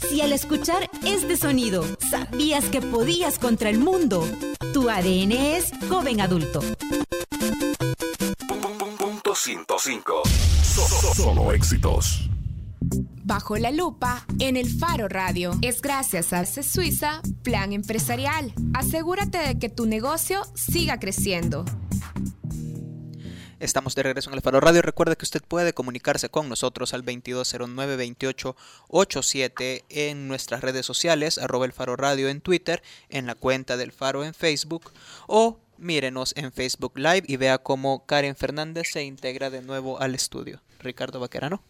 Si 0.09 0.21
el 0.21 0.33
escuchar 0.33 0.89
este 1.05 1.37
sonido, 1.37 1.85
sabías 2.09 2.65
que 2.65 2.81
podías 2.81 3.37
contra 3.37 3.69
el 3.69 3.77
mundo. 3.77 4.27
Tu 4.73 4.89
ADN 4.89 5.31
es 5.33 5.71
joven 5.87 6.19
adulto. 6.19 6.61
Punto 8.97 9.35
105. 9.35 10.23
Solo 11.15 11.51
éxitos. 11.51 12.27
Bajo 13.23 13.55
la 13.57 13.71
lupa 13.71 14.25
en 14.39 14.57
el 14.57 14.67
Faro 14.67 15.07
Radio. 15.07 15.51
Es 15.61 15.81
gracias 15.81 16.33
a 16.33 16.43
C 16.45 16.63
Suiza 16.63 17.21
Plan 17.43 17.71
Empresarial. 17.71 18.51
Asegúrate 18.73 19.37
de 19.37 19.59
que 19.59 19.69
tu 19.69 19.85
negocio 19.85 20.41
siga 20.55 20.99
creciendo. 20.99 21.65
Estamos 23.61 23.93
de 23.93 24.01
regreso 24.01 24.31
en 24.31 24.33
el 24.33 24.41
Faro 24.41 24.59
Radio. 24.59 24.81
Recuerde 24.81 25.15
que 25.15 25.23
usted 25.23 25.43
puede 25.47 25.73
comunicarse 25.73 26.29
con 26.29 26.49
nosotros 26.49 26.95
al 26.95 27.05
2209-2887 27.05 29.83
en 29.87 30.27
nuestras 30.27 30.61
redes 30.61 30.83
sociales, 30.83 31.37
arroba 31.37 31.67
el 31.67 31.71
Faro 31.71 31.95
Radio 31.95 32.27
en 32.27 32.41
Twitter, 32.41 32.81
en 33.09 33.27
la 33.27 33.35
cuenta 33.35 33.77
del 33.77 33.91
Faro 33.91 34.25
en 34.25 34.33
Facebook 34.33 34.91
o 35.27 35.59
mírenos 35.77 36.33
en 36.37 36.51
Facebook 36.51 36.97
Live 36.97 37.21
y 37.27 37.37
vea 37.37 37.59
cómo 37.59 38.03
Karen 38.07 38.35
Fernández 38.35 38.87
se 38.93 39.03
integra 39.03 39.51
de 39.51 39.61
nuevo 39.61 40.01
al 40.01 40.15
estudio. 40.15 40.59
Ricardo 40.79 41.19
Vaquerano. 41.19 41.61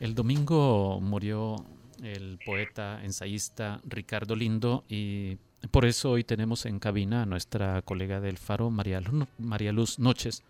El 0.00 0.14
domingo 0.14 1.00
murió 1.00 1.64
el 2.02 2.38
poeta, 2.44 3.02
ensayista 3.02 3.80
Ricardo 3.86 4.36
Lindo 4.36 4.84
y 4.86 5.38
por 5.70 5.86
eso 5.86 6.10
hoy 6.10 6.24
tenemos 6.24 6.66
en 6.66 6.78
cabina 6.78 7.22
a 7.22 7.26
nuestra 7.26 7.80
colega 7.80 8.20
del 8.20 8.36
Faro, 8.36 8.68
María 8.68 9.00
Luz 9.72 9.98
Noches 9.98 10.42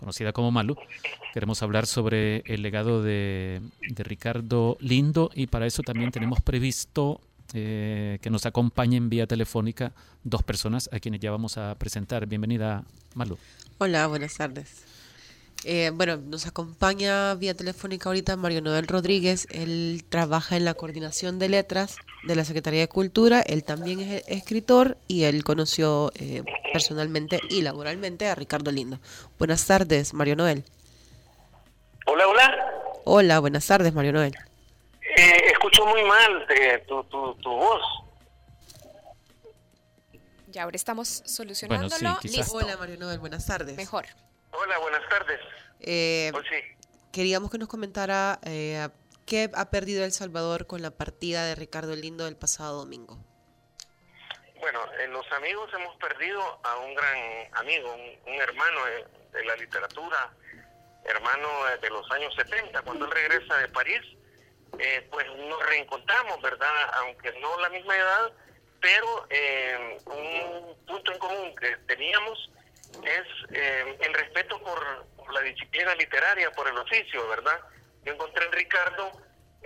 conocida 0.00 0.32
como 0.32 0.50
Malu. 0.50 0.76
Queremos 1.34 1.62
hablar 1.62 1.86
sobre 1.86 2.42
el 2.46 2.62
legado 2.62 3.02
de, 3.02 3.60
Ricardo 3.98 4.78
Lindo 4.80 5.30
y 5.34 5.46
para 5.46 5.66
eso 5.66 5.82
también 5.82 6.10
tenemos 6.10 6.40
previsto 6.40 7.20
eh, 7.52 8.18
que 8.22 8.30
nos 8.30 8.46
acompañen 8.46 9.10
vía 9.10 9.26
telefónica 9.26 9.92
dos 10.24 10.42
personas 10.42 10.88
a 10.90 11.00
quienes 11.00 11.20
ya 11.20 11.30
vamos 11.30 11.58
a 11.58 11.74
presentar. 11.74 12.26
Bienvenida, 12.26 12.82
Malu. 13.14 13.36
Hola, 13.76 14.06
buenas 14.06 14.34
tardes. 14.34 14.89
Eh, 15.64 15.90
bueno, 15.92 16.16
nos 16.16 16.46
acompaña 16.46 17.34
vía 17.34 17.54
telefónica 17.54 18.08
ahorita 18.08 18.36
Mario 18.36 18.62
Noel 18.62 18.86
Rodríguez. 18.86 19.46
Él 19.50 20.04
trabaja 20.08 20.56
en 20.56 20.64
la 20.64 20.74
coordinación 20.74 21.38
de 21.38 21.50
letras 21.50 21.96
de 22.24 22.34
la 22.34 22.44
Secretaría 22.44 22.80
de 22.80 22.88
Cultura. 22.88 23.42
Él 23.42 23.62
también 23.62 24.00
es 24.00 24.24
escritor 24.26 24.96
y 25.06 25.24
él 25.24 25.44
conoció 25.44 26.12
eh, 26.14 26.42
personalmente 26.72 27.40
y 27.50 27.60
laboralmente 27.60 28.28
a 28.28 28.34
Ricardo 28.34 28.70
Lindo. 28.70 28.98
Buenas 29.38 29.66
tardes, 29.66 30.14
Mario 30.14 30.36
Noel. 30.36 30.64
Hola, 32.06 32.26
hola. 32.26 32.54
Hola, 33.04 33.38
buenas 33.40 33.66
tardes, 33.66 33.92
Mario 33.92 34.12
Noel. 34.12 34.34
Eh, 35.16 35.42
escucho 35.52 35.84
muy 35.84 36.02
mal 36.04 36.46
tu, 36.88 37.04
tu, 37.04 37.34
tu, 37.34 37.50
voz. 37.50 37.82
Ya, 40.48 40.62
ahora 40.62 40.76
estamos 40.76 41.22
solucionándolo. 41.26 42.18
Hola, 42.52 42.76
Mario 42.78 42.96
Noel, 42.96 43.18
buenas 43.18 43.44
tardes. 43.46 43.76
Mejor. 43.76 44.06
Hola, 44.52 44.78
buenas 44.78 45.08
tardes. 45.08 45.40
Eh, 45.80 46.30
pues 46.32 46.46
queríamos 47.12 47.50
que 47.50 47.58
nos 47.58 47.68
comentara 47.68 48.38
eh, 48.44 48.88
qué 49.26 49.48
ha 49.54 49.70
perdido 49.70 50.04
El 50.04 50.12
Salvador 50.12 50.66
con 50.66 50.82
la 50.82 50.90
partida 50.90 51.44
de 51.44 51.54
Ricardo 51.54 51.94
Lindo 51.94 52.26
el 52.26 52.36
pasado 52.36 52.78
domingo. 52.78 53.18
Bueno, 54.58 54.80
en 55.02 55.12
los 55.12 55.30
amigos 55.32 55.70
hemos 55.72 55.96
perdido 55.96 56.40
a 56.64 56.76
un 56.78 56.94
gran 56.94 57.18
amigo, 57.52 57.94
un, 58.26 58.34
hermano 58.34 58.80
de, 59.32 59.44
la 59.44 59.56
literatura, 59.56 60.30
hermano 61.04 61.48
de 61.80 61.88
los 61.88 62.10
años 62.10 62.34
70, 62.34 62.82
cuando 62.82 63.06
él 63.06 63.10
regresa 63.10 63.56
de 63.56 63.68
París, 63.68 64.02
eh, 64.78 65.06
pues 65.10 65.26
nos 65.48 65.66
reencontramos, 65.66 66.42
¿verdad? 66.42 66.90
Aunque 66.98 67.32
no 67.40 67.58
la 67.60 67.70
misma 67.70 67.96
edad, 67.96 68.32
pero 68.80 69.26
un 70.06 70.76
punto 70.86 71.12
en 71.12 71.18
común 71.18 71.54
que 71.56 71.76
teníamos 71.86 72.50
es 73.04 73.26
eh, 73.52 73.98
el 74.00 74.14
respeto 74.14 74.60
por, 74.62 75.06
la 75.32 75.40
disciplina 75.42 75.94
literaria, 75.94 76.50
por 76.52 76.66
el 76.66 76.76
oficio, 76.76 77.28
¿verdad? 77.28 77.60
Yo 78.04 78.14
encontré 78.14 78.44
en 78.44 78.52
Ricardo, 78.52 79.12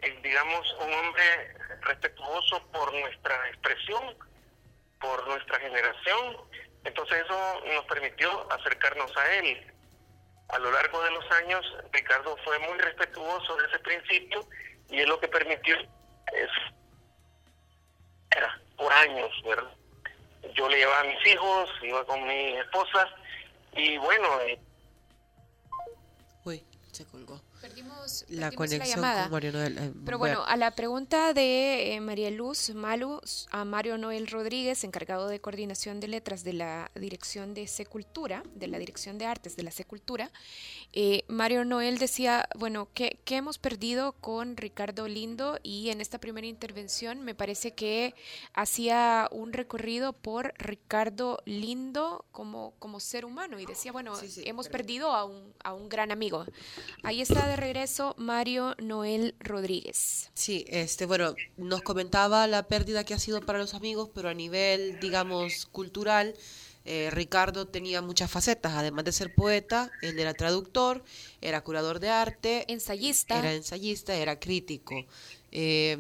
eh, 0.03 0.18
digamos, 0.22 0.76
un 0.80 0.93
hombre 0.93 1.57
respetuoso 1.80 2.66
por 2.70 2.93
nuestra 2.93 3.49
expresión, 3.49 4.14
por 5.01 5.26
nuestra 5.26 5.59
generación, 5.61 6.37
entonces 6.85 7.24
eso 7.24 7.62
nos 7.74 7.85
permitió 7.87 8.53
acercarnos 8.53 9.16
a 9.16 9.35
él. 9.37 9.72
A 10.49 10.59
lo 10.59 10.70
largo 10.70 11.03
de 11.03 11.11
los 11.12 11.30
años, 11.32 11.64
Ricardo 11.93 12.37
fue 12.45 12.59
muy 12.59 12.78
respetuoso 12.78 13.57
de 13.57 13.66
ese 13.66 13.78
principio 13.78 14.47
y 14.91 15.01
es 15.01 15.09
lo 15.09 15.18
que 15.18 15.28
permitió 15.28 15.76
es, 15.78 16.51
era 18.37 18.61
por 18.76 18.93
años, 18.93 19.30
¿verdad? 19.47 19.72
yo 20.55 20.68
le 20.68 20.78
llevaba 20.78 21.01
a 21.01 21.05
mis 21.05 21.26
hijos, 21.26 21.70
iba 21.82 22.05
con 22.05 22.26
mi 22.26 22.57
esposa 22.59 23.09
y 23.77 23.99
bueno... 23.99 24.41
Eh, 24.43 24.59
Uy, 26.45 26.62
se 26.93 27.05
colgó 27.07 27.41
la 28.29 28.53
conexión 28.53 29.01
con 29.01 29.31
Mario 29.31 29.53
Noel. 29.53 29.79
Eh, 29.79 29.93
Pero 30.05 30.19
bueno, 30.19 30.45
a 30.47 30.57
la 30.57 30.71
pregunta 30.73 31.33
de 31.33 31.95
eh, 31.95 32.01
María 32.01 32.31
Luz 32.31 32.71
Malu, 32.75 33.21
a 33.51 33.65
Mario 33.65 33.99
Noel 33.99 34.27
Rodríguez, 34.27 34.85
encargado 34.85 35.29
de 35.29 35.41
coordinación 35.41 36.01
de 36.01 36.09
letras 36.09 36.45
de 36.45 36.53
la 36.53 36.91
Dirección 36.95 37.55
de 37.55 37.67
Secultura, 37.67 38.43
de 38.55 38.69
la 38.69 38.79
Dirección 38.79 39.19
de 39.19 39.27
Artes 39.27 39.57
de 39.57 39.62
la 39.62 39.71
Secultura, 39.71 40.31
eh, 40.93 41.25
Mario 41.29 41.65
Noel 41.65 41.99
decía, 41.99 42.49
bueno, 42.57 42.89
¿qué, 42.95 43.19
¿qué, 43.25 43.37
hemos 43.37 43.59
perdido 43.59 44.12
con 44.12 44.57
Ricardo 44.57 45.09
Lindo? 45.09 45.59
Y 45.62 45.91
en 45.91 46.01
esta 46.01 46.19
primera 46.19 46.47
intervención 46.47 47.21
me 47.23 47.35
parece 47.35 47.75
que 47.75 48.15
hacía 48.53 49.29
un 49.33 49.53
recorrido 49.53 50.12
por 50.12 50.55
Ricardo 50.59 51.41
Lindo 51.47 52.25
como, 52.31 52.75
como 52.79 53.01
ser 53.01 53.25
humano 53.25 53.59
y 53.59 53.67
decía, 53.67 53.93
bueno, 53.93 54.15
hemos 54.45 54.69
perdido 54.69 55.12
a 55.12 55.25
un, 55.25 55.53
a 55.65 55.75
un 55.75 55.89
gran 55.89 56.12
amigo. 56.12 56.45
Ahí 57.03 57.21
está 57.21 57.53
de 57.55 57.61
regreso 57.61 58.14
Mario 58.18 58.74
Noel 58.82 59.36
Rodríguez. 59.38 60.30
Sí, 60.34 60.64
este, 60.68 61.07
bueno, 61.07 61.36
nos 61.57 61.82
comentaba 61.82 62.46
la 62.48 62.66
pérdida 62.66 63.05
que 63.05 63.14
ha 63.14 63.18
sido 63.18 63.40
para 63.42 63.61
los 63.61 63.74
amigos, 63.74 64.11
pero 64.12 64.28
a 64.28 64.34
nivel, 64.34 64.98
digamos, 64.98 65.66
cultural, 65.66 66.34
eh, 66.84 67.11
Ricardo 67.12 67.66
tenía 67.66 68.02
muchas 68.02 68.28
facetas, 68.30 68.72
además 68.72 69.05
de 69.05 69.12
ser 69.12 69.34
poeta, 69.34 69.90
él 70.02 70.18
era 70.18 70.34
traductor, 70.34 71.05
era 71.40 71.62
curador 71.62 72.00
de 72.00 72.09
arte, 72.09 72.64
ensayista, 72.72 73.38
era 73.38 73.55
ensayista, 73.55 74.16
era 74.16 74.40
crítico. 74.40 75.07
Eh, 75.52 75.96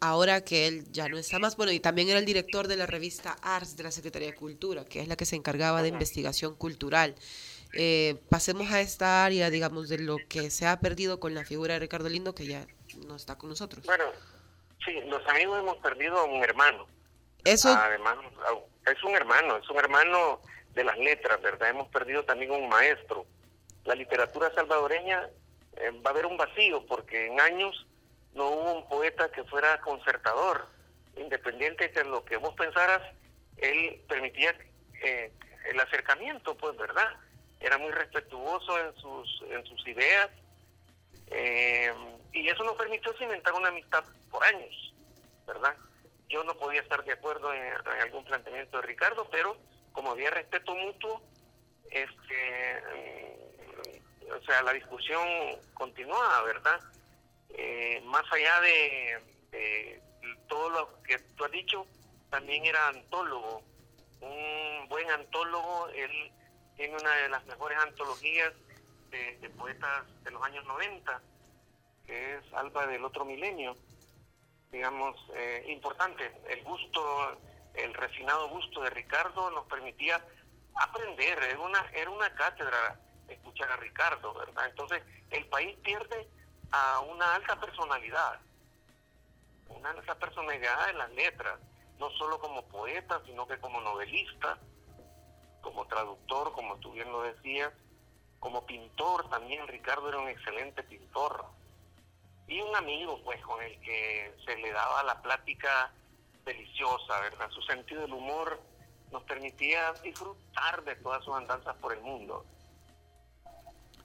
ahora 0.00 0.44
que 0.44 0.66
él 0.66 0.86
ya 0.92 1.08
no 1.08 1.16
está 1.16 1.38
más, 1.38 1.56
bueno, 1.56 1.72
y 1.72 1.80
también 1.80 2.10
era 2.10 2.18
el 2.18 2.26
director 2.26 2.68
de 2.68 2.76
la 2.76 2.86
revista 2.86 3.36
Arts 3.40 3.76
de 3.76 3.84
la 3.84 3.90
Secretaría 3.90 4.28
de 4.28 4.34
Cultura, 4.34 4.84
que 4.84 5.00
es 5.00 5.08
la 5.08 5.16
que 5.16 5.24
se 5.24 5.36
encargaba 5.36 5.82
de 5.82 5.88
investigación 5.88 6.54
cultural. 6.54 7.14
Eh, 7.72 8.20
pasemos 8.28 8.70
a 8.72 8.80
esta 8.80 9.24
área, 9.24 9.50
digamos, 9.50 9.88
de 9.88 9.98
lo 9.98 10.16
que 10.28 10.50
se 10.50 10.66
ha 10.66 10.80
perdido 10.80 11.20
con 11.20 11.34
la 11.34 11.44
figura 11.44 11.74
de 11.74 11.80
Ricardo 11.80 12.08
Lindo, 12.08 12.34
que 12.34 12.46
ya 12.46 12.66
no 13.06 13.16
está 13.16 13.38
con 13.38 13.50
nosotros. 13.50 13.84
Bueno, 13.86 14.04
sí, 14.84 15.00
los 15.06 15.26
amigos 15.28 15.60
hemos 15.60 15.76
perdido 15.78 16.18
a 16.18 16.24
un 16.24 16.42
hermano. 16.42 16.86
Eso. 17.44 17.68
Además, 17.68 18.16
es 18.86 19.02
un 19.04 19.14
hermano, 19.14 19.56
es 19.56 19.68
un 19.70 19.78
hermano 19.78 20.40
de 20.74 20.84
las 20.84 20.98
letras, 20.98 21.40
¿verdad? 21.40 21.70
Hemos 21.70 21.88
perdido 21.88 22.24
también 22.24 22.50
un 22.50 22.68
maestro. 22.68 23.26
La 23.84 23.94
literatura 23.94 24.52
salvadoreña 24.54 25.28
eh, 25.76 25.90
va 26.04 26.10
a 26.10 26.12
haber 26.12 26.26
un 26.26 26.36
vacío, 26.36 26.84
porque 26.86 27.26
en 27.26 27.40
años 27.40 27.86
no 28.34 28.48
hubo 28.48 28.72
un 28.74 28.88
poeta 28.88 29.30
que 29.30 29.44
fuera 29.44 29.80
concertador. 29.80 30.66
Independiente 31.16 31.88
de 31.88 32.04
lo 32.04 32.24
que 32.24 32.36
vos 32.36 32.54
pensaras, 32.54 33.00
él 33.56 34.02
permitía 34.08 34.54
eh, 35.02 35.32
el 35.70 35.80
acercamiento, 35.80 36.56
pues, 36.56 36.76
¿verdad? 36.76 37.08
Era 37.60 37.78
muy 37.78 37.92
respetuoso 37.92 38.78
en 38.78 38.94
sus, 38.96 39.42
en 39.50 39.64
sus 39.66 39.86
ideas 39.86 40.30
eh, 41.30 41.92
y 42.32 42.48
eso 42.48 42.64
nos 42.64 42.76
permitió 42.76 43.12
cimentar 43.16 43.52
una 43.54 43.68
amistad 43.68 44.04
por 44.30 44.42
años, 44.44 44.94
¿verdad? 45.46 45.76
Yo 46.28 46.44
no 46.44 46.54
podía 46.54 46.80
estar 46.80 47.04
de 47.04 47.12
acuerdo 47.12 47.52
en, 47.52 47.72
algún 48.02 48.24
planteamiento 48.24 48.80
de 48.80 48.86
Ricardo, 48.86 49.28
pero 49.30 49.56
como 49.92 50.12
había 50.12 50.30
respeto 50.30 50.74
mutuo, 50.74 51.22
este, 51.90 52.82
mm, 52.94 54.32
o 54.32 54.42
sea, 54.42 54.62
la 54.62 54.72
discusión 54.72 55.26
continuaba, 55.74 56.42
¿verdad? 56.42 56.80
Eh, 57.50 58.00
más 58.04 58.24
allá 58.32 58.60
de, 58.60 59.18
de 59.50 60.02
todo 60.48 60.70
lo 60.70 61.02
que 61.02 61.18
tú 61.36 61.44
has 61.44 61.50
dicho, 61.50 61.86
también 62.30 62.64
era 62.64 62.88
antólogo, 62.88 63.62
un 64.20 64.88
buen 64.88 65.10
antólogo, 65.10 65.88
él 65.88 66.32
tiene 66.80 66.96
una 66.96 67.14
de 67.14 67.28
las 67.28 67.44
mejores 67.44 67.76
antologías 67.78 68.54
de, 69.10 69.50
poetas 69.50 70.06
de 70.24 70.30
los 70.30 70.42
años 70.42 70.64
90, 70.64 71.20
que 72.06 72.36
es 72.36 72.54
Alba 72.54 72.86
del 72.86 73.04
otro 73.04 73.26
milenio, 73.26 73.76
digamos, 74.72 75.14
eh, 75.34 75.62
importante. 75.68 76.32
El 76.48 76.64
gusto, 76.64 77.38
el 77.74 77.92
refinado 77.92 78.48
gusto 78.48 78.80
de 78.80 78.88
Ricardo 78.88 79.50
nos 79.50 79.66
permitía 79.66 80.24
aprender, 80.74 81.42
era 81.42 81.60
una, 81.60 81.84
era 81.92 82.08
una 82.08 82.32
cátedra 82.34 82.98
escuchar 83.28 83.70
a 83.70 83.76
Ricardo, 83.76 84.32
¿verdad? 84.32 84.64
Entonces, 84.70 85.02
el 85.32 85.44
país 85.48 85.76
pierde 85.82 86.30
a 86.72 87.00
una 87.00 87.34
alta 87.34 87.60
personalidad, 87.60 88.40
una 89.68 89.92
de 89.92 90.00
esas 90.00 90.16
personalidades 90.16 90.86
de 90.86 90.94
las 90.94 91.10
letras, 91.10 91.60
no 91.98 92.08
solo 92.12 92.40
como 92.40 92.66
poeta, 92.68 93.20
sino 93.26 93.46
que 93.46 93.58
como 93.58 93.82
novelista, 93.82 94.58
como 95.60 95.86
traductor, 95.86 96.52
como 96.52 96.76
tú 96.76 96.92
bien 96.92 97.10
lo 97.10 97.22
decías, 97.22 97.72
como 98.40 98.64
pintor 98.64 99.28
también, 99.28 99.68
Ricardo 99.68 100.08
era 100.08 100.18
un 100.18 100.28
excelente 100.28 100.82
pintor. 100.82 101.44
Y 102.48 102.60
un 102.60 102.74
amigo, 102.74 103.20
pues, 103.22 103.40
con 103.42 103.62
el 103.62 103.78
que 103.80 104.34
se 104.44 104.56
le 104.56 104.72
daba 104.72 105.04
la 105.04 105.20
plática 105.22 105.92
deliciosa, 106.44 107.20
¿verdad? 107.20 107.50
Su 107.50 107.62
sentido 107.62 108.00
del 108.00 108.14
humor 108.14 108.60
nos 109.12 109.22
permitía 109.24 109.92
disfrutar 110.02 110.82
de 110.84 110.96
todas 110.96 111.22
sus 111.24 111.34
andanzas 111.34 111.76
por 111.76 111.92
el 111.92 112.00
mundo. 112.00 112.44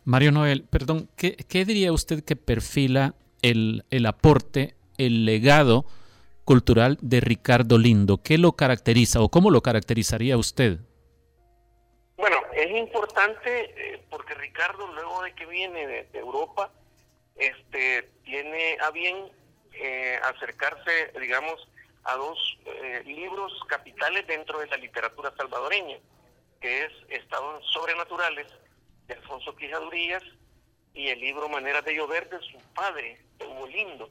Mario 0.03 0.31
Noel, 0.31 0.65
perdón, 0.65 1.09
¿qué, 1.15 1.65
diría 1.65 1.91
usted 1.91 2.23
que 2.23 2.35
perfila 2.35 3.15
el, 3.41 3.85
el 3.89 4.05
aporte, 4.05 4.75
el 4.97 5.25
legado 5.25 5.85
cultural 6.43 6.99
de 7.01 7.21
Ricardo 7.21 7.77
Lindo? 7.77 8.21
¿Qué 8.21 8.37
lo 8.37 8.51
caracteriza 8.51 9.21
o 9.21 9.29
cómo 9.29 9.49
lo 9.49 9.61
caracterizaría 9.61 10.37
usted? 10.37 10.79
Es 12.55 12.71
importante 12.71 13.49
eh, 13.75 14.01
porque 14.09 14.33
Ricardo, 14.33 14.87
luego 14.87 15.21
de 15.23 15.35
que 15.35 15.45
viene 15.45 15.85
de, 15.87 16.07
Europa, 16.13 16.71
este, 17.35 18.03
tiene 18.23 18.77
a 18.81 18.91
bien 18.91 19.29
eh, 19.73 20.17
acercarse, 20.23 21.11
digamos, 21.19 21.67
a 22.05 22.15
dos 22.15 22.57
eh, 22.65 23.03
libros 23.05 23.51
capitales 23.67 24.25
dentro 24.25 24.59
de 24.59 24.67
la 24.67 24.77
literatura 24.77 25.33
salvadoreña, 25.35 25.97
que 26.61 26.85
es 26.85 26.93
Estados 27.09 27.61
Sobrenaturales 27.73 28.47
de 29.07 29.15
Alfonso 29.15 29.53
Quijadurías 29.57 30.23
y 30.93 31.09
el 31.09 31.19
libro 31.19 31.49
Maneras 31.49 31.83
de 31.83 31.93
Llover 31.93 32.29
de 32.29 32.39
su 32.39 32.57
padre, 32.73 33.19
de 33.37 33.47
Hugo 33.47 33.67
Lindo. 33.67 34.09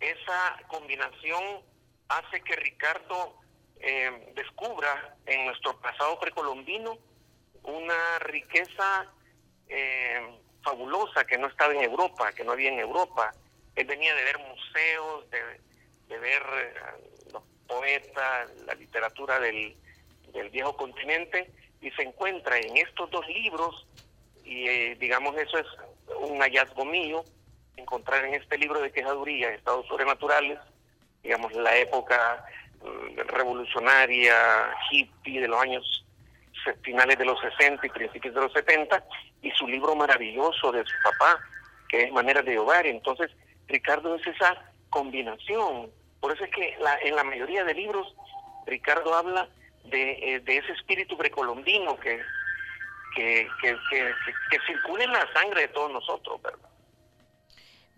Esa 0.00 0.60
combinación 0.66 1.62
hace 2.08 2.40
que 2.40 2.56
Ricardo 2.56 3.36
eh, 3.76 4.32
descubra 4.34 5.16
en 5.26 5.46
nuestro 5.46 5.80
pasado 5.80 6.18
precolombino 6.18 6.98
una 7.64 8.18
riqueza 8.20 9.06
eh, 9.68 10.20
fabulosa 10.62 11.24
que 11.24 11.38
no 11.38 11.46
estaba 11.46 11.72
en 11.72 11.82
Europa, 11.82 12.32
que 12.32 12.44
no 12.44 12.52
había 12.52 12.70
en 12.70 12.78
Europa. 12.78 13.32
Él 13.74 13.86
venía 13.86 14.14
de 14.14 14.24
ver 14.24 14.38
museos, 14.38 15.24
de, 15.30 16.18
ver 16.18 16.42
los 17.32 17.42
poetas, 17.66 18.50
la 18.66 18.74
literatura 18.74 19.38
del, 19.40 19.76
viejo 20.50 20.76
continente, 20.76 21.50
y 21.80 21.90
se 21.92 22.02
encuentra 22.02 22.58
en 22.58 22.76
estos 22.76 23.10
dos 23.10 23.26
libros, 23.28 23.86
y 24.44 24.68
eh, 24.68 24.96
digamos 24.98 25.36
eso 25.36 25.58
es 25.58 25.66
un 26.20 26.38
hallazgo 26.40 26.84
mío, 26.84 27.24
encontrar 27.76 28.24
en 28.24 28.34
este 28.34 28.58
libro 28.58 28.80
de 28.80 28.90
quejaduría, 28.90 29.50
Estados 29.50 29.86
Sobrenaturales, 29.86 30.58
digamos 31.22 31.52
la 31.52 31.76
época 31.76 32.44
mm, 32.82 33.18
revolucionaria, 33.28 34.74
hippie 34.90 35.40
de 35.40 35.48
los 35.48 35.60
años 35.60 36.04
finales 36.82 37.18
de 37.18 37.24
los 37.24 37.40
60 37.40 37.86
y 37.86 37.90
principios 37.90 38.34
de 38.34 38.40
los 38.40 38.52
70, 38.52 39.04
y 39.42 39.50
su 39.52 39.66
libro 39.66 39.94
maravilloso 39.94 40.72
de 40.72 40.84
su 40.84 40.94
papá, 41.02 41.40
que 41.88 42.04
es 42.04 42.12
Manera 42.12 42.42
de 42.42 42.58
Hogar. 42.58 42.86
Entonces, 42.86 43.30
Ricardo 43.66 44.14
es 44.16 44.26
esa 44.26 44.56
combinación 44.90 45.90
por 46.20 46.32
eso 46.32 46.44
es 46.44 46.50
que 46.50 46.76
en 47.02 47.16
la 47.16 47.24
mayoría 47.24 47.64
de 47.64 47.74
libros 47.74 48.14
Ricardo 48.66 49.14
habla 49.14 49.48
de, 49.84 50.34
eh, 50.36 50.42
ese 50.46 50.72
espíritu 50.72 51.16
precolombino 51.16 51.98
que, 52.00 52.20
que, 53.14 53.48
que, 53.62 53.76
que, 54.50 54.58
circula 54.66 55.04
en 55.04 55.12
la 55.12 55.32
sangre 55.32 55.62
de 55.62 55.68
todos 55.68 55.90
nosotros, 55.92 56.42
¿verdad? 56.42 56.67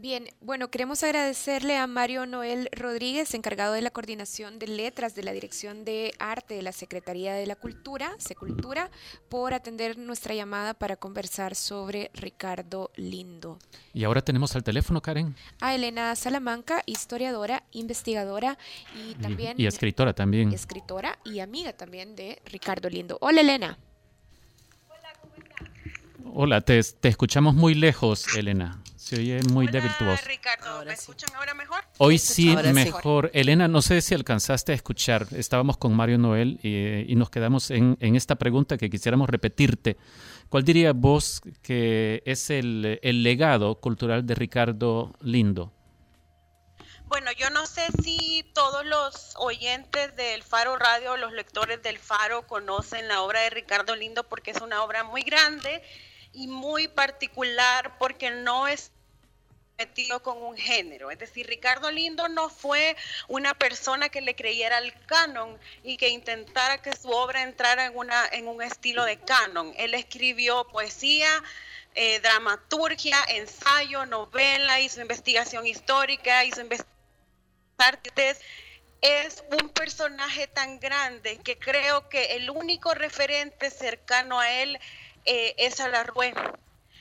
Bien, 0.00 0.24
bueno, 0.40 0.70
queremos 0.70 1.02
agradecerle 1.02 1.76
a 1.76 1.86
Mario 1.86 2.24
Noel 2.24 2.70
Rodríguez, 2.72 3.34
encargado 3.34 3.74
de 3.74 3.82
la 3.82 3.90
coordinación 3.90 4.58
de 4.58 4.66
letras 4.66 5.14
de 5.14 5.22
la 5.22 5.32
Dirección 5.32 5.84
de 5.84 6.14
Arte 6.18 6.54
de 6.54 6.62
la 6.62 6.72
Secretaría 6.72 7.34
de 7.34 7.44
la 7.44 7.54
Cultura, 7.54 8.14
Secultura, 8.16 8.90
por 9.28 9.52
atender 9.52 9.98
nuestra 9.98 10.34
llamada 10.34 10.72
para 10.72 10.96
conversar 10.96 11.54
sobre 11.54 12.10
Ricardo 12.14 12.90
Lindo. 12.96 13.58
Y 13.92 14.04
ahora 14.04 14.22
tenemos 14.22 14.56
al 14.56 14.64
teléfono, 14.64 15.02
Karen. 15.02 15.36
A 15.60 15.74
Elena 15.74 16.16
Salamanca, 16.16 16.82
historiadora, 16.86 17.64
investigadora 17.72 18.56
y 18.96 19.16
también... 19.16 19.60
Y, 19.60 19.66
escritora 19.66 20.14
también. 20.14 20.50
Escritora 20.54 21.18
y 21.26 21.40
amiga 21.40 21.74
también 21.74 22.16
de 22.16 22.40
Ricardo 22.46 22.88
Lindo. 22.88 23.18
Hola, 23.20 23.42
Elena. 23.42 23.78
Hola, 26.32 26.62
te, 26.62 26.82
te 26.82 27.08
escuchamos 27.08 27.54
muy 27.54 27.74
lejos, 27.74 28.34
Elena. 28.34 28.79
Se 29.10 29.16
oye 29.16 29.40
muy 29.50 29.66
débil 29.66 29.90
tu 29.98 30.04
voz. 30.04 30.24
Ricardo, 30.24 30.84
¿me 30.84 30.92
escuchan 30.92 31.34
ahora 31.34 31.52
mejor? 31.52 31.82
Hoy 31.98 32.16
sí, 32.16 32.54
mejor. 32.72 33.28
Elena, 33.34 33.66
no 33.66 33.82
sé 33.82 34.02
si 34.02 34.14
alcanzaste 34.14 34.70
a 34.70 34.74
escuchar. 34.76 35.26
Estábamos 35.32 35.78
con 35.78 35.96
Mario 35.96 36.16
Noel 36.16 36.60
y, 36.62 37.12
nos 37.16 37.28
quedamos 37.28 37.72
en, 37.72 37.96
esta 38.00 38.36
pregunta 38.36 38.78
que 38.78 38.88
quisiéramos 38.88 39.28
repetirte. 39.28 39.96
¿Cuál 40.48 40.62
diría 40.62 40.92
vos 40.92 41.42
que 41.60 42.22
es 42.24 42.50
el, 42.50 43.00
el 43.02 43.24
legado 43.24 43.80
cultural 43.80 44.24
de 44.24 44.36
Ricardo 44.36 45.12
Lindo? 45.22 45.72
Bueno, 47.06 47.32
yo 47.32 47.50
no 47.50 47.66
sé 47.66 47.82
si 48.04 48.48
todos 48.54 48.86
los 48.86 49.34
oyentes 49.38 50.14
del 50.14 50.44
Faro 50.44 50.76
Radio, 50.76 51.16
los 51.16 51.32
lectores 51.32 51.82
del 51.82 51.98
Faro, 51.98 52.46
conocen 52.46 53.08
la 53.08 53.22
obra 53.22 53.40
de 53.40 53.50
Ricardo 53.50 53.96
Lindo 53.96 54.22
porque 54.28 54.52
es 54.52 54.60
una 54.60 54.84
obra 54.84 55.02
muy 55.02 55.22
grande 55.22 55.82
y 56.32 56.46
muy 56.46 56.86
particular 56.86 57.98
porque 57.98 58.30
no 58.30 58.68
es 58.68 58.92
metido 59.80 60.22
con 60.22 60.42
un 60.42 60.56
género. 60.56 61.10
Es 61.10 61.18
decir, 61.18 61.46
Ricardo 61.46 61.90
Lindo 61.90 62.28
no 62.28 62.50
fue 62.50 62.96
una 63.28 63.54
persona 63.54 64.10
que 64.10 64.20
le 64.20 64.34
creyera 64.34 64.76
al 64.76 64.92
canon 65.06 65.58
y 65.82 65.96
que 65.96 66.10
intentara 66.10 66.82
que 66.82 66.94
su 66.94 67.08
obra 67.08 67.42
entrara 67.42 67.86
en, 67.86 67.96
una, 67.96 68.26
en 68.32 68.46
un 68.46 68.62
estilo 68.62 69.04
de 69.04 69.18
canon. 69.18 69.72
Él 69.78 69.94
escribió 69.94 70.66
poesía, 70.68 71.30
eh, 71.94 72.20
dramaturgia, 72.20 73.16
ensayo, 73.28 74.04
novela, 74.04 74.80
hizo 74.80 75.00
investigación 75.00 75.66
histórica, 75.66 76.44
hizo 76.44 76.60
investigación 76.60 77.00
es 79.00 79.42
un 79.62 79.70
personaje 79.70 80.46
tan 80.46 80.78
grande 80.78 81.38
que 81.38 81.58
creo 81.58 82.08
que 82.08 82.36
el 82.36 82.50
único 82.50 82.92
referente 82.92 83.70
cercano 83.70 84.38
a 84.38 84.50
él 84.50 84.78
eh, 85.24 85.54
es 85.56 85.80
Alarrué. 85.80 86.34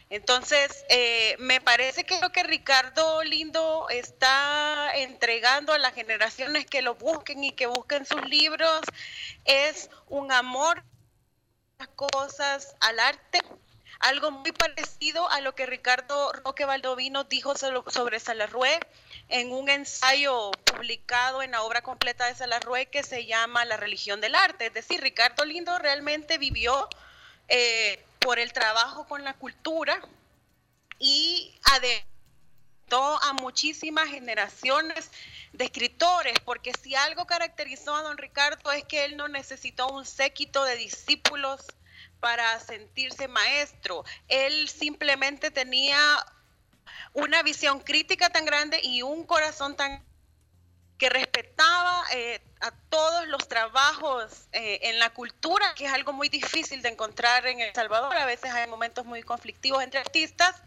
Entonces, 0.10 0.86
eh, 0.90 1.36
me 1.38 1.62
parece 1.62 2.04
que 2.04 2.20
lo 2.20 2.32
que 2.32 2.42
Ricardo 2.42 3.24
Lindo 3.24 3.88
está 3.90 4.92
entregando 4.96 5.72
a 5.72 5.78
las 5.78 5.94
generaciones 5.94 6.66
que 6.66 6.82
lo 6.82 6.96
busquen 6.96 7.44
y 7.44 7.52
que 7.52 7.68
busquen 7.68 8.08
sus 8.08 8.28
libros 8.28 8.82
es 9.46 9.90
un 10.08 10.32
amor 10.32 10.80
a 10.80 11.84
las 11.84 11.90
cosas, 11.90 12.76
al 12.80 13.00
arte, 13.00 13.40
algo 14.00 14.32
muy 14.32 14.52
parecido 14.52 15.30
a 15.30 15.42
lo 15.42 15.54
que 15.54 15.68
Ricardo 15.68 16.34
Roque 16.34 16.66
Valdovino 16.66 17.26
dijo 17.26 17.54
sobre 17.56 18.20
Salarrué 18.20 18.80
en 19.28 19.52
un 19.52 19.70
ensayo 19.70 20.52
publicado 20.64 21.44
en 21.44 21.52
la 21.52 21.62
obra 21.62 21.84
completa 21.84 22.26
de 22.26 22.34
Salarrué 22.34 22.88
que 22.88 23.04
se 23.04 23.28
llama 23.28 23.64
La 23.66 23.78
religión 23.78 24.22
del 24.22 24.34
arte. 24.34 24.68
Es 24.68 24.74
decir, 24.74 25.02
Ricardo 25.02 25.46
Lindo 25.46 25.78
realmente 25.78 26.40
vivió 26.40 26.88
eh, 27.48 28.04
por 28.20 28.40
el 28.40 28.54
trabajo 28.54 29.08
con 29.08 29.24
la 29.24 29.34
cultura 29.34 30.00
y 31.00 31.58
adentó 31.74 33.22
a 33.24 33.34
muchísimas 33.34 34.10
generaciones 34.10 35.12
de 35.54 35.66
escritores, 35.66 36.40
porque 36.40 36.74
si 36.74 36.96
algo 36.96 37.26
caracterizó 37.26 37.96
a 37.96 38.04
don 38.04 38.18
Ricardo 38.18 38.72
es 38.72 38.84
que 38.86 39.06
él 39.06 39.18
no 39.18 39.28
necesitó 39.28 39.88
un 39.88 40.06
séquito 40.06 40.66
de 40.66 40.76
discípulos 40.76 41.66
para 42.20 42.60
sentirse 42.60 43.28
maestro. 43.28 44.04
Él 44.28 44.68
simplemente 44.70 45.52
tenía 45.52 45.98
una 47.14 47.44
visión 47.44 47.80
crítica 47.80 48.30
tan 48.30 48.46
grande 48.46 48.80
y 48.84 49.02
un 49.02 49.24
corazón 49.26 49.76
tan 49.76 50.04
que 51.00 51.10
respetaba 51.10 52.04
eh, 52.14 52.42
a 52.60 52.72
todos 52.90 53.26
los 53.30 53.48
trabajos 53.48 54.48
eh, 54.52 54.80
en 54.84 55.00
la 55.00 55.10
cultura, 55.12 55.74
que 55.74 55.86
es 55.86 55.94
algo 55.94 56.12
muy 56.12 56.28
difícil 56.28 56.82
de 56.82 56.90
encontrar 56.90 57.48
en 57.48 57.62
El 57.62 57.74
Salvador. 57.74 58.16
A 58.18 58.26
veces 58.26 58.52
hay 58.52 58.68
momentos 58.68 59.06
muy 59.06 59.24
conflictivos 59.24 59.82
entre 59.82 60.02
artistas. 60.02 60.62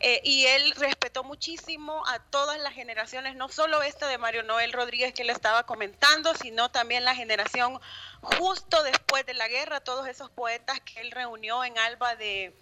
Eh, 0.00 0.20
y 0.24 0.44
él 0.44 0.72
respetó 0.72 1.24
muchísimo 1.24 2.06
a 2.06 2.18
todas 2.18 2.60
las 2.60 2.74
generaciones, 2.74 3.34
no 3.34 3.48
solo 3.48 3.80
esta 3.80 4.08
de 4.08 4.18
Mario 4.18 4.42
Noel 4.42 4.74
Rodríguez 4.74 5.14
que 5.14 5.24
le 5.24 5.32
estaba 5.32 5.64
comentando, 5.64 6.34
sino 6.34 6.70
también 6.70 7.02
la 7.02 7.14
generación 7.14 7.80
justo 8.20 8.82
después 8.82 9.24
de 9.24 9.32
la 9.32 9.48
guerra, 9.48 9.80
todos 9.80 10.06
esos 10.06 10.28
poetas 10.28 10.80
que 10.80 11.00
él 11.00 11.12
reunió 11.12 11.64
en 11.64 11.78
Alba 11.78 12.14
de, 12.14 12.54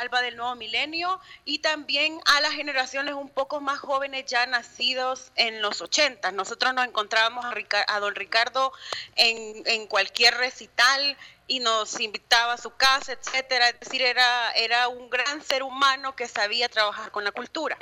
Alba 0.00 0.22
del 0.22 0.36
Nuevo 0.36 0.54
Milenio 0.54 1.20
y 1.44 1.58
también 1.58 2.20
a 2.26 2.40
las 2.40 2.52
generaciones 2.52 3.14
un 3.14 3.28
poco 3.28 3.60
más 3.60 3.78
jóvenes 3.78 4.24
ya 4.26 4.46
nacidos 4.46 5.30
en 5.36 5.60
los 5.60 5.82
80. 5.82 6.32
Nosotros 6.32 6.72
nos 6.74 6.86
encontrábamos 6.86 7.44
a, 7.44 8.00
don 8.00 8.14
Ricardo 8.14 8.72
en, 9.16 9.62
en, 9.66 9.86
cualquier 9.86 10.34
recital 10.38 11.16
y 11.46 11.60
nos 11.60 12.00
invitaba 12.00 12.54
a 12.54 12.58
su 12.58 12.70
casa, 12.70 13.12
etcétera. 13.12 13.68
Es 13.68 13.80
decir, 13.80 14.02
era, 14.02 14.52
era 14.52 14.88
un 14.88 15.10
gran 15.10 15.42
ser 15.42 15.62
humano 15.62 16.16
que 16.16 16.28
sabía 16.28 16.68
trabajar 16.68 17.10
con 17.10 17.24
la 17.24 17.32
cultura. 17.32 17.76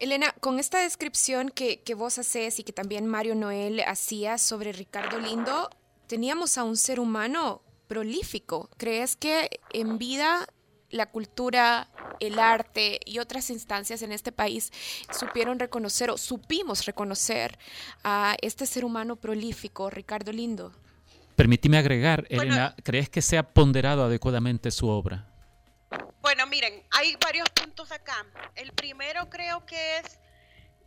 Elena, 0.00 0.34
con 0.40 0.58
esta 0.58 0.78
descripción 0.78 1.50
que, 1.50 1.80
que 1.82 1.94
vos 1.94 2.18
haces 2.18 2.58
y 2.58 2.64
que 2.64 2.72
también 2.72 3.06
Mario 3.06 3.36
Noel 3.36 3.84
hacía 3.86 4.36
sobre 4.38 4.72
Ricardo 4.72 5.20
Lindo, 5.20 5.70
teníamos 6.08 6.58
a 6.58 6.64
un 6.64 6.76
ser 6.76 6.98
humano 6.98 7.62
prolífico. 7.86 8.68
¿Crees 8.78 9.14
que 9.14 9.60
en 9.72 9.98
vida 9.98 10.48
la 10.92 11.06
cultura, 11.06 11.88
el 12.20 12.38
arte 12.38 13.00
y 13.04 13.18
otras 13.18 13.50
instancias 13.50 14.02
en 14.02 14.12
este 14.12 14.30
país 14.30 14.72
supieron 15.10 15.58
reconocer 15.58 16.10
o 16.10 16.18
supimos 16.18 16.86
reconocer 16.86 17.58
a 18.04 18.36
este 18.40 18.66
ser 18.66 18.84
humano 18.84 19.16
prolífico, 19.16 19.90
Ricardo 19.90 20.30
Lindo? 20.30 20.72
Permíteme 21.34 21.78
agregar, 21.78 22.26
Elena, 22.28 22.76
¿crees 22.84 23.08
que 23.08 23.22
se 23.22 23.38
ha 23.38 23.42
ponderado 23.42 24.04
adecuadamente 24.04 24.70
su 24.70 24.86
obra? 24.88 25.26
Bueno, 26.20 26.46
miren, 26.46 26.84
hay 26.90 27.16
varios 27.16 27.48
puntos 27.50 27.90
acá. 27.90 28.24
El 28.54 28.72
primero 28.72 29.28
creo 29.28 29.66
que 29.66 29.98
es 29.98 30.20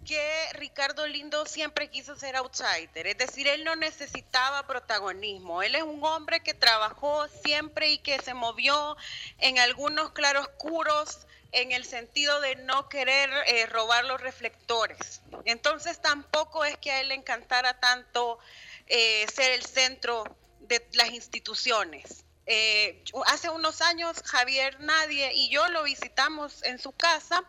que 0.05 0.49
Ricardo 0.53 1.07
Lindo 1.07 1.45
siempre 1.45 1.89
quiso 1.89 2.15
ser 2.15 2.35
outsider, 2.35 3.07
es 3.07 3.17
decir, 3.17 3.47
él 3.47 3.63
no 3.63 3.75
necesitaba 3.75 4.67
protagonismo, 4.67 5.63
él 5.63 5.75
es 5.75 5.83
un 5.83 6.03
hombre 6.03 6.41
que 6.41 6.53
trabajó 6.53 7.27
siempre 7.43 7.89
y 7.89 7.97
que 7.97 8.19
se 8.19 8.33
movió 8.33 8.95
en 9.39 9.59
algunos 9.59 10.11
claroscuros 10.11 11.25
en 11.51 11.71
el 11.71 11.85
sentido 11.85 12.39
de 12.41 12.55
no 12.57 12.89
querer 12.89 13.29
eh, 13.47 13.65
robar 13.65 14.05
los 14.05 14.21
reflectores. 14.21 15.21
Entonces 15.45 16.01
tampoco 16.01 16.65
es 16.65 16.77
que 16.77 16.91
a 16.91 17.01
él 17.01 17.09
le 17.09 17.15
encantara 17.15 17.79
tanto 17.79 18.39
eh, 18.87 19.25
ser 19.33 19.53
el 19.53 19.65
centro 19.65 20.23
de 20.59 20.85
las 20.93 21.11
instituciones. 21.11 22.25
Eh, 22.45 23.03
hace 23.25 23.49
unos 23.49 23.81
años 23.81 24.21
Javier 24.23 24.79
Nadie 24.81 25.33
y 25.33 25.49
yo 25.49 25.67
lo 25.69 25.83
visitamos 25.83 26.61
en 26.63 26.77
su 26.77 26.91
casa 26.91 27.43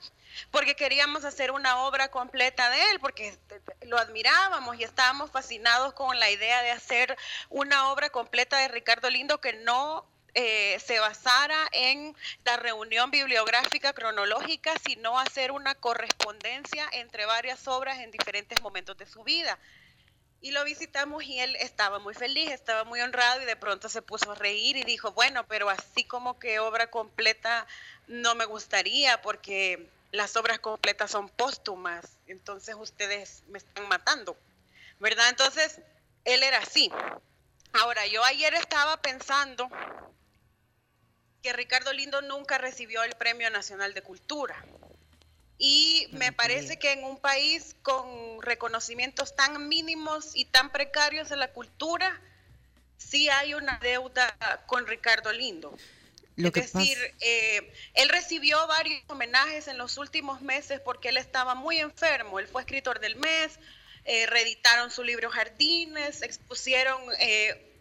porque 0.51 0.76
queríamos 0.76 1.24
hacer 1.24 1.51
una 1.51 1.84
obra 1.84 2.11
completa 2.11 2.70
de 2.70 2.91
él, 2.91 3.01
porque 3.01 3.37
lo 3.82 3.99
admirábamos 3.99 4.78
y 4.78 4.84
estábamos 4.84 5.30
fascinados 5.30 5.93
con 5.95 6.18
la 6.18 6.30
idea 6.30 6.62
de 6.62 6.70
hacer 6.70 7.16
una 7.49 7.91
obra 7.93 8.11
completa 8.11 8.59
de 8.59 8.68
Ricardo 8.68 9.11
Lindo 9.11 9.41
que 9.41 9.55
no 9.55 10.07
eh, 10.39 10.78
se 10.80 10.99
basara 10.99 11.66
en 11.72 12.14
la 12.45 12.59
reunión 12.59 13.11
bibliográfica 13.11 13.95
cronológica, 13.95 14.74
sino 14.87 15.18
hacer 15.18 15.51
una 15.51 15.74
correspondencia 15.74 16.87
entre 16.93 17.24
varias 17.24 17.66
obras 17.68 18.01
en 18.01 18.11
diferentes 18.11 18.61
momentos 18.61 18.99
de 18.99 19.07
su 19.07 19.24
vida. 19.24 19.59
Y 20.43 20.51
lo 20.51 20.62
visitamos 20.64 21.24
y 21.24 21.41
él 21.41 21.57
estaba 21.57 22.01
muy 22.01 22.12
feliz, 22.12 22.51
estaba 22.51 22.84
muy 22.84 23.01
honrado 23.01 23.41
y 23.41 23.47
de 23.47 23.57
pronto 23.57 23.89
se 23.89 24.03
puso 24.03 24.32
a 24.32 24.34
reír 24.34 24.76
y 24.76 24.84
dijo, 24.84 25.12
bueno, 25.12 25.47
pero 25.47 25.70
así 25.70 26.05
como 26.05 26.39
que 26.39 26.59
obra 26.59 26.91
completa 26.91 27.66
no 28.07 28.34
me 28.34 28.45
gustaría 28.45 29.22
porque 29.22 29.89
las 30.17 30.37
obras 30.37 30.59
completas 30.59 31.11
son 31.11 31.29
póstumas, 31.29 32.19
entonces 32.27 32.75
ustedes 32.79 33.43
me 33.49 33.59
están 33.59 33.87
matando, 33.89 34.37
¿verdad? 34.99 35.29
Entonces, 35.29 35.81
él 36.25 36.43
era 36.43 36.59
así. 36.59 36.91
Ahora, 37.73 38.07
yo 38.07 38.25
ayer 38.25 38.55
estaba 38.55 38.97
pensando 38.97 39.69
que 41.43 41.53
Ricardo 41.53 41.93
Lindo 41.93 42.23
nunca 42.23 42.59
recibió 42.59 43.03
el 43.03 43.14
Premio 43.14 43.51
Nacional 43.51 43.95
de 43.95 44.03
Cultura. 44.03 44.57
Y 45.59 46.09
me 46.12 46.33
parece 46.33 46.79
que 46.79 46.93
en 46.93 47.05
un 47.05 47.19
país 47.19 47.77
con 47.83 48.43
reconocimientos 48.43 49.37
tan 49.37 49.69
mínimos 49.69 50.35
y 50.35 50.45
tan 50.47 50.71
precarios 50.71 51.31
en 51.31 51.41
la 51.41 51.53
cultura, 51.53 52.21
sí 52.99 53.29
hay 53.29 53.55
una 53.55 53.79
deuda 53.79 54.37
con 54.67 54.87
Ricardo 54.87 55.33
Lindo 55.33 55.77
es 56.37 56.53
decir, 56.53 56.99
eh, 57.20 57.72
él 57.95 58.09
recibió 58.11 58.66
varios 58.66 59.03
homenajes 59.07 59.68
en 59.68 59.78
los 59.78 59.97
últimos 59.97 60.43
meses 60.43 60.80
porque 60.80 61.09
él 61.09 61.16
estaba 61.16 61.55
muy 61.55 61.78
enfermo. 61.78 62.39
Él 62.39 62.47
fue 62.47 62.62
escritor 62.62 63.01
del 63.01 63.16
mes, 63.16 63.59
eh, 64.05 64.26
reeditaron 64.26 64.91
su 64.91 65.03
libro 65.03 65.30
Jardines, 65.30 66.22
expusieron 66.22 67.01
eh, 67.18 67.72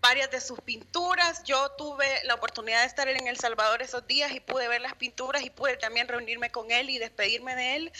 varias 0.00 0.30
de 0.30 0.42
sus 0.42 0.60
pinturas. 0.60 1.42
Yo 1.44 1.70
tuve 1.72 2.06
la 2.24 2.34
oportunidad 2.34 2.80
de 2.82 2.86
estar 2.86 3.08
en 3.08 3.26
El 3.26 3.38
Salvador 3.38 3.80
esos 3.80 4.06
días 4.06 4.32
y 4.32 4.40
pude 4.40 4.68
ver 4.68 4.82
las 4.82 4.94
pinturas 4.94 5.42
y 5.42 5.48
pude 5.48 5.76
también 5.78 6.06
reunirme 6.06 6.50
con 6.50 6.70
él 6.70 6.90
y 6.90 6.98
despedirme 6.98 7.56
de 7.56 7.76
él. 7.76 7.92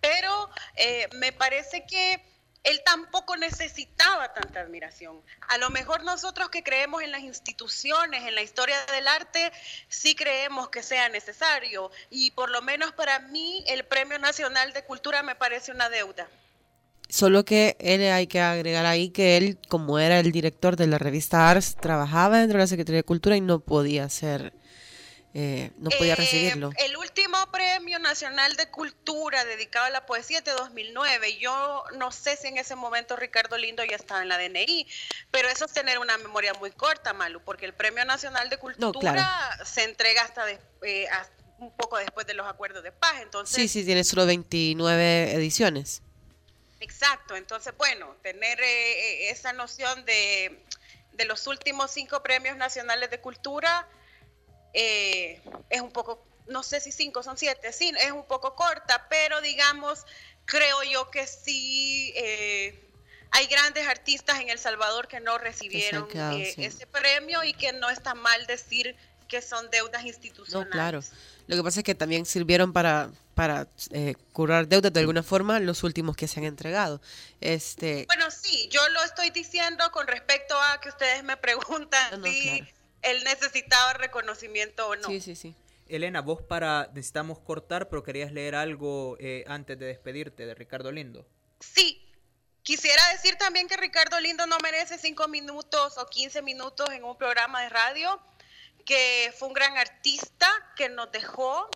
Pero 0.00 0.50
me 1.12 1.32
parece 1.32 1.84
que 1.86 2.20
él 2.64 2.80
tampoco 2.84 3.36
necesitaba 3.36 4.32
tanta 4.32 4.60
admiración. 4.60 5.20
A 5.48 5.58
lo 5.58 5.70
mejor 5.70 6.04
nosotros 6.04 6.50
que 6.50 6.62
creemos 6.62 7.02
en 7.02 7.12
las 7.12 7.22
instituciones, 7.22 8.24
en 8.24 8.34
la 8.34 8.42
historia 8.42 8.76
del 8.92 9.08
arte, 9.08 9.52
sí 9.88 10.14
creemos 10.14 10.68
que 10.68 10.82
sea 10.82 11.08
necesario. 11.08 11.90
Y 12.10 12.30
por 12.32 12.50
lo 12.50 12.62
menos 12.62 12.92
para 12.92 13.20
mí 13.20 13.64
el 13.68 13.84
Premio 13.84 14.18
Nacional 14.18 14.72
de 14.72 14.84
Cultura 14.84 15.22
me 15.22 15.34
parece 15.34 15.72
una 15.72 15.88
deuda. 15.88 16.28
Solo 17.08 17.44
que 17.44 17.76
él 17.80 18.02
hay 18.12 18.26
que 18.26 18.40
agregar 18.40 18.84
ahí 18.84 19.08
que 19.08 19.38
él, 19.38 19.58
como 19.68 19.98
era 19.98 20.20
el 20.20 20.30
director 20.30 20.76
de 20.76 20.86
la 20.86 20.98
revista 20.98 21.48
Ars, 21.48 21.74
trabajaba 21.80 22.38
dentro 22.38 22.58
de 22.58 22.64
la 22.64 22.68
Secretaría 22.68 22.98
de 22.98 23.04
Cultura 23.04 23.34
y 23.34 23.40
no 23.40 23.60
podía 23.60 24.10
ser 24.10 24.52
eh, 25.40 25.70
no 25.78 25.88
podía 25.90 26.14
eh, 26.14 26.16
recibirlo. 26.16 26.72
El 26.78 26.96
último 26.96 27.38
premio 27.52 28.00
nacional 28.00 28.56
de 28.56 28.68
cultura 28.72 29.44
dedicado 29.44 29.86
a 29.86 29.90
la 29.90 30.04
poesía 30.04 30.38
es 30.38 30.44
de 30.44 30.50
2009. 30.50 31.38
Yo 31.38 31.84
no 31.96 32.10
sé 32.10 32.36
si 32.36 32.48
en 32.48 32.58
ese 32.58 32.74
momento 32.74 33.14
Ricardo 33.14 33.56
Lindo 33.56 33.84
ya 33.84 33.94
estaba 33.94 34.20
en 34.20 34.28
la 34.28 34.36
DNI, 34.36 34.88
pero 35.30 35.48
eso 35.48 35.66
es 35.66 35.72
tener 35.72 36.00
una 36.00 36.18
memoria 36.18 36.54
muy 36.54 36.72
corta, 36.72 37.12
Malu, 37.12 37.40
porque 37.44 37.66
el 37.66 37.72
premio 37.72 38.04
nacional 38.04 38.50
de 38.50 38.56
cultura 38.56 39.56
se 39.64 39.84
entrega 39.84 40.28
eh, 40.82 41.06
hasta, 41.08 41.32
un 41.60 41.70
poco 41.70 41.98
después 41.98 42.26
de 42.26 42.34
los 42.34 42.48
acuerdos 42.48 42.82
de 42.82 42.90
paz. 42.90 43.20
Entonces, 43.22 43.54
sí, 43.54 43.68
sí, 43.68 43.84
tiene 43.84 44.02
solo 44.02 44.26
29 44.26 45.34
ediciones. 45.34 46.02
Exacto, 46.80 47.36
entonces, 47.36 47.72
bueno, 47.78 48.16
tener 48.22 48.58
esa 48.60 49.52
noción 49.52 50.04
de, 50.04 50.64
de 51.12 51.24
los 51.26 51.46
últimos 51.46 51.92
cinco 51.92 52.24
premios 52.24 52.56
nacionales 52.56 53.08
de 53.10 53.20
cultura 53.20 53.86
eh, 54.74 55.40
es 55.70 55.80
un 55.80 55.90
poco, 55.90 56.24
no 56.46 56.62
sé 56.62 56.80
si 56.80 56.92
cinco 56.92 57.22
son 57.22 57.36
siete, 57.36 57.72
sí, 57.72 57.92
es 58.00 58.12
un 58.12 58.24
poco 58.24 58.54
corta, 58.54 59.06
pero 59.08 59.40
digamos, 59.40 60.04
creo 60.44 60.82
yo 60.84 61.10
que 61.10 61.26
sí 61.26 62.12
eh, 62.16 62.88
hay 63.30 63.46
grandes 63.46 63.86
artistas 63.86 64.40
en 64.40 64.48
El 64.48 64.58
Salvador 64.58 65.08
que 65.08 65.20
no 65.20 65.38
recibieron 65.38 66.08
eh, 66.14 66.54
ese 66.56 66.86
premio 66.86 67.44
y 67.44 67.52
que 67.52 67.72
no 67.72 67.90
está 67.90 68.14
mal 68.14 68.46
decir 68.46 68.96
que 69.28 69.42
son 69.42 69.70
deudas 69.70 70.04
institucionales. 70.04 70.66
No, 70.66 70.72
claro. 70.72 71.00
Lo 71.46 71.56
que 71.56 71.62
pasa 71.62 71.80
es 71.80 71.84
que 71.84 71.94
también 71.94 72.24
sirvieron 72.24 72.72
para, 72.72 73.10
para 73.34 73.66
curar 74.32 74.68
deudas 74.68 74.92
de 74.92 75.00
alguna 75.00 75.22
forma 75.22 75.60
los 75.60 75.82
últimos 75.82 76.16
que 76.16 76.28
se 76.28 76.40
han 76.40 76.46
entregado. 76.46 77.00
Este... 77.40 78.04
Bueno, 78.06 78.30
sí, 78.30 78.68
yo 78.70 78.86
lo 78.90 79.02
estoy 79.02 79.30
diciendo 79.30 79.90
con 79.92 80.06
respecto 80.06 80.58
a 80.60 80.80
que 80.80 80.88
ustedes 80.88 81.22
me 81.24 81.36
preguntan 81.36 82.22
si 82.24 82.66
él 83.02 83.22
necesitaba 83.24 83.94
reconocimiento 83.94 84.88
o 84.88 84.96
no. 84.96 85.08
Sí, 85.08 85.20
sí, 85.20 85.34
sí. 85.36 85.54
Elena, 85.88 86.20
vos 86.20 86.42
para 86.42 86.90
necesitamos 86.94 87.38
cortar, 87.38 87.88
pero 87.88 88.02
querías 88.02 88.32
leer 88.32 88.54
algo 88.54 89.16
eh, 89.20 89.44
antes 89.46 89.78
de 89.78 89.86
despedirte 89.86 90.46
de 90.46 90.54
Ricardo 90.54 90.92
Lindo. 90.92 91.26
Sí, 91.60 92.06
quisiera 92.62 93.02
decir 93.12 93.36
también 93.36 93.68
que 93.68 93.76
Ricardo 93.76 94.20
Lindo 94.20 94.46
no 94.46 94.58
merece 94.62 94.98
cinco 94.98 95.28
minutos 95.28 95.96
o 95.96 96.06
quince 96.06 96.42
minutos 96.42 96.90
en 96.90 97.04
un 97.04 97.16
programa 97.16 97.62
de 97.62 97.70
radio, 97.70 98.20
que 98.84 99.32
fue 99.38 99.48
un 99.48 99.54
gran 99.54 99.76
artista 99.76 100.48
que 100.76 100.88
nos 100.88 101.10
dejó 101.10 101.68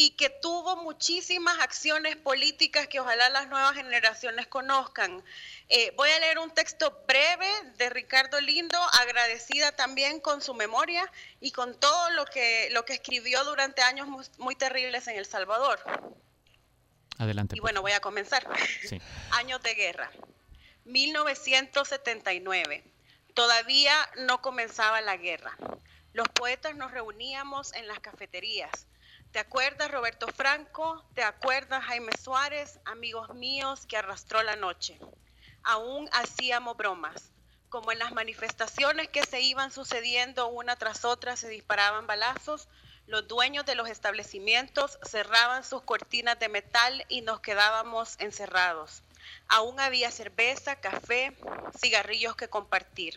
y 0.00 0.12
que 0.12 0.30
tuvo 0.30 0.76
muchísimas 0.76 1.60
acciones 1.60 2.16
políticas 2.16 2.88
que 2.88 3.00
ojalá 3.00 3.28
las 3.28 3.48
nuevas 3.48 3.74
generaciones 3.74 4.46
conozcan. 4.46 5.22
Eh, 5.68 5.92
voy 5.94 6.08
a 6.08 6.18
leer 6.20 6.38
un 6.38 6.50
texto 6.52 7.04
breve 7.06 7.46
de 7.76 7.90
Ricardo 7.90 8.40
Lindo, 8.40 8.78
agradecida 8.98 9.72
también 9.72 10.18
con 10.20 10.40
su 10.40 10.54
memoria 10.54 11.06
y 11.42 11.52
con 11.52 11.78
todo 11.78 12.08
lo 12.12 12.24
que, 12.24 12.70
lo 12.70 12.86
que 12.86 12.94
escribió 12.94 13.44
durante 13.44 13.82
años 13.82 14.08
muy, 14.38 14.56
terribles 14.56 15.06
en 15.06 15.18
El 15.18 15.26
Salvador. 15.26 15.78
Adelante. 17.18 17.56
Y 17.58 17.60
bueno, 17.60 17.82
voy 17.82 17.92
a 17.92 18.00
comenzar. 18.00 18.48
Años 19.32 19.62
de 19.62 19.74
guerra. 19.74 20.10
1979. 20.86 22.84
Todavía 23.34 23.92
no 24.16 24.40
comenzaba 24.40 25.02
la 25.02 25.18
guerra. 25.18 25.54
Los 26.14 26.26
poetas 26.30 26.74
nos 26.74 26.90
reuníamos 26.90 27.74
en 27.74 27.86
las 27.86 28.00
cafeterías 28.00 28.86
¿Te 29.32 29.38
acuerdas 29.38 29.92
Roberto 29.92 30.26
Franco? 30.26 31.04
¿Te 31.14 31.22
acuerdas 31.22 31.84
Jaime 31.84 32.10
Suárez, 32.20 32.80
amigos 32.84 33.32
míos 33.32 33.86
que 33.86 33.96
arrastró 33.96 34.42
la 34.42 34.56
noche? 34.56 34.98
Aún 35.62 36.08
hacíamos 36.10 36.76
bromas. 36.76 37.30
Como 37.68 37.92
en 37.92 38.00
las 38.00 38.10
manifestaciones 38.10 39.08
que 39.08 39.22
se 39.22 39.40
iban 39.40 39.70
sucediendo 39.70 40.48
una 40.48 40.74
tras 40.74 41.04
otra 41.04 41.36
se 41.36 41.48
disparaban 41.48 42.08
balazos, 42.08 42.66
los 43.06 43.28
dueños 43.28 43.64
de 43.66 43.76
los 43.76 43.88
establecimientos 43.88 44.98
cerraban 45.04 45.62
sus 45.62 45.82
cortinas 45.82 46.40
de 46.40 46.48
metal 46.48 47.06
y 47.08 47.20
nos 47.20 47.38
quedábamos 47.38 48.16
encerrados. 48.18 49.04
Aún 49.46 49.78
había 49.78 50.10
cerveza, 50.10 50.80
café, 50.80 51.36
cigarrillos 51.78 52.34
que 52.34 52.48
compartir. 52.48 53.14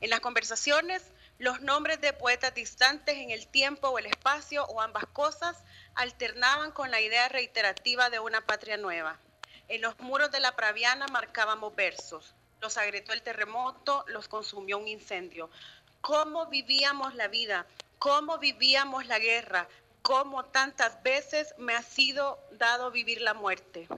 En 0.00 0.10
las 0.10 0.20
conversaciones, 0.20 1.02
los 1.38 1.60
nombres 1.60 2.00
de 2.00 2.14
poetas 2.14 2.54
distantes 2.54 3.16
en 3.18 3.30
el 3.30 3.46
tiempo 3.46 3.88
o 3.88 3.98
el 3.98 4.06
espacio 4.06 4.64
o 4.64 4.80
ambas 4.80 5.04
cosas 5.06 5.62
alternaban 5.94 6.72
con 6.72 6.90
la 6.90 7.00
idea 7.00 7.28
reiterativa 7.28 8.08
de 8.08 8.20
una 8.20 8.40
patria 8.46 8.78
nueva. 8.78 9.18
En 9.68 9.82
los 9.82 9.98
muros 10.00 10.30
de 10.30 10.40
la 10.40 10.56
Praviana 10.56 11.06
marcábamos 11.08 11.74
versos. 11.76 12.34
Los 12.60 12.78
agrietó 12.78 13.12
el 13.12 13.20
terremoto, 13.20 14.04
los 14.08 14.28
consumió 14.28 14.78
un 14.78 14.88
incendio. 14.88 15.50
¿Cómo 16.00 16.46
vivíamos 16.46 17.14
la 17.14 17.28
vida? 17.28 17.66
¿Cómo 17.98 18.38
vivíamos 18.38 19.06
la 19.06 19.18
guerra? 19.18 19.68
¿Cómo 20.00 20.46
tantas 20.46 21.02
veces 21.02 21.54
me 21.58 21.74
ha 21.74 21.82
sido 21.82 22.38
dado 22.52 22.90
vivir 22.90 23.20
la 23.20 23.34
muerte? 23.34 23.88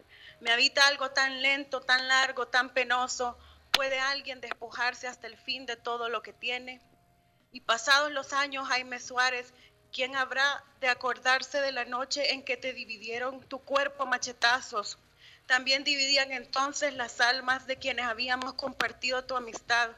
Me 0.40 0.50
habita 0.50 0.88
algo 0.88 1.10
tan 1.10 1.40
lento, 1.40 1.82
tan 1.82 2.08
largo, 2.08 2.48
tan 2.48 2.70
penoso. 2.70 3.38
¿Puede 3.70 4.00
alguien 4.00 4.40
despojarse 4.40 5.06
hasta 5.06 5.28
el 5.28 5.36
fin 5.36 5.66
de 5.66 5.76
todo 5.76 6.08
lo 6.08 6.22
que 6.22 6.32
tiene? 6.32 6.80
Y 7.50 7.60
pasados 7.60 8.12
los 8.12 8.32
años, 8.32 8.68
Jaime 8.68 9.00
Suárez, 9.00 9.52
¿quién 9.92 10.16
habrá 10.16 10.64
de 10.80 10.88
acordarse 10.88 11.60
de 11.60 11.72
la 11.72 11.84
noche 11.84 12.32
en 12.32 12.42
que 12.42 12.56
te 12.56 12.72
dividieron 12.72 13.40
tu 13.48 13.58
cuerpo 13.60 14.06
machetazos? 14.06 14.98
También 15.46 15.82
dividían 15.82 16.30
entonces 16.30 16.92
las 16.92 17.22
almas 17.22 17.66
de 17.66 17.78
quienes 17.78 18.04
habíamos 18.04 18.52
compartido 18.52 19.24
tu 19.24 19.34
amistad. 19.34 19.90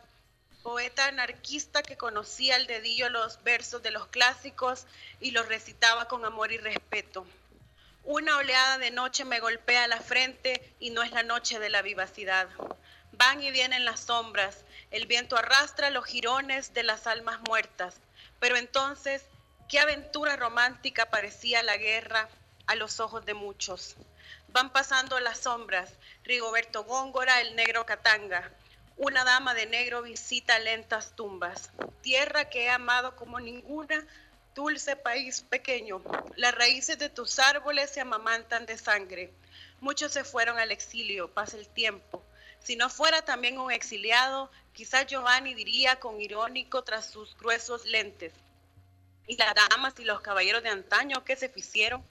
Poeta 0.62 1.06
anarquista 1.06 1.82
que 1.82 1.96
conocía 1.96 2.54
al 2.54 2.68
dedillo 2.68 3.08
los 3.08 3.42
versos 3.42 3.82
de 3.82 3.90
los 3.90 4.06
clásicos 4.06 4.86
y 5.18 5.32
los 5.32 5.48
recitaba 5.48 6.06
con 6.06 6.24
amor 6.24 6.52
y 6.52 6.58
respeto. 6.58 7.26
Una 8.04 8.36
oleada 8.36 8.78
de 8.78 8.92
noche 8.92 9.24
me 9.24 9.40
golpea 9.40 9.88
la 9.88 10.00
frente 10.00 10.74
y 10.78 10.90
no 10.90 11.02
es 11.02 11.10
la 11.10 11.24
noche 11.24 11.58
de 11.58 11.68
la 11.68 11.82
vivacidad. 11.82 12.48
Van 13.12 13.42
y 13.42 13.50
vienen 13.50 13.84
las 13.84 14.00
sombras, 14.00 14.64
el 14.90 15.06
viento 15.06 15.36
arrastra 15.36 15.90
los 15.90 16.04
jirones 16.06 16.74
de 16.74 16.82
las 16.82 17.06
almas 17.06 17.40
muertas. 17.46 17.94
Pero 18.38 18.56
entonces, 18.56 19.22
qué 19.68 19.78
aventura 19.78 20.36
romántica 20.36 21.10
parecía 21.10 21.62
la 21.62 21.76
guerra 21.76 22.28
a 22.66 22.74
los 22.74 23.00
ojos 23.00 23.24
de 23.24 23.34
muchos. 23.34 23.96
Van 24.48 24.70
pasando 24.70 25.20
las 25.20 25.38
sombras, 25.38 25.90
Rigoberto 26.24 26.84
Góngora, 26.84 27.40
el 27.40 27.54
negro 27.56 27.86
Catanga. 27.86 28.50
Una 28.96 29.24
dama 29.24 29.54
de 29.54 29.66
negro 29.66 30.02
visita 30.02 30.58
lentas 30.58 31.14
tumbas. 31.14 31.70
Tierra 32.02 32.50
que 32.50 32.64
he 32.64 32.70
amado 32.70 33.16
como 33.16 33.40
ninguna 33.40 34.04
dulce 34.54 34.96
país 34.96 35.42
pequeño, 35.42 36.02
las 36.36 36.54
raíces 36.54 36.98
de 36.98 37.08
tus 37.08 37.38
árboles 37.38 37.90
se 37.90 38.00
amamantan 38.00 38.66
de 38.66 38.76
sangre. 38.76 39.32
Muchos 39.80 40.12
se 40.12 40.24
fueron 40.24 40.58
al 40.58 40.72
exilio, 40.72 41.32
pasa 41.32 41.56
el 41.56 41.68
tiempo. 41.68 42.22
Si 42.62 42.76
no 42.76 42.90
fuera 42.90 43.22
también 43.22 43.58
un 43.58 43.72
exiliado, 43.72 44.50
quizás 44.80 45.06
Giovanni 45.06 45.52
diría 45.52 46.00
con 46.00 46.22
irónico 46.22 46.82
tras 46.82 47.10
sus 47.10 47.36
gruesos 47.36 47.84
lentes. 47.84 48.32
Y 49.26 49.36
las 49.36 49.54
damas 49.54 49.92
y 49.98 50.04
los 50.04 50.22
caballeros 50.22 50.62
de 50.62 50.70
antaño 50.70 51.22
que 51.22 51.36
se 51.36 51.52
hicieron, 51.54 52.02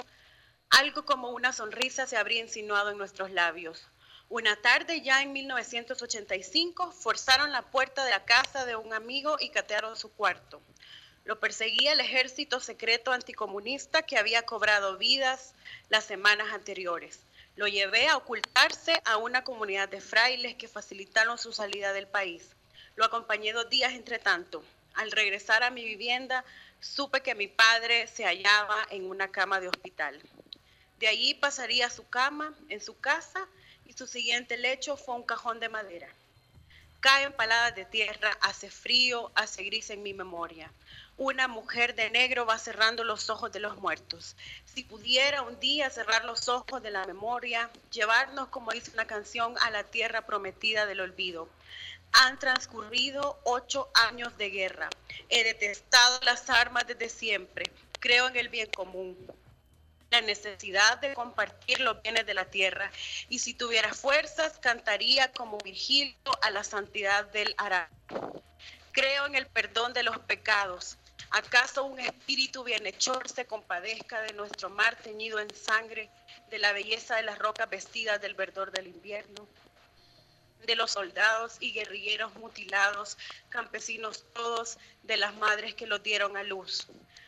algo 0.69 1.03
como 1.03 1.31
una 1.31 1.51
sonrisa 1.51 2.05
se 2.05 2.15
habría 2.15 2.41
insinuado 2.41 2.91
en 2.91 2.99
nuestros 2.99 3.31
labios. 3.31 3.87
Una 4.29 4.55
tarde 4.55 5.01
ya 5.01 5.23
en 5.23 5.33
1985 5.33 6.91
forzaron 6.91 7.51
la 7.51 7.63
puerta 7.63 8.05
de 8.05 8.11
la 8.11 8.23
casa 8.23 8.67
de 8.67 8.75
un 8.75 8.93
amigo 8.93 9.37
y 9.39 9.49
catearon 9.49 9.97
su 9.97 10.13
cuarto. 10.13 10.61
Lo 11.23 11.39
perseguía 11.39 11.93
el 11.93 11.99
ejército 12.01 12.59
secreto 12.59 13.11
anticomunista 13.11 14.03
que 14.03 14.19
había 14.19 14.43
cobrado 14.43 14.99
vidas 14.99 15.55
las 15.89 16.05
semanas 16.05 16.53
anteriores. 16.53 17.21
Lo 17.55 17.67
llevé 17.67 18.09
a 18.09 18.17
ocultarse 18.17 19.01
a 19.05 19.17
una 19.17 19.43
comunidad 19.43 19.89
de 19.89 20.01
frailes 20.01 20.53
que 20.53 20.67
facilitaron 20.67 21.39
su 21.39 21.51
salida 21.51 21.93
del 21.93 22.07
país. 22.07 22.55
Lo 22.99 23.05
acompañé 23.05 23.53
dos 23.53 23.69
días 23.69 23.93
entre 23.93 24.19
tanto. 24.19 24.61
Al 24.95 25.11
regresar 25.11 25.63
a 25.63 25.69
mi 25.69 25.85
vivienda, 25.85 26.43
supe 26.81 27.21
que 27.21 27.33
mi 27.33 27.47
padre 27.47 28.07
se 28.07 28.25
hallaba 28.25 28.75
en 28.89 29.09
una 29.09 29.31
cama 29.31 29.61
de 29.61 29.69
hospital. 29.69 30.21
De 30.97 31.07
allí 31.07 31.33
pasaría 31.33 31.85
a 31.85 31.91
su 31.91 32.09
cama 32.09 32.53
en 32.67 32.81
su 32.81 32.99
casa 32.99 33.47
y 33.85 33.93
su 33.93 34.05
siguiente 34.05 34.57
lecho 34.57 34.97
fue 34.97 35.15
un 35.15 35.23
cajón 35.23 35.61
de 35.61 35.69
madera. 35.69 36.09
Caen 36.99 37.31
paladas 37.31 37.73
de 37.73 37.85
tierra, 37.85 38.37
hace 38.41 38.69
frío, 38.69 39.31
hace 39.33 39.63
gris 39.63 39.91
en 39.91 40.03
mi 40.03 40.13
memoria 40.13 40.69
una 41.19 41.49
mujer 41.49 41.95
de 41.95 42.09
negro 42.09 42.45
va 42.45 42.57
cerrando 42.57 43.03
los 43.03 43.29
ojos 43.29 43.51
de 43.51 43.59
los 43.59 43.77
muertos. 43.77 44.37
Si 44.63 44.85
pudiera 44.85 45.41
un 45.41 45.59
día 45.59 45.89
cerrar 45.89 46.23
los 46.23 46.47
ojos 46.47 46.81
de 46.81 46.91
la 46.91 47.05
memoria, 47.05 47.69
llevarnos, 47.91 48.47
como 48.47 48.71
dice 48.71 48.91
una 48.93 49.05
canción, 49.05 49.53
a 49.59 49.69
la 49.69 49.83
tierra 49.83 50.25
prometida 50.25 50.85
del 50.85 51.01
olvido. 51.01 51.49
Han 52.13 52.39
transcurrido 52.39 53.39
ocho 53.43 53.89
años 53.93 54.37
de 54.37 54.49
guerra. 54.49 54.89
He 55.29 55.43
detestado 55.43 56.19
las 56.23 56.49
armas 56.49 56.87
desde 56.87 57.09
siempre. 57.09 57.71
Creo 57.99 58.27
en 58.27 58.35
el 58.35 58.49
bien 58.49 58.69
común 58.75 59.17
la 60.11 60.21
necesidad 60.21 60.97
de 60.97 61.13
compartir 61.13 61.81
los 61.81 62.01
bienes 62.01 62.25
de 62.25 62.33
la 62.33 62.45
tierra. 62.45 62.91
Y 63.29 63.39
si 63.39 63.53
tuviera 63.53 63.93
fuerzas, 63.93 64.57
cantaría 64.59 65.31
como 65.31 65.59
Virgilio 65.59 66.15
a 66.41 66.49
la 66.49 66.63
santidad 66.63 67.25
del 67.25 67.53
Ará. 67.57 67.89
Creo 68.91 69.27
en 69.27 69.35
el 69.35 69.45
perdón 69.45 69.93
de 69.93 70.03
los 70.03 70.17
pecados, 70.19 70.97
¿Acaso 71.31 71.85
un 71.85 71.99
espíritu 71.99 72.63
bienhechor 72.63 73.29
se 73.29 73.45
compadezca 73.45 74.21
de 74.21 74.33
nuestro 74.33 74.71
mar 74.71 74.95
teñido 74.95 75.39
en 75.39 75.53
sangre, 75.53 76.09
de 76.49 76.57
la 76.57 76.73
belleza 76.73 77.17
de 77.17 77.21
las 77.23 77.37
rocas 77.37 77.69
vestidas 77.69 78.19
del 78.19 78.33
verdor 78.33 78.71
del 78.71 78.87
invierno? 78.87 79.47
De 80.65 80.75
los 80.75 80.91
soldados 80.91 81.57
y 81.59 81.71
guerrilleros 81.71 82.33
mutilados, 82.35 83.17
campesinos 83.49 84.25
todos, 84.33 84.77
de 85.03 85.17
las 85.17 85.35
madres 85.35 85.73
que 85.73 85.87
los 85.87 86.03
dieron 86.03 86.37
a 86.37 86.43
luz. 86.43 86.87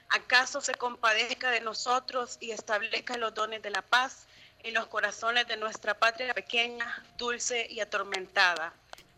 ¿Acaso 0.09 0.61
se 0.61 0.75
compadezca 0.75 1.51
de 1.51 1.61
nosotros 1.61 2.37
y 2.39 2.51
establezca 2.51 3.17
los 3.17 3.33
dones 3.33 3.61
de 3.61 3.69
la 3.69 3.81
paz 3.81 4.27
en 4.63 4.73
los 4.73 4.87
corazones 4.87 5.47
de 5.47 5.57
nuestra 5.57 5.97
patria 5.97 6.33
pequeña, 6.33 7.03
dulce 7.17 7.65
y 7.69 7.79
atormentada? 7.79 8.73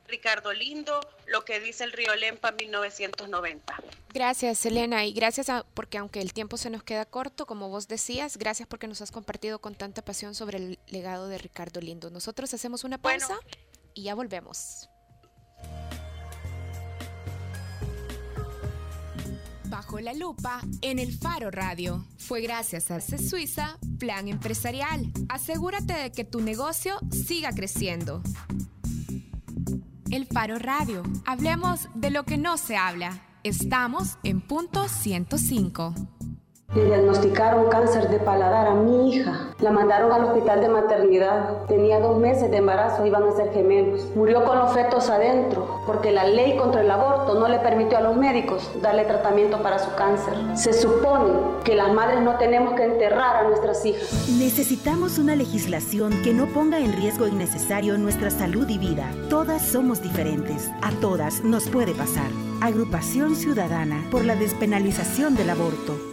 Ricardo 0.07 0.53
Lindo, 0.53 0.99
lo 1.25 1.43
que 1.45 1.59
dice 1.59 1.83
el 1.83 1.91
Río 1.91 2.15
Lempa 2.15 2.51
1990. 2.51 3.75
Gracias, 4.13 4.65
Elena, 4.65 5.05
y 5.05 5.13
gracias 5.13 5.47
porque 5.73 5.97
aunque 5.97 6.21
el 6.21 6.33
tiempo 6.33 6.57
se 6.57 6.69
nos 6.69 6.83
queda 6.83 7.05
corto, 7.05 7.45
como 7.45 7.69
vos 7.69 7.87
decías, 7.87 8.37
gracias 8.37 8.67
porque 8.67 8.87
nos 8.87 9.01
has 9.01 9.11
compartido 9.11 9.59
con 9.59 9.73
tanta 9.75 10.03
pasión 10.03 10.35
sobre 10.35 10.57
el 10.57 10.79
legado 10.87 11.27
de 11.27 11.37
Ricardo 11.39 11.81
Lindo. 11.81 12.11
Nosotros 12.11 12.53
hacemos 12.53 12.83
una 12.83 12.99
pausa 12.99 13.39
y 13.93 14.03
ya 14.03 14.15
volvemos. 14.15 14.89
Bajo 19.69 19.99
la 19.99 20.13
lupa 20.13 20.61
en 20.81 20.99
el 20.99 21.17
Faro 21.17 21.49
Radio. 21.49 22.05
Fue 22.19 22.41
gracias 22.41 22.91
a 22.91 23.01
C 23.01 23.17
Suiza 23.17 23.79
Plan 23.97 24.27
Empresarial. 24.27 25.11
Asegúrate 25.29 25.93
de 25.93 26.11
que 26.11 26.23
tu 26.23 26.41
negocio 26.41 26.99
siga 27.09 27.51
creciendo. 27.53 28.21
El 30.11 30.27
Faro 30.27 30.59
Radio. 30.59 31.01
Hablemos 31.25 31.87
de 31.95 32.11
lo 32.11 32.23
que 32.23 32.37
no 32.37 32.57
se 32.57 32.77
habla. 32.77 33.25
Estamos 33.43 34.19
en 34.23 34.41
punto 34.41 34.87
105. 34.87 35.95
Le 36.75 36.85
diagnosticaron 36.85 37.69
cáncer 37.69 38.09
de 38.09 38.17
paladar 38.17 38.67
a 38.67 38.73
mi 38.73 39.09
hija. 39.09 39.53
La 39.59 39.69
mandaron 39.69 40.11
al 40.11 40.25
hospital 40.25 40.59
de 40.59 40.69
maternidad. 40.69 41.65
Tenía 41.67 41.99
dos 41.99 42.17
meses 42.17 42.49
de 42.49 42.57
embarazo, 42.57 43.05
iban 43.05 43.23
a 43.23 43.31
ser 43.31 43.53
gemelos. 43.53 44.07
Murió 44.15 44.43
con 44.43 44.57
los 44.57 44.73
fetos 44.73 45.07
adentro, 45.09 45.81
porque 45.85 46.11
la 46.11 46.25
ley 46.25 46.57
contra 46.57 46.81
el 46.81 46.89
aborto 46.89 47.39
no 47.39 47.47
le 47.47 47.59
permitió 47.59 47.99
a 47.99 48.01
los 48.01 48.17
médicos 48.17 48.71
darle 48.81 49.05
tratamiento 49.05 49.61
para 49.61 49.77
su 49.77 49.93
cáncer. 49.93 50.33
Se 50.55 50.73
supone 50.73 51.33
que 51.63 51.75
las 51.75 51.93
madres 51.93 52.21
no 52.21 52.37
tenemos 52.37 52.73
que 52.73 52.85
enterrar 52.85 53.35
a 53.35 53.47
nuestras 53.47 53.85
hijas. 53.85 54.27
Necesitamos 54.39 55.19
una 55.19 55.35
legislación 55.35 56.23
que 56.23 56.33
no 56.33 56.47
ponga 56.47 56.79
en 56.79 56.93
riesgo 56.93 57.27
innecesario 57.27 57.99
nuestra 57.99 58.31
salud 58.31 58.67
y 58.67 58.79
vida. 58.79 59.11
Todas 59.29 59.61
somos 59.61 60.01
diferentes. 60.01 60.71
A 60.81 60.89
todas 60.99 61.43
nos 61.43 61.69
puede 61.69 61.93
pasar. 61.93 62.31
Agrupación 62.61 63.35
Ciudadana 63.35 64.07
por 64.09 64.25
la 64.25 64.35
despenalización 64.35 65.35
del 65.35 65.51
aborto. 65.51 66.12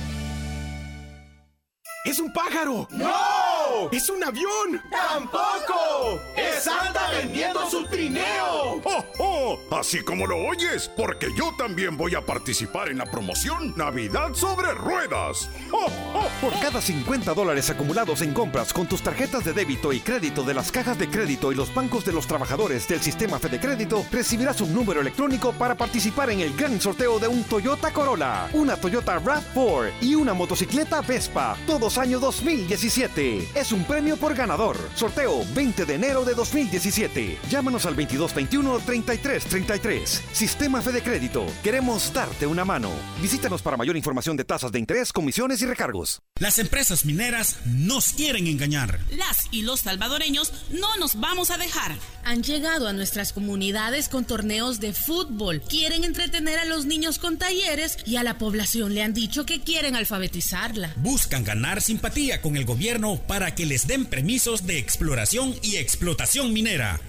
¡Es 2.03 2.17
un 2.19 2.33
pájaro! 2.33 2.87
¡No! 2.91 3.89
¡Es 3.91 4.09
un 4.09 4.23
avión! 4.23 4.81
¡Tampoco! 4.89 6.19
¡Es 6.61 6.65
Santa 6.65 7.09
vendiendo 7.09 7.67
sus 7.67 7.89
trineos! 7.89 8.81
Así 9.71 10.01
como 10.03 10.27
lo 10.27 10.37
oyes, 10.37 10.91
porque 10.95 11.27
yo 11.35 11.51
también 11.57 11.97
voy 11.97 12.13
a 12.13 12.23
participar 12.23 12.89
en 12.89 12.99
la 12.99 13.05
promoción 13.05 13.73
Navidad 13.75 14.35
sobre 14.35 14.71
Ruedas. 14.73 15.49
¡Oh, 15.71 15.87
oh! 16.13 16.27
Por 16.39 16.53
cada 16.59 16.79
50 16.79 17.33
dólares 17.33 17.69
acumulados 17.71 18.21
en 18.21 18.31
compras 18.31 18.73
con 18.73 18.85
tus 18.85 19.01
tarjetas 19.01 19.43
de 19.43 19.53
débito 19.53 19.91
y 19.91 20.01
crédito 20.01 20.43
de 20.43 20.53
las 20.53 20.71
cajas 20.71 20.99
de 20.99 21.09
crédito 21.09 21.51
y 21.51 21.55
los 21.55 21.73
bancos 21.73 22.05
de 22.05 22.13
los 22.13 22.27
trabajadores 22.27 22.87
del 22.87 23.01
sistema 23.01 23.39
Fede 23.39 23.59
Crédito, 23.59 24.05
recibirás 24.11 24.61
un 24.61 24.71
número 24.71 25.01
electrónico 25.01 25.53
para 25.53 25.75
participar 25.75 26.29
en 26.29 26.41
el 26.41 26.55
gran 26.55 26.79
sorteo 26.79 27.17
de 27.17 27.27
un 27.27 27.43
Toyota 27.43 27.91
Corolla, 27.91 28.49
una 28.53 28.75
Toyota 28.75 29.19
RAV4 29.19 29.93
y 30.01 30.13
una 30.13 30.35
motocicleta 30.35 31.01
Vespa, 31.01 31.57
todos 31.65 31.97
año 31.97 32.19
2017. 32.19 33.49
Es 33.55 33.71
un 33.71 33.83
premio 33.83 34.15
por 34.15 34.35
ganador. 34.35 34.77
Sorteo 34.93 35.43
20 35.55 35.85
de 35.85 35.95
enero 35.95 36.23
de 36.23 36.35
2017. 36.35 36.50
Llámanos 37.49 37.85
al 37.85 37.95
2221-3333. 37.95 40.21
Sistema 40.33 40.81
Fede 40.81 41.01
Crédito. 41.01 41.45
Queremos 41.63 42.11
darte 42.13 42.45
una 42.45 42.65
mano. 42.65 42.91
Visítanos 43.21 43.61
para 43.61 43.77
mayor 43.77 43.95
información 43.95 44.35
de 44.35 44.43
tasas 44.43 44.71
de 44.71 44.79
interés, 44.79 45.13
comisiones 45.13 45.61
y 45.61 45.65
recargos. 45.65 46.21
Las 46.39 46.59
empresas 46.59 47.05
mineras 47.05 47.57
nos 47.65 48.13
quieren 48.13 48.47
engañar. 48.47 48.99
Las 49.11 49.47
y 49.51 49.61
los 49.61 49.81
salvadoreños 49.81 50.51
no 50.71 50.97
nos 50.97 51.19
vamos 51.19 51.51
a 51.51 51.57
dejar. 51.57 51.95
Han 52.23 52.43
llegado 52.43 52.87
a 52.87 52.93
nuestras 52.93 53.33
comunidades 53.33 54.09
con 54.09 54.25
torneos 54.25 54.79
de 54.79 54.93
fútbol. 54.93 55.61
Quieren 55.61 56.03
entretener 56.03 56.59
a 56.59 56.65
los 56.65 56.85
niños 56.85 57.19
con 57.19 57.37
talleres 57.37 57.97
y 58.05 58.17
a 58.17 58.23
la 58.23 58.37
población 58.37 58.93
le 58.93 59.03
han 59.03 59.13
dicho 59.13 59.45
que 59.45 59.61
quieren 59.61 59.95
alfabetizarla. 59.95 60.93
Buscan 60.97 61.43
ganar 61.43 61.81
simpatía 61.81 62.41
con 62.41 62.57
el 62.57 62.65
gobierno 62.65 63.21
para 63.27 63.55
que 63.55 63.65
les 63.65 63.87
den 63.87 64.05
permisos 64.05 64.65
de 64.65 64.79
exploración 64.79 65.55
y 65.61 65.77
explotación 65.77 66.40
minera. 66.49 66.99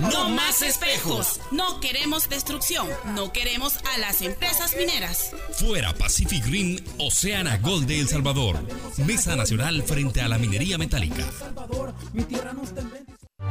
No 0.00 0.28
más 0.28 0.62
espejos. 0.62 1.40
No 1.50 1.80
queremos 1.80 2.28
destrucción. 2.28 2.86
No 3.14 3.32
queremos 3.32 3.78
a 3.94 3.98
las 3.98 4.22
empresas 4.22 4.76
mineras. 4.76 5.32
Fuera 5.52 5.94
Pacific 5.94 6.44
Green, 6.46 6.82
Oceana 6.98 7.58
Gold 7.58 7.86
de 7.86 8.00
El 8.00 8.08
Salvador. 8.08 8.58
Mesa 8.98 9.36
Nacional 9.36 9.82
frente 9.82 10.20
a 10.20 10.28
la 10.28 10.38
minería 10.38 10.78
metálica. 10.78 11.24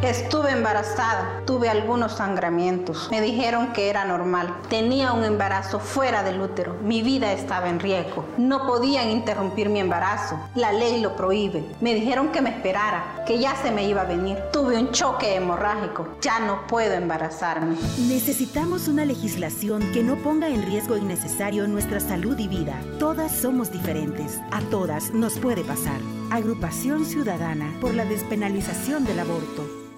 Estuve 0.01 0.51
embarazada, 0.51 1.43
tuve 1.45 1.67
algunos 1.67 2.13
sangramientos. 2.13 3.09
Me 3.11 3.19
dijeron 3.19 3.73
que 3.73 3.89
era 3.89 4.05
normal. 4.05 4.55
Tenía 4.69 5.11
un 5.11 5.25
embarazo 5.25 5.81
fuera 5.81 6.23
del 6.23 6.39
útero. 6.39 6.77
Mi 6.81 7.01
vida 7.01 7.33
estaba 7.33 7.67
en 7.67 7.81
riesgo. 7.81 8.23
No 8.37 8.65
podían 8.65 9.09
interrumpir 9.09 9.67
mi 9.67 9.81
embarazo. 9.81 10.39
La 10.55 10.71
ley 10.71 11.01
lo 11.01 11.17
prohíbe. 11.17 11.65
Me 11.81 11.93
dijeron 11.93 12.29
que 12.29 12.41
me 12.41 12.49
esperara, 12.49 13.25
que 13.27 13.39
ya 13.39 13.57
se 13.57 13.71
me 13.71 13.89
iba 13.89 14.03
a 14.03 14.05
venir. 14.05 14.37
Tuve 14.53 14.79
un 14.79 14.91
choque 14.91 15.35
hemorrágico. 15.35 16.07
Ya 16.21 16.39
no 16.39 16.65
puedo 16.65 16.93
embarazarme. 16.93 17.75
Necesitamos 18.07 18.87
una 18.87 19.03
legislación 19.03 19.81
que 19.91 20.01
no 20.01 20.15
ponga 20.15 20.47
en 20.47 20.65
riesgo 20.65 20.95
innecesario 20.95 21.67
nuestra 21.67 21.99
salud 21.99 22.39
y 22.39 22.47
vida. 22.47 22.79
Todas 22.99 23.33
somos 23.33 23.69
diferentes. 23.69 24.39
A 24.51 24.61
todas 24.61 25.11
nos 25.11 25.37
puede 25.39 25.65
pasar. 25.65 25.99
Agrupación 26.31 27.03
Ciudadana 27.03 27.75
por 27.81 27.93
la 27.93 28.05
despenalización 28.05 29.03
del 29.03 29.19
aborto. 29.19 29.88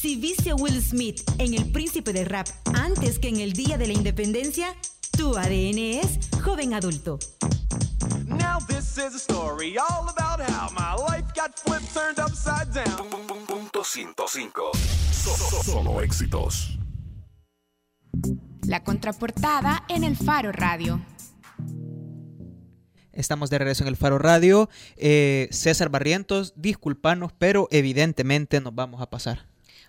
Si 0.00 0.16
viste 0.16 0.50
a 0.50 0.54
Will 0.54 0.80
Smith 0.82 1.22
en 1.38 1.54
El 1.54 1.70
Príncipe 1.72 2.12
de 2.12 2.24
Rap 2.24 2.46
antes 2.74 3.18
que 3.18 3.28
en 3.28 3.40
el 3.40 3.52
Día 3.52 3.76
de 3.78 3.86
la 3.88 3.92
Independencia, 3.94 4.74
tu 5.16 5.36
ADN 5.36 5.78
es 6.00 6.18
joven 6.42 6.72
adulto. 6.74 7.18
Now 8.26 8.58
this 8.68 8.96
is 8.98 9.14
a 9.14 9.18
story 9.18 9.76
all 9.76 10.08
about 10.08 10.40
how 10.40 10.70
my 10.72 10.94
life 11.10 11.26
got 11.34 11.56
flipped, 11.64 11.92
turned 11.92 12.18
upside 12.20 12.72
down. 12.72 13.08
Punto 13.46 13.82
105. 13.82 14.70
So- 15.12 15.36
so- 15.36 15.62
solo 15.64 16.00
éxitos. 16.00 16.78
La 18.66 18.84
contraportada 18.84 19.84
en 19.88 20.04
el 20.04 20.16
Faro 20.16 20.52
Radio. 20.52 21.00
Estamos 23.12 23.50
de 23.50 23.58
regreso 23.58 23.82
en 23.82 23.88
el 23.88 23.96
Faro 23.96 24.18
Radio. 24.18 24.68
Eh, 24.96 25.48
César 25.50 25.88
Barrientos, 25.88 26.52
disculpanos, 26.56 27.32
pero 27.36 27.66
evidentemente 27.72 28.60
nos 28.60 28.74
vamos 28.76 29.00
a 29.02 29.10
pasar. 29.10 29.47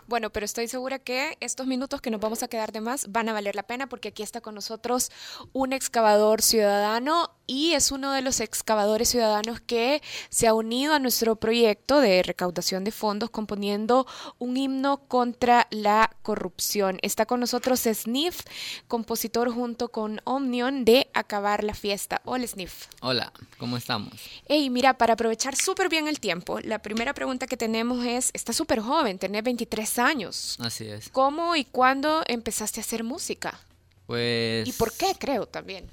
Bueno, 0.10 0.32
pero 0.32 0.44
estoy 0.44 0.68
segura 0.68 0.98
que 0.98 1.38
estos 1.40 1.68
minutos 1.68 2.02
que 2.02 2.10
nos 2.10 2.20
vamos 2.20 2.42
a 2.42 2.48
quedar 2.48 2.72
de 2.72 2.82
más 2.82 3.12
van 3.12 3.30
a 3.30 3.34
valer 3.34 3.56
la 3.56 3.62
pena 3.62 3.88
porque 3.88 4.08
aquí 4.08 4.24
está 4.24 4.42
con 4.42 4.56
nosotros 4.56 5.12
un 5.54 5.72
excavador 5.72 6.42
ciudadano 6.42 7.30
y 7.46 7.74
es 7.74 7.92
uno 7.92 8.12
de 8.12 8.24
los 8.24 8.40
excavadores 8.40 9.10
ciudadanos 9.10 9.60
que 9.60 10.02
se 10.30 10.48
ha 10.48 10.56
unido 10.56 10.94
a 10.94 11.00
nuestro 11.00 11.36
proyecto 11.36 12.00
de 12.00 12.24
recaudación 12.24 12.84
de 12.84 12.92
fondos 12.92 13.30
componiendo 13.30 14.08
un 14.40 14.58
himno 14.58 14.98
contra 15.08 15.68
la 15.70 16.12
corrupción. 16.24 16.98
Está 17.04 17.28
con 17.28 17.40
nosotros 17.40 17.82
Sniff, 17.82 18.42
compositor 18.88 19.52
junto 19.52 19.90
con 19.90 20.22
Omnion 20.24 20.86
de 20.86 21.10
Acabar 21.14 21.64
la 21.64 21.76
Fiesta. 21.76 22.22
Hola 22.26 22.48
Sniff. 22.48 22.88
Hola, 23.02 23.32
¿cómo 23.60 23.78
estamos? 23.78 24.14
Hey, 24.48 24.70
mira, 24.72 24.98
para 24.98 25.14
aprovechar 25.14 25.56
súper 25.56 25.90
bien 25.90 26.08
el 26.08 26.20
tiempo, 26.20 26.60
la 26.62 26.80
primera 26.80 27.14
pregunta 27.14 27.46
que 27.46 27.58
tenemos 27.58 28.06
es, 28.06 28.32
estás 28.34 28.56
súper 28.56 28.80
joven, 28.80 29.20
tenés 29.20 29.44
23 29.44 29.99
años. 30.00 30.58
Así 30.60 30.86
es. 30.86 31.10
¿Cómo 31.10 31.56
y 31.56 31.66
cuándo 31.66 32.24
empezaste 32.28 32.80
a 32.80 32.84
hacer 32.84 33.04
música? 33.04 33.60
Pues 34.08 34.68
¿Y 34.68 34.72
por 34.74 34.92
qué, 34.94 35.14
creo, 35.20 35.46
también? 35.46 35.86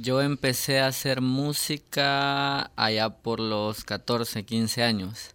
yo 0.00 0.22
empecé 0.22 0.80
a 0.80 0.86
hacer 0.86 1.20
música 1.20 2.70
allá 2.74 3.10
por 3.10 3.38
los 3.38 3.84
14, 3.84 4.44
15 4.44 4.82
años. 4.82 5.34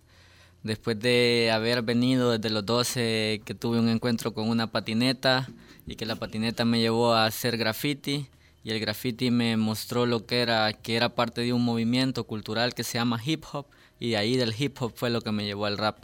Después 0.63 0.99
de 0.99 1.51
haber 1.53 1.83
venido 1.83 2.31
desde 2.31 2.49
los 2.49 2.65
12 2.65 3.41
que 3.45 3.53
tuve 3.53 3.79
un 3.79 3.89
encuentro 3.89 4.33
con 4.33 4.49
una 4.49 4.71
patineta 4.71 5.47
y 5.85 5.95
que 5.95 6.07
la 6.07 6.15
patineta 6.15 6.65
me 6.65 6.79
llevó 6.79 7.13
a 7.13 7.27
hacer 7.27 7.57
graffiti 7.57 8.27
y 8.63 8.71
el 8.71 8.79
graffiti 8.79 9.29
me 9.29 9.55
mostró 9.57 10.07
lo 10.07 10.25
que 10.25 10.41
era 10.41 10.73
que 10.73 10.95
era 10.95 11.09
parte 11.13 11.41
de 11.41 11.53
un 11.53 11.63
movimiento 11.63 12.23
cultural 12.23 12.73
que 12.73 12.83
se 12.83 12.97
llama 12.97 13.21
hip 13.23 13.43
hop 13.53 13.67
y 13.99 14.09
de 14.09 14.17
ahí 14.17 14.35
del 14.37 14.55
hip 14.57 14.81
hop 14.81 14.93
fue 14.95 15.11
lo 15.11 15.21
que 15.21 15.31
me 15.31 15.45
llevó 15.45 15.67
al 15.67 15.77
rap. 15.77 15.97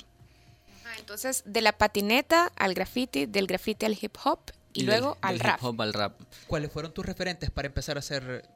Entonces, 1.02 1.44
de 1.46 1.62
la 1.62 1.74
patineta 1.74 2.52
al 2.56 2.74
graffiti, 2.74 3.26
del 3.26 3.48
graffiti 3.48 3.86
al 3.86 3.98
hip 4.00 4.16
hop 4.24 4.40
y, 4.74 4.84
luego 4.84 5.18
al 5.22 5.38
del 5.38 5.40
rap. 5.42 5.60
Hip 5.60 5.66
hop 5.66 5.82
al 5.82 5.94
rap. 5.94 6.22
¿Cuáles 6.48 6.72
fueron 6.72 6.94
tus 6.94 7.06
referentes 7.06 7.52
para 7.52 7.68
empezar 7.68 7.98
a 7.98 8.00
hacer 8.00 8.48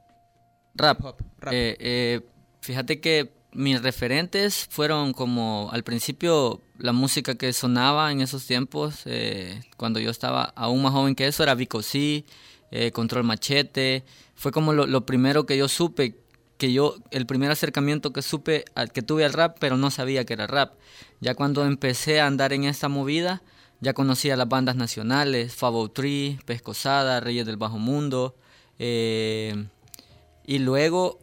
Rap. 0.75 0.99
hip 0.99 1.05
hop? 1.05 1.17
Rap. 1.39 1.53
Eh, 1.53 1.75
eh, 1.79 2.21
fíjate 2.61 3.01
que 3.01 3.33
mis 3.51 3.81
referentes 3.81 4.67
fueron 4.69 5.13
como 5.13 5.69
al 5.71 5.83
principio 5.83 6.61
la 6.77 6.91
música 6.91 7.35
que 7.35 7.53
sonaba 7.53 8.11
en 8.11 8.21
esos 8.21 8.45
tiempos, 8.45 9.01
eh, 9.05 9.61
cuando 9.77 9.99
yo 9.99 10.11
estaba 10.11 10.43
aún 10.55 10.83
más 10.83 10.91
joven 10.91 11.15
que 11.15 11.27
eso, 11.27 11.41
era 11.41 11.55
Vico 11.55 11.81
C, 11.81 12.25
eh, 12.71 12.91
Control 12.91 13.23
Machete. 13.23 14.03
Fue 14.35 14.51
como 14.51 14.73
lo, 14.73 14.85
lo 14.85 15.05
primero 15.05 15.45
que 15.45 15.57
yo 15.57 15.67
supe, 15.67 16.15
que 16.57 16.71
yo, 16.71 16.95
el 17.11 17.25
primer 17.25 17.51
acercamiento 17.51 18.13
que 18.13 18.21
supe, 18.21 18.65
que 18.93 19.01
tuve 19.01 19.25
al 19.25 19.33
rap, 19.33 19.57
pero 19.59 19.77
no 19.77 19.91
sabía 19.91 20.25
que 20.25 20.33
era 20.33 20.47
rap. 20.47 20.73
Ya 21.19 21.35
cuando 21.35 21.65
empecé 21.65 22.21
a 22.21 22.27
andar 22.27 22.53
en 22.53 22.63
esta 22.63 22.87
movida, 22.87 23.41
ya 23.81 23.93
conocía 23.93 24.37
las 24.37 24.47
bandas 24.47 24.75
nacionales, 24.75 25.53
Fabo 25.55 25.89
Tree, 25.89 26.39
Pescosada, 26.45 27.19
Reyes 27.19 27.45
del 27.45 27.57
Bajo 27.57 27.77
Mundo. 27.77 28.35
eh, 28.79 29.67
y 30.47 30.59
luego 30.59 31.19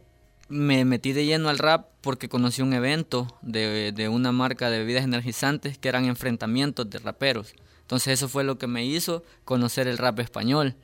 me 0.48 0.84
metí 0.84 1.12
de 1.12 1.24
lleno 1.24 1.48
al 1.48 1.58
rap 1.58 1.88
porque 2.00 2.28
conocí 2.28 2.60
un 2.60 2.72
evento 2.72 3.38
de, 3.40 3.92
de 3.92 4.08
una 4.08 4.32
marca 4.32 4.68
de 4.68 4.78
bebidas 4.78 5.04
energizantes 5.04 5.78
que 5.78 5.88
eran 5.88 6.04
enfrentamientos 6.04 6.90
de 6.90 6.98
raperos. 6.98 7.54
Entonces 7.80 8.14
eso 8.14 8.28
fue 8.28 8.44
lo 8.44 8.58
que 8.58 8.66
me 8.66 8.84
hizo 8.84 9.22
conocer 9.44 9.86
el 9.86 9.98
rap 9.98 10.18
español. 10.18 10.74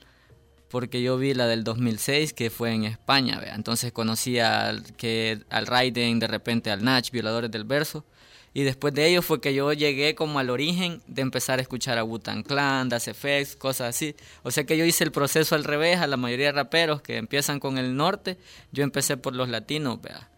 Porque 0.70 1.02
yo 1.02 1.16
vi 1.16 1.34
la 1.34 1.46
del 1.46 1.64
2006 1.64 2.32
que 2.34 2.50
fue 2.50 2.72
en 2.72 2.84
España, 2.84 3.40
¿vea? 3.40 3.54
entonces 3.54 3.92
conocí 3.92 4.38
al, 4.38 4.84
que, 4.96 5.40
al 5.48 5.66
Raiden, 5.66 6.18
de 6.18 6.26
repente 6.26 6.70
al 6.70 6.84
Nach, 6.84 7.10
Violadores 7.10 7.50
del 7.50 7.64
Verso. 7.64 8.04
Y 8.54 8.62
después 8.62 8.92
de 8.94 9.06
ello 9.06 9.22
fue 9.22 9.40
que 9.40 9.54
yo 9.54 9.72
llegué 9.72 10.14
como 10.14 10.38
al 10.38 10.50
origen 10.50 11.00
de 11.06 11.22
empezar 11.22 11.58
a 11.58 11.62
escuchar 11.62 11.98
a 11.98 12.04
Wu-Tang 12.04 12.42
Clan, 12.42 12.88
Das 12.88 13.04
FX, 13.04 13.56
cosas 13.56 13.90
así. 13.90 14.16
O 14.42 14.50
sea 14.50 14.64
que 14.64 14.76
yo 14.76 14.84
hice 14.84 15.04
el 15.04 15.12
proceso 15.12 15.54
al 15.54 15.64
revés 15.64 15.98
a 15.98 16.06
la 16.06 16.16
mayoría 16.16 16.46
de 16.46 16.52
raperos 16.52 17.02
que 17.02 17.18
empiezan 17.18 17.60
con 17.60 17.78
el 17.78 17.96
norte. 17.96 18.38
Yo 18.72 18.84
empecé 18.84 19.16
por 19.16 19.34
los 19.34 19.48
latinos, 19.48 20.00
vea. 20.00 20.30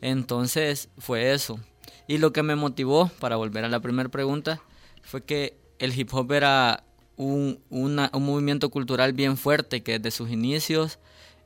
Entonces 0.00 0.88
fue 0.98 1.32
eso. 1.32 1.58
Y 2.06 2.18
lo 2.18 2.32
que 2.32 2.42
me 2.42 2.54
motivó, 2.54 3.10
para 3.18 3.36
volver 3.36 3.64
a 3.64 3.68
la 3.68 3.80
primera 3.80 4.10
pregunta, 4.10 4.60
fue 5.02 5.24
que 5.24 5.56
el 5.78 5.98
hip 5.98 6.12
hop 6.12 6.32
era 6.32 6.84
un, 7.16 7.60
un 7.70 8.24
movimiento 8.24 8.70
cultural 8.70 9.12
bien 9.12 9.36
fuerte 9.36 9.82
que 9.82 9.98
desde 9.98 10.10
sus 10.10 10.30
inicios 10.30 10.98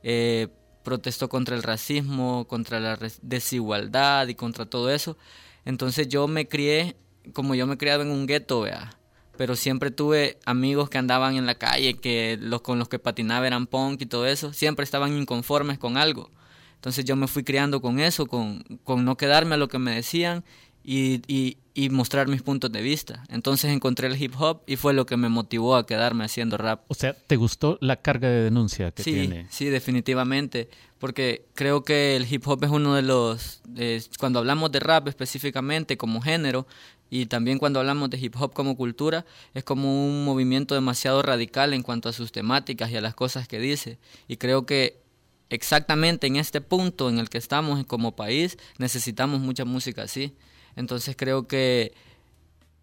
eh, 0.03 0.49
protestó 0.83 1.29
contra 1.29 1.55
el 1.57 1.63
racismo, 1.63 2.47
contra 2.49 2.81
la 2.81 2.99
desigualdad 3.23 4.29
y 4.29 4.35
contra 4.35 4.67
todo 4.67 4.91
eso. 4.91 5.17
Entonces 5.65 6.09
yo 6.09 6.29
me 6.29 6.49
crié, 6.49 6.97
como 7.33 7.55
yo 7.55 7.67
me 7.67 7.75
he 7.75 7.79
criado 7.79 8.03
en 8.03 8.11
un 8.11 8.27
gueto, 8.27 8.63
vea, 8.63 8.99
pero 9.37 9.55
siempre 9.55 9.91
tuve 9.91 10.39
amigos 10.47 10.89
que 10.89 10.99
andaban 10.99 11.37
en 11.37 11.47
la 11.47 11.57
calle, 11.57 11.99
que 11.99 12.39
los 12.41 12.63
con 12.63 12.79
los 12.79 12.89
que 12.89 12.99
patinaba 12.99 13.47
eran 13.47 13.67
punk 13.67 14.03
y 14.03 14.07
todo 14.07 14.27
eso, 14.27 14.53
siempre 14.53 14.85
estaban 14.85 15.17
inconformes 15.17 15.79
con 15.79 15.97
algo. 15.97 16.31
Entonces 16.77 17.05
yo 17.05 17.17
me 17.17 17.27
fui 17.27 17.43
criando 17.45 17.83
con 17.83 17.99
eso, 17.99 18.27
con, 18.27 18.63
con 18.85 19.05
no 19.05 19.17
quedarme 19.17 19.57
a 19.57 19.59
lo 19.59 19.69
que 19.69 19.79
me 19.79 19.95
decían 19.95 20.45
y, 20.91 21.21
y, 21.27 21.59
y 21.75 21.91
mostrar 21.91 22.29
mis 22.29 22.41
puntos 22.41 22.73
de 22.73 22.81
vista. 22.81 23.23
Entonces 23.29 23.71
encontré 23.71 24.07
el 24.07 24.21
hip 24.21 24.33
hop 24.39 24.63
y 24.67 24.77
fue 24.77 24.95
lo 24.95 25.05
que 25.05 25.19
me 25.19 25.29
motivó 25.29 25.77
a 25.77 25.85
quedarme 25.85 26.25
haciendo 26.25 26.57
rap. 26.57 26.81
O 26.89 26.95
sea, 26.95 27.13
¿te 27.13 27.37
gustó 27.37 27.77
la 27.83 27.97
carga 27.97 28.31
de 28.31 28.45
denuncia 28.45 28.91
que 28.93 29.03
sí, 29.03 29.13
tiene? 29.13 29.47
Sí, 29.51 29.67
definitivamente, 29.67 30.71
porque 30.99 31.45
creo 31.53 31.85
que 31.85 32.17
el 32.17 32.27
hip 32.33 32.49
hop 32.49 32.65
es 32.65 32.71
uno 32.71 32.95
de 32.95 33.03
los, 33.03 33.61
eh, 33.77 34.03
cuando 34.19 34.39
hablamos 34.39 34.73
de 34.73 34.81
rap 34.81 35.09
específicamente 35.09 35.99
como 35.99 36.23
género 36.23 36.67
y 37.11 37.27
también 37.27 37.59
cuando 37.59 37.81
hablamos 37.81 38.09
de 38.09 38.17
hip 38.17 38.35
hop 38.41 38.55
como 38.55 38.75
cultura, 38.75 39.27
es 39.53 39.65
como 39.65 40.07
un 40.07 40.25
movimiento 40.25 40.75
demasiado 40.75 41.21
radical 41.21 41.75
en 41.75 41.83
cuanto 41.83 42.09
a 42.09 42.15
sus 42.15 42.33
temáticas 42.33 42.91
y 42.91 42.97
a 42.97 43.03
las 43.03 43.15
cosas 43.15 43.47
que 43.47 43.59
dice. 43.59 43.99
Y 44.27 44.39
creo 44.39 44.65
que 44.65 45.03
exactamente 45.51 46.27
en 46.27 46.37
este 46.37 46.63
punto 46.63 47.11
en 47.11 47.19
el 47.19 47.29
que 47.29 47.37
estamos 47.37 47.85
como 47.85 48.17
país 48.17 48.57
necesitamos 48.79 49.41
mucha 49.41 49.67
música 49.67 50.05
así. 50.05 50.33
Entonces 50.79 51.17
creo 51.19 51.49
que 51.49 51.93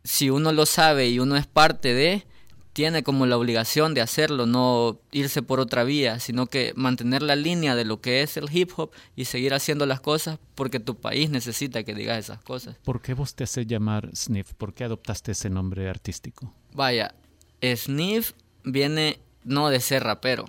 si 0.03 0.29
uno 0.29 0.51
lo 0.51 0.65
sabe 0.65 1.07
y 1.07 1.19
uno 1.19 1.37
es 1.37 1.47
parte 1.47 1.93
de, 1.93 2.25
tiene 2.73 3.03
como 3.03 3.25
la 3.25 3.37
obligación 3.37 3.93
de 3.93 4.01
hacerlo, 4.01 4.45
no 4.45 4.99
irse 5.13 5.41
por 5.41 5.61
otra 5.61 5.85
vía, 5.85 6.19
sino 6.19 6.45
que 6.47 6.73
mantener 6.75 7.21
la 7.21 7.37
línea 7.37 7.73
de 7.73 7.85
lo 7.85 8.01
que 8.01 8.21
es 8.21 8.35
el 8.35 8.49
hip 8.51 8.71
hop 8.75 8.91
y 9.15 9.25
seguir 9.25 9.53
haciendo 9.53 9.85
las 9.85 10.01
cosas 10.01 10.39
porque 10.55 10.81
tu 10.81 10.95
país 10.95 11.29
necesita 11.29 11.83
que 11.83 11.95
digas 11.95 12.19
esas 12.19 12.43
cosas. 12.43 12.75
¿Por 12.83 13.01
qué 13.01 13.13
vos 13.13 13.33
te 13.33 13.45
haces 13.45 13.65
llamar 13.65 14.13
Sniff? 14.13 14.53
¿Por 14.55 14.73
qué 14.73 14.83
adoptaste 14.83 15.31
ese 15.31 15.49
nombre 15.49 15.89
artístico? 15.89 16.53
Vaya, 16.73 17.15
Sniff 17.63 18.33
viene 18.65 19.19
no 19.45 19.69
de 19.69 19.79
ser 19.79 20.03
rapero, 20.03 20.43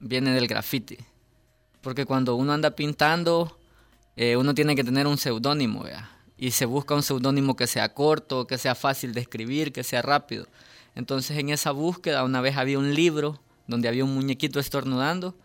viene 0.00 0.32
del 0.32 0.48
graffiti. 0.48 0.98
Porque 1.80 2.04
cuando 2.04 2.36
uno 2.36 2.52
anda 2.52 2.72
pintando, 2.72 3.58
eh, 4.16 4.36
uno 4.36 4.54
tiene 4.54 4.76
que 4.76 4.84
tener 4.84 5.06
un 5.06 5.16
seudónimo, 5.16 5.84
¿vea? 5.84 6.19
Y 6.40 6.52
se 6.52 6.64
busca 6.64 6.94
un 6.94 7.02
seudónimo 7.02 7.54
que 7.54 7.66
sea 7.66 7.92
corto, 7.92 8.46
que 8.46 8.56
sea 8.56 8.74
fácil 8.74 9.12
de 9.12 9.20
escribir, 9.20 9.72
que 9.72 9.84
sea 9.84 10.00
rápido. 10.00 10.46
Entonces 10.94 11.36
en 11.36 11.50
esa 11.50 11.70
búsqueda 11.70 12.24
una 12.24 12.40
vez 12.40 12.56
había 12.56 12.78
un 12.78 12.94
libro 12.94 13.38
donde 13.66 13.88
había 13.88 14.04
un 14.04 14.14
muñequito 14.14 14.58
estornudando 14.58 15.36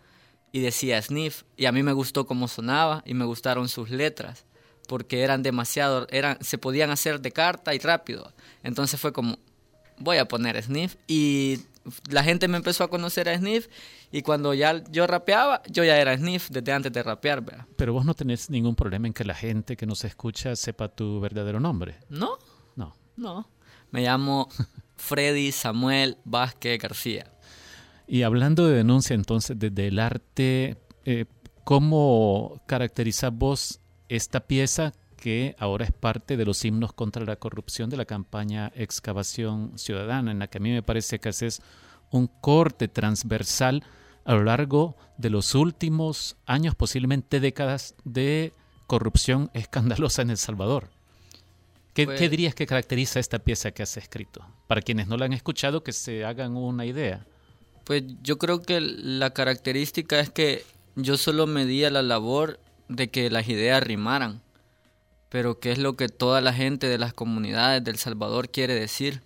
y 0.52 0.60
decía 0.60 1.00
Sniff 1.00 1.42
y 1.54 1.66
a 1.66 1.72
mí 1.72 1.82
me 1.82 1.92
gustó 1.92 2.26
cómo 2.26 2.48
sonaba 2.48 3.02
y 3.04 3.12
me 3.12 3.26
gustaron 3.26 3.68
sus 3.68 3.90
letras 3.90 4.46
porque 4.88 5.20
eran 5.20 5.42
demasiado, 5.42 6.06
eran, 6.10 6.38
se 6.40 6.56
podían 6.56 6.90
hacer 6.90 7.20
de 7.20 7.30
carta 7.30 7.74
y 7.74 7.78
rápido. 7.78 8.32
Entonces 8.62 8.98
fue 8.98 9.12
como, 9.12 9.38
voy 9.98 10.16
a 10.16 10.26
poner 10.26 10.60
Sniff 10.62 10.96
y 11.06 11.60
la 12.10 12.22
gente 12.24 12.48
me 12.48 12.56
empezó 12.56 12.84
a 12.84 12.88
conocer 12.88 13.28
a 13.28 13.36
Sniff 13.36 13.68
y 14.10 14.22
cuando 14.22 14.54
ya 14.54 14.82
yo 14.90 15.06
rapeaba, 15.06 15.62
yo 15.70 15.84
ya 15.84 15.98
era 15.98 16.16
Sniff 16.16 16.48
desde 16.50 16.72
antes 16.72 16.92
de 16.92 17.02
rapear. 17.02 17.42
¿verdad? 17.42 17.66
Pero 17.76 17.92
vos 17.92 18.04
no 18.04 18.14
tenés 18.14 18.50
ningún 18.50 18.74
problema 18.74 19.06
en 19.06 19.12
que 19.12 19.24
la 19.24 19.34
gente 19.34 19.76
que 19.76 19.86
nos 19.86 20.04
escucha 20.04 20.54
sepa 20.56 20.88
tu 20.88 21.20
verdadero 21.20 21.60
nombre. 21.60 21.96
No, 22.08 22.38
No. 22.76 22.94
no. 23.16 23.48
Me 23.90 24.02
llamo 24.02 24.48
Freddy 24.96 25.52
Samuel 25.52 26.18
Vázquez 26.24 26.78
García. 26.80 27.32
Y 28.08 28.22
hablando 28.22 28.66
de 28.66 28.76
denuncia 28.76 29.14
entonces 29.14 29.58
desde 29.58 29.88
el 29.88 29.98
arte, 29.98 30.76
eh, 31.04 31.24
¿cómo 31.64 32.62
caracterizas 32.66 33.32
vos 33.32 33.80
esta 34.08 34.40
pieza 34.46 34.92
que 35.26 35.56
ahora 35.58 35.84
es 35.84 35.90
parte 35.90 36.36
de 36.36 36.44
los 36.44 36.64
himnos 36.64 36.92
contra 36.92 37.24
la 37.24 37.34
corrupción 37.34 37.90
de 37.90 37.96
la 37.96 38.04
campaña 38.04 38.70
Excavación 38.76 39.72
Ciudadana, 39.76 40.30
en 40.30 40.38
la 40.38 40.46
que 40.46 40.58
a 40.58 40.60
mí 40.60 40.70
me 40.70 40.84
parece 40.84 41.18
que 41.18 41.30
haces 41.30 41.62
un 42.12 42.28
corte 42.28 42.86
transversal 42.86 43.82
a 44.24 44.34
lo 44.34 44.44
largo 44.44 44.96
de 45.18 45.30
los 45.30 45.56
últimos 45.56 46.36
años, 46.46 46.76
posiblemente 46.76 47.40
décadas, 47.40 47.96
de 48.04 48.52
corrupción 48.86 49.50
escandalosa 49.54 50.22
en 50.22 50.30
El 50.30 50.36
Salvador. 50.36 50.90
¿Qué, 51.92 52.04
Pues- 52.04 52.20
qué 52.20 52.28
dirías 52.28 52.54
que 52.54 52.68
caracteriza 52.68 53.18
esta 53.18 53.40
pieza 53.40 53.72
que 53.72 53.82
has 53.82 53.96
escrito? 53.96 54.46
Para 54.68 54.80
quienes 54.80 55.08
no 55.08 55.16
la 55.16 55.24
han 55.24 55.32
escuchado, 55.32 55.82
que 55.82 55.90
se 55.92 56.24
hagan 56.24 56.56
una 56.56 56.86
idea. 56.86 57.26
Pues 57.82 58.04
yo 58.22 58.38
creo 58.38 58.62
que 58.62 58.80
la 58.80 59.30
característica 59.30 60.20
es 60.20 60.30
que 60.30 60.64
yo 60.94 61.16
solo 61.16 61.48
medía 61.48 61.90
la 61.90 62.02
labor 62.02 62.60
de 62.88 63.10
que 63.10 63.28
las 63.28 63.48
ideas 63.48 63.82
rimaran, 63.82 64.45
pero 65.28 65.58
qué 65.58 65.72
es 65.72 65.78
lo 65.78 65.96
que 65.96 66.08
toda 66.08 66.40
la 66.40 66.52
gente 66.52 66.88
de 66.88 66.98
las 66.98 67.12
comunidades 67.12 67.82
del 67.82 67.98
Salvador 67.98 68.50
quiere 68.50 68.74
decir, 68.74 69.22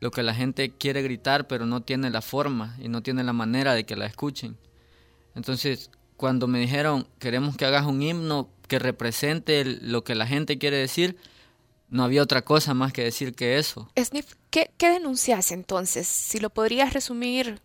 lo 0.00 0.10
que 0.10 0.22
la 0.22 0.34
gente 0.34 0.70
quiere 0.70 1.02
gritar 1.02 1.46
pero 1.46 1.66
no 1.66 1.82
tiene 1.82 2.10
la 2.10 2.22
forma 2.22 2.76
y 2.80 2.88
no 2.88 3.02
tiene 3.02 3.24
la 3.24 3.32
manera 3.32 3.74
de 3.74 3.84
que 3.84 3.96
la 3.96 4.06
escuchen. 4.06 4.56
Entonces, 5.34 5.90
cuando 6.16 6.46
me 6.46 6.58
dijeron, 6.58 7.06
queremos 7.18 7.56
que 7.56 7.64
hagas 7.64 7.86
un 7.86 8.02
himno 8.02 8.50
que 8.66 8.78
represente 8.78 9.64
lo 9.64 10.04
que 10.04 10.14
la 10.14 10.26
gente 10.26 10.58
quiere 10.58 10.76
decir, 10.76 11.16
no 11.90 12.04
había 12.04 12.22
otra 12.22 12.42
cosa 12.42 12.74
más 12.74 12.92
que 12.92 13.02
decir 13.02 13.34
que 13.34 13.58
eso. 13.58 13.90
Sniff, 13.96 14.34
¿qué, 14.50 14.70
qué 14.76 14.90
denuncias 14.90 15.52
entonces? 15.52 16.06
Si 16.06 16.38
lo 16.38 16.50
podrías 16.50 16.92
resumir, 16.92 17.60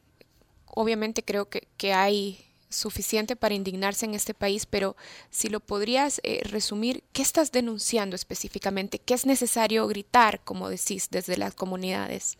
obviamente 0.65 1.24
creo 1.24 1.49
que, 1.49 1.67
que 1.78 1.93
hay 1.93 2.39
suficiente 2.74 3.36
para 3.36 3.55
indignarse 3.55 4.05
en 4.05 4.13
este 4.13 4.34
país, 4.34 4.65
pero 4.65 4.95
si 5.30 5.49
lo 5.49 5.59
podrías 5.59 6.19
eh, 6.24 6.41
resumir, 6.45 7.03
¿qué 7.13 7.21
estás 7.21 7.51
denunciando 7.51 8.15
específicamente? 8.15 8.99
¿Qué 8.99 9.13
es 9.13 9.26
necesario 9.26 9.88
gritar, 9.88 10.41
como 10.43 10.69
decís, 10.69 11.07
desde 11.11 11.38
las 11.38 11.55
comunidades? 11.55 12.38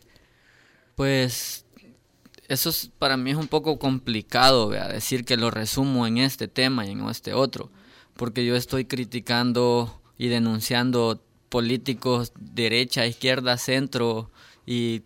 Pues 0.94 1.64
eso 2.48 2.70
es- 2.70 2.90
para 2.98 3.16
mí 3.16 3.30
es 3.30 3.36
un 3.36 3.48
poco 3.48 3.78
complicado, 3.78 4.68
vea, 4.68 4.88
decir 4.88 5.24
que 5.24 5.36
lo 5.36 5.50
resumo 5.50 6.06
en 6.06 6.18
este 6.18 6.48
tema 6.48 6.86
y 6.86 6.90
en 6.90 7.08
este 7.08 7.34
otro, 7.34 7.70
porque 8.14 8.44
yo 8.44 8.54
estoy 8.56 8.84
criticando 8.84 10.00
y 10.18 10.28
denunciando 10.28 11.22
políticos 11.48 12.32
derecha, 12.38 13.06
izquierda, 13.06 13.58
centro 13.58 14.30
y 14.66 15.02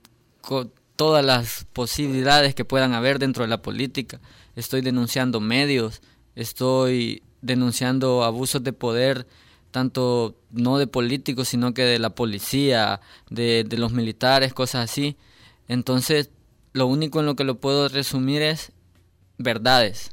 todas 0.96 1.24
las 1.24 1.66
posibilidades 1.72 2.54
que 2.54 2.64
puedan 2.64 2.92
haber 2.94 3.18
dentro 3.18 3.44
de 3.44 3.48
la 3.48 3.62
política. 3.62 4.20
Estoy 4.58 4.80
denunciando 4.80 5.38
medios, 5.38 6.02
estoy 6.34 7.22
denunciando 7.42 8.24
abusos 8.24 8.64
de 8.64 8.72
poder, 8.72 9.24
tanto 9.70 10.34
no 10.50 10.78
de 10.78 10.88
políticos, 10.88 11.46
sino 11.46 11.74
que 11.74 11.82
de 11.82 12.00
la 12.00 12.10
policía, 12.10 13.00
de, 13.30 13.64
los 13.70 13.92
militares, 13.92 14.52
cosas 14.52 14.90
así. 14.90 15.16
Entonces, 15.68 16.30
lo 16.72 16.88
único 16.88 17.20
en 17.20 17.26
lo 17.26 17.36
que 17.36 17.44
lo 17.44 17.60
puedo 17.60 17.88
resumir 17.88 18.42
es 18.42 18.72
verdades. 19.36 20.10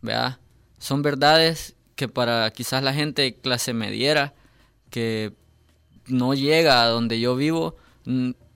¿Verdad? 0.00 0.38
Son 0.78 1.02
verdades 1.02 1.76
que 1.94 2.08
para 2.08 2.50
quizás 2.50 2.82
la 2.82 2.94
gente 2.94 3.34
clase 3.34 3.74
mediera, 3.74 4.32
que 4.88 5.34
no 6.06 6.32
llega 6.32 6.82
a 6.82 6.88
donde 6.88 7.20
yo 7.20 7.36
vivo, 7.36 7.76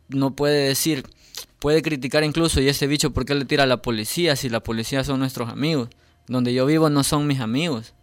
no 0.08 0.34
puede 0.34 0.68
decir, 0.68 1.04
puede 1.62 1.80
criticar 1.80 2.24
incluso, 2.24 2.60
y 2.60 2.68
ese 2.68 2.88
bicho, 2.88 3.12
¿por 3.12 3.24
qué 3.24 3.36
le 3.36 3.44
tira 3.44 3.62
a 3.62 3.66
la 3.66 3.80
policía 3.80 4.34
si 4.34 4.48
la 4.48 4.60
policía 4.64 5.04
son 5.04 5.20
nuestros 5.20 5.48
amigos? 5.48 5.90
Donde 6.26 6.52
yo 6.52 6.66
vivo 6.66 6.90
no 6.90 7.04
son 7.04 7.28
mis 7.28 7.38
amigos. 7.38 7.94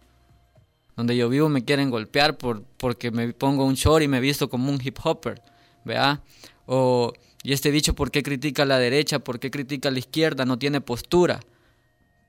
Donde 0.96 1.14
yo 1.14 1.28
vivo 1.28 1.50
me 1.50 1.62
quieren 1.62 1.90
golpear 1.90 2.38
por, 2.38 2.64
porque 2.78 3.10
me 3.10 3.34
pongo 3.34 3.66
un 3.66 3.74
short 3.74 4.02
y 4.02 4.08
me 4.08 4.18
visto 4.18 4.48
como 4.48 4.72
un 4.72 4.80
hip 4.82 4.96
hopper, 5.04 5.42
¿verdad? 5.84 6.20
O, 6.64 7.12
y 7.42 7.52
este 7.52 7.70
bicho, 7.70 7.94
¿por 7.94 8.10
qué 8.10 8.22
critica 8.22 8.62
a 8.62 8.66
la 8.66 8.78
derecha? 8.78 9.18
¿Por 9.18 9.38
qué 9.38 9.50
critica 9.50 9.90
a 9.90 9.92
la 9.92 9.98
izquierda? 9.98 10.46
No 10.46 10.58
tiene 10.58 10.80
postura. 10.80 11.40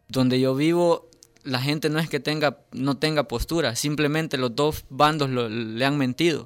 Donde 0.10 0.38
yo 0.42 0.54
vivo, 0.54 1.10
la 1.44 1.62
gente 1.62 1.90
no 1.90 2.00
es 2.00 2.10
que 2.10 2.20
tenga, 2.20 2.60
no 2.74 2.98
tenga 2.98 3.30
postura, 3.30 3.78
simplemente 3.78 4.38
los 4.38 4.54
dos 4.54 4.84
bandos 4.90 5.30
lo- 5.30 5.48
le 5.48 5.86
han 5.86 5.98
mentido. 5.98 6.46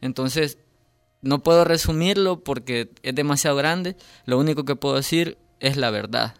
Entonces, 0.00 0.58
no 1.22 1.42
puedo 1.42 1.64
resumirlo 1.64 2.40
porque 2.40 2.90
es 3.02 3.14
demasiado 3.14 3.56
grande. 3.56 3.96
Lo 4.24 4.38
único 4.38 4.64
que 4.64 4.76
puedo 4.76 4.96
decir 4.96 5.38
es 5.60 5.76
la 5.76 5.90
verdad. 5.90 6.34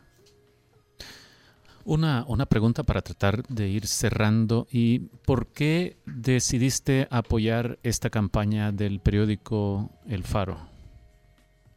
Una, 1.85 2.25
una 2.27 2.47
pregunta 2.47 2.83
para 2.83 3.03
tratar 3.03 3.47
de 3.47 3.69
ir 3.69 3.87
cerrando. 3.87 4.67
¿Y 4.71 5.01
por 5.25 5.47
qué 5.49 5.97
decidiste 6.05 7.07
apoyar 7.11 7.79
esta 7.83 8.11
campaña 8.11 8.73
del 8.73 9.01
periódico 9.01 9.91
El 10.07 10.25
Faro? 10.25 10.69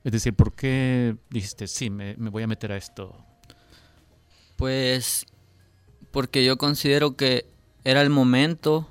Es 0.04 0.12
decir, 0.12 0.34
¿por 0.34 0.54
qué 0.54 1.16
dijiste, 1.30 1.68
sí, 1.68 1.90
me, 1.90 2.16
me 2.18 2.30
voy 2.30 2.44
a 2.44 2.48
meter 2.48 2.72
a 2.72 2.78
esto? 2.78 3.16
Pues 4.56 5.26
porque 6.12 6.44
yo 6.44 6.58
considero 6.58 7.16
que 7.16 7.46
era 7.84 8.02
el 8.02 8.10
momento 8.10 8.90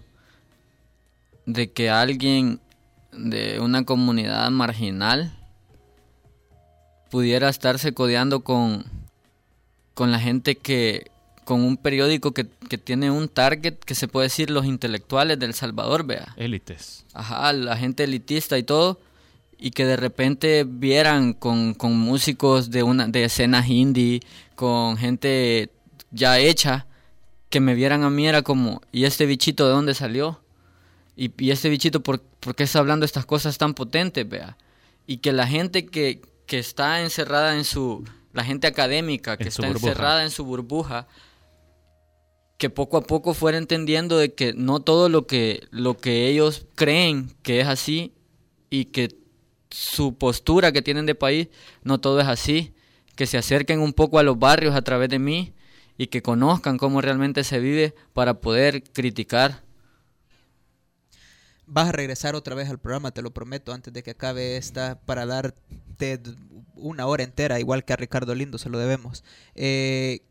de 1.46 1.72
que 1.72 1.90
alguien 1.90 2.60
de 3.18 3.60
una 3.60 3.84
comunidad 3.84 4.50
marginal 4.50 5.32
pudiera 7.10 7.48
estarse 7.48 7.92
codeando 7.92 8.40
con, 8.40 8.84
con 9.94 10.10
la 10.10 10.20
gente 10.20 10.56
que, 10.56 11.10
con 11.44 11.62
un 11.62 11.76
periódico 11.76 12.32
que, 12.32 12.46
que 12.68 12.78
tiene 12.78 13.10
un 13.10 13.28
target 13.28 13.74
que 13.74 13.94
se 13.94 14.08
puede 14.08 14.26
decir 14.26 14.50
los 14.50 14.66
intelectuales 14.66 15.38
del 15.38 15.54
Salvador, 15.54 16.04
vea. 16.04 16.34
Élites. 16.36 17.04
Ajá, 17.14 17.52
la 17.52 17.76
gente 17.76 18.04
elitista 18.04 18.58
y 18.58 18.62
todo, 18.62 19.00
y 19.58 19.72
que 19.72 19.84
de 19.84 19.96
repente 19.96 20.64
vieran 20.64 21.32
con, 21.32 21.74
con 21.74 21.96
músicos 21.98 22.70
de 22.70 22.82
una 22.82 23.08
de 23.08 23.24
escenas 23.24 23.68
indie, 23.68 24.20
con 24.54 24.96
gente 24.96 25.70
ya 26.10 26.38
hecha, 26.38 26.86
que 27.50 27.60
me 27.60 27.74
vieran 27.74 28.04
a 28.04 28.10
mí 28.10 28.28
era 28.28 28.42
como, 28.42 28.82
¿y 28.92 29.04
este 29.04 29.26
bichito 29.26 29.66
de 29.66 29.72
dónde 29.72 29.94
salió? 29.94 30.40
Y, 31.20 31.32
y 31.36 31.50
ese 31.50 31.68
bichito, 31.68 32.00
¿por, 32.00 32.20
¿por, 32.20 32.54
qué 32.54 32.62
está 32.62 32.78
hablando 32.78 33.04
estas 33.04 33.26
cosas 33.26 33.58
tan 33.58 33.74
potentes, 33.74 34.26
vea? 34.28 34.56
Y 35.04 35.16
que 35.16 35.32
la 35.32 35.48
gente 35.48 35.84
que, 35.84 36.22
que 36.46 36.60
está 36.60 37.02
encerrada 37.02 37.56
en 37.56 37.64
su... 37.64 38.04
La 38.32 38.44
gente 38.44 38.68
académica 38.68 39.36
que 39.36 39.48
está 39.48 39.66
encerrada 39.66 40.22
en 40.22 40.30
su 40.30 40.44
burbuja, 40.44 41.08
que 42.56 42.70
poco 42.70 42.98
a 42.98 43.02
poco 43.02 43.34
fuera 43.34 43.58
entendiendo 43.58 44.16
de 44.16 44.32
que 44.32 44.52
no 44.52 44.78
todo 44.78 45.08
lo 45.08 45.26
que, 45.26 45.66
lo 45.72 45.96
que 45.96 46.28
ellos 46.28 46.66
creen 46.76 47.34
que 47.42 47.60
es 47.60 47.66
así 47.66 48.12
y 48.70 48.86
que 48.86 49.16
su 49.70 50.16
postura 50.16 50.70
que 50.70 50.82
tienen 50.82 51.06
de 51.06 51.16
país, 51.16 51.48
no 51.82 51.98
todo 51.98 52.20
es 52.20 52.28
así, 52.28 52.74
que 53.16 53.26
se 53.26 53.38
acerquen 53.38 53.80
un 53.80 53.92
poco 53.92 54.20
a 54.20 54.22
los 54.22 54.38
barrios 54.38 54.76
a 54.76 54.82
través 54.82 55.08
de 55.08 55.18
mí 55.18 55.52
y 55.96 56.06
que 56.06 56.22
conozcan 56.22 56.78
cómo 56.78 57.00
realmente 57.00 57.42
se 57.42 57.58
vive 57.58 57.92
para 58.12 58.34
poder 58.34 58.84
criticar. 58.84 59.66
Vas 61.70 61.88
a 61.88 61.92
regresar 61.92 62.34
otra 62.34 62.54
vez 62.54 62.70
al 62.70 62.78
programa, 62.78 63.10
te 63.10 63.22
lo 63.22 63.30
prometo, 63.30 63.72
antes 63.72 63.92
de 63.92 64.02
que 64.02 64.12
acabe 64.12 64.56
esta, 64.56 64.98
para 65.00 65.26
darte 65.26 66.20
una 66.74 67.06
hora 67.06 67.24
entera, 67.24 67.60
igual 67.60 67.84
que 67.84 67.92
a 67.92 67.96
Ricardo 67.96 68.34
Lindo 68.34 68.56
se 68.56 68.70
lo 68.70 68.78
debemos. 68.78 69.22
Eh, 69.54 70.22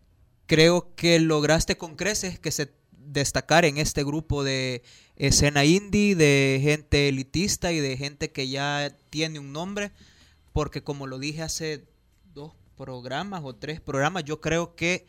creo 0.48 0.96
que 0.96 1.20
lograste 1.20 1.78
con 1.78 1.96
creces 1.96 2.40
que 2.40 2.52
se 2.52 2.72
destacar 2.92 3.66
en 3.66 3.78
este 3.78 4.04
grupo 4.04 4.44
de 4.44 4.84
escena 5.16 5.66
indie, 5.66 6.16
de 6.16 6.60
gente 6.62 7.08
elitista 7.08 7.72
y 7.72 7.80
de 7.80 7.98
gente 7.98 8.32
que 8.32 8.50
ya 8.50 8.96
tiene 9.10 9.40
un 9.40 9.54
nombre, 9.54 9.92
porque 10.54 10.84
como 10.84 11.08
lo 11.08 11.20
dije 11.20 11.42
hace 11.42 11.86
dos 12.34 12.54
programas 12.76 13.42
o 13.44 13.56
tres 13.56 13.80
programas, 13.80 14.26
yo 14.26 14.42
creo 14.42 14.76
que 14.76 15.08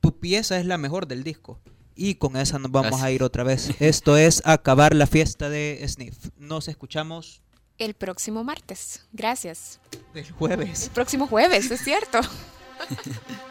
tu 0.00 0.18
pieza 0.18 0.58
es 0.58 0.66
la 0.66 0.78
mejor 0.78 1.06
del 1.06 1.22
disco. 1.22 1.60
Y 2.02 2.14
con 2.14 2.36
esa 2.36 2.58
nos 2.58 2.70
vamos 2.70 3.02
a 3.02 3.10
ir 3.10 3.22
otra 3.22 3.44
vez. 3.44 3.78
Esto 3.78 4.16
es 4.16 4.40
acabar 4.46 4.94
la 4.94 5.06
fiesta 5.06 5.50
de 5.50 5.84
Sniff. 5.86 6.30
Nos 6.38 6.66
escuchamos 6.66 7.42
el 7.76 7.92
próximo 7.92 8.42
martes. 8.42 9.06
Gracias. 9.12 9.80
El 10.14 10.30
jueves. 10.30 10.84
El 10.84 10.90
próximo 10.92 11.26
jueves, 11.26 11.70
es 11.70 11.82
cierto. 11.82 12.20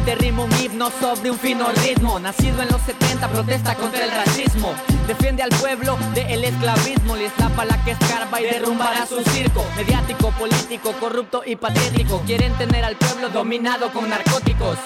te 0.00 0.14
rimo 0.14 0.44
un 0.44 0.52
himno 0.60 0.90
sobre 1.00 1.30
un 1.30 1.38
fino 1.38 1.66
ritmo. 1.84 2.18
Nacido 2.18 2.62
en 2.62 2.68
los 2.68 2.82
70, 2.82 3.28
protesta 3.28 3.74
contra 3.76 4.04
el 4.04 4.10
racismo. 4.10 4.74
Defiende 5.06 5.42
al 5.42 5.50
pueblo 5.50 5.96
del 6.14 6.44
esclavismo. 6.44 7.16
Les 7.16 7.32
tapa 7.34 7.64
la 7.64 7.82
que 7.84 7.92
escarba 7.92 8.40
y 8.40 8.44
derrumbará 8.44 9.06
su 9.06 9.22
circo. 9.22 9.64
Mediático, 9.76 10.30
político, 10.32 10.92
corrupto 11.00 11.42
y 11.46 11.56
patético. 11.56 12.20
Quieren 12.26 12.52
tener 12.54 12.84
al 12.84 12.96
pueblo 12.96 13.28
dominado 13.30 13.90
con 13.92 14.08
narcóticos. 14.10 14.76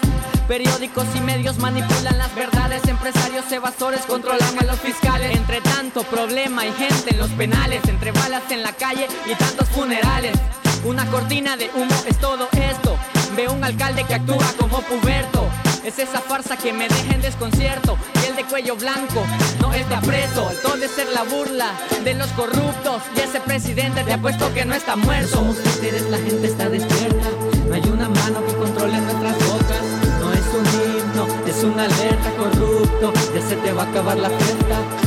Periódicos 0.46 1.06
y 1.14 1.20
medios 1.20 1.58
manipulan 1.58 2.18
las 2.18 2.34
verdades, 2.34 2.86
empresarios 2.88 3.50
evasores 3.52 4.02
controlan 4.02 4.58
a 4.58 4.64
los 4.64 4.78
fiscales. 4.80 5.36
Entre 5.36 5.60
tanto 5.60 6.02
problema 6.04 6.66
y 6.66 6.72
gente 6.72 7.10
en 7.10 7.18
los 7.18 7.30
penales, 7.30 7.80
entre 7.88 8.12
balas 8.12 8.42
en 8.50 8.62
la 8.62 8.72
calle 8.72 9.08
y 9.26 9.34
tantos 9.34 9.68
funerales. 9.68 10.36
Una 10.84 11.06
cortina 11.06 11.56
de 11.56 11.70
humo 11.74 11.94
es 12.06 12.18
todo 12.18 12.48
esto. 12.52 12.96
Veo 13.36 13.52
un 13.52 13.64
alcalde 13.64 14.04
que 14.04 14.14
actúa 14.14 14.46
como 14.58 14.80
puberto. 14.82 15.48
Es 15.84 15.98
esa 15.98 16.20
farsa 16.20 16.56
que 16.56 16.72
me 16.72 16.88
deja 16.88 17.14
en 17.14 17.22
desconcierto. 17.22 17.96
Y 18.22 18.30
el 18.30 18.36
de 18.36 18.44
cuello 18.44 18.76
blanco 18.76 19.24
no 19.60 19.72
es 19.72 19.88
de 19.88 19.94
apreso. 19.94 20.50
Todo 20.62 20.76
de 20.76 20.88
ser 20.88 21.08
la 21.14 21.22
burla 21.22 21.72
de 22.04 22.14
los 22.14 22.28
corruptos. 22.32 23.02
Y 23.16 23.20
ese 23.20 23.40
presidente 23.40 24.04
te 24.04 24.12
apuesto 24.12 24.52
que 24.52 24.64
no 24.64 24.74
está 24.74 24.96
muerto. 24.96 25.36
Somos 25.36 25.56
títeres, 25.62 26.02
la 26.10 26.18
gente 26.18 26.46
está 26.46 26.68
despierta. 26.68 27.30
No 27.68 27.74
hay 27.74 27.82
una 27.82 28.08
mano 28.08 28.44
que 28.46 28.54
controle 28.54 29.00
nuestras 29.00 29.36
bocas. 29.46 29.82
No 30.20 30.32
es 30.32 30.46
un 30.54 30.66
himno, 30.80 31.46
es 31.46 31.64
una 31.64 31.84
alerta 31.84 32.30
corrupto. 32.36 33.12
Ya 33.34 33.48
se 33.48 33.56
te 33.56 33.72
va 33.72 33.84
a 33.84 33.90
acabar 33.90 34.18
la 34.18 34.28
fiesta. 34.28 34.99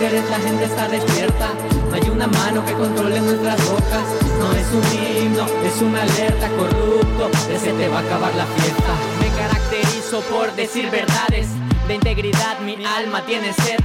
La 0.00 0.38
gente 0.38 0.62
está 0.62 0.86
despierta. 0.86 1.48
No 1.90 1.96
hay 1.96 2.08
una 2.08 2.28
mano 2.28 2.64
que 2.64 2.72
controle 2.72 3.20
nuestras 3.20 3.56
bocas. 3.68 4.04
No 4.38 4.52
es 4.52 4.66
un 4.72 5.24
himno, 5.24 5.44
es 5.66 5.82
una 5.82 6.02
alerta 6.02 6.48
corrupto. 6.50 7.28
Ya 7.50 7.58
se 7.58 7.72
te 7.72 7.88
va 7.88 7.98
a 7.98 8.02
acabar 8.02 8.32
la 8.36 8.46
fiesta. 8.46 8.94
Me 9.20 9.28
caracterizo 9.36 10.20
por 10.20 10.54
decir 10.54 10.88
verdades. 10.88 11.48
De 11.88 11.96
integridad 11.96 12.60
mi 12.60 12.76
alma 12.84 13.26
tiene 13.26 13.52
sed. 13.52 13.80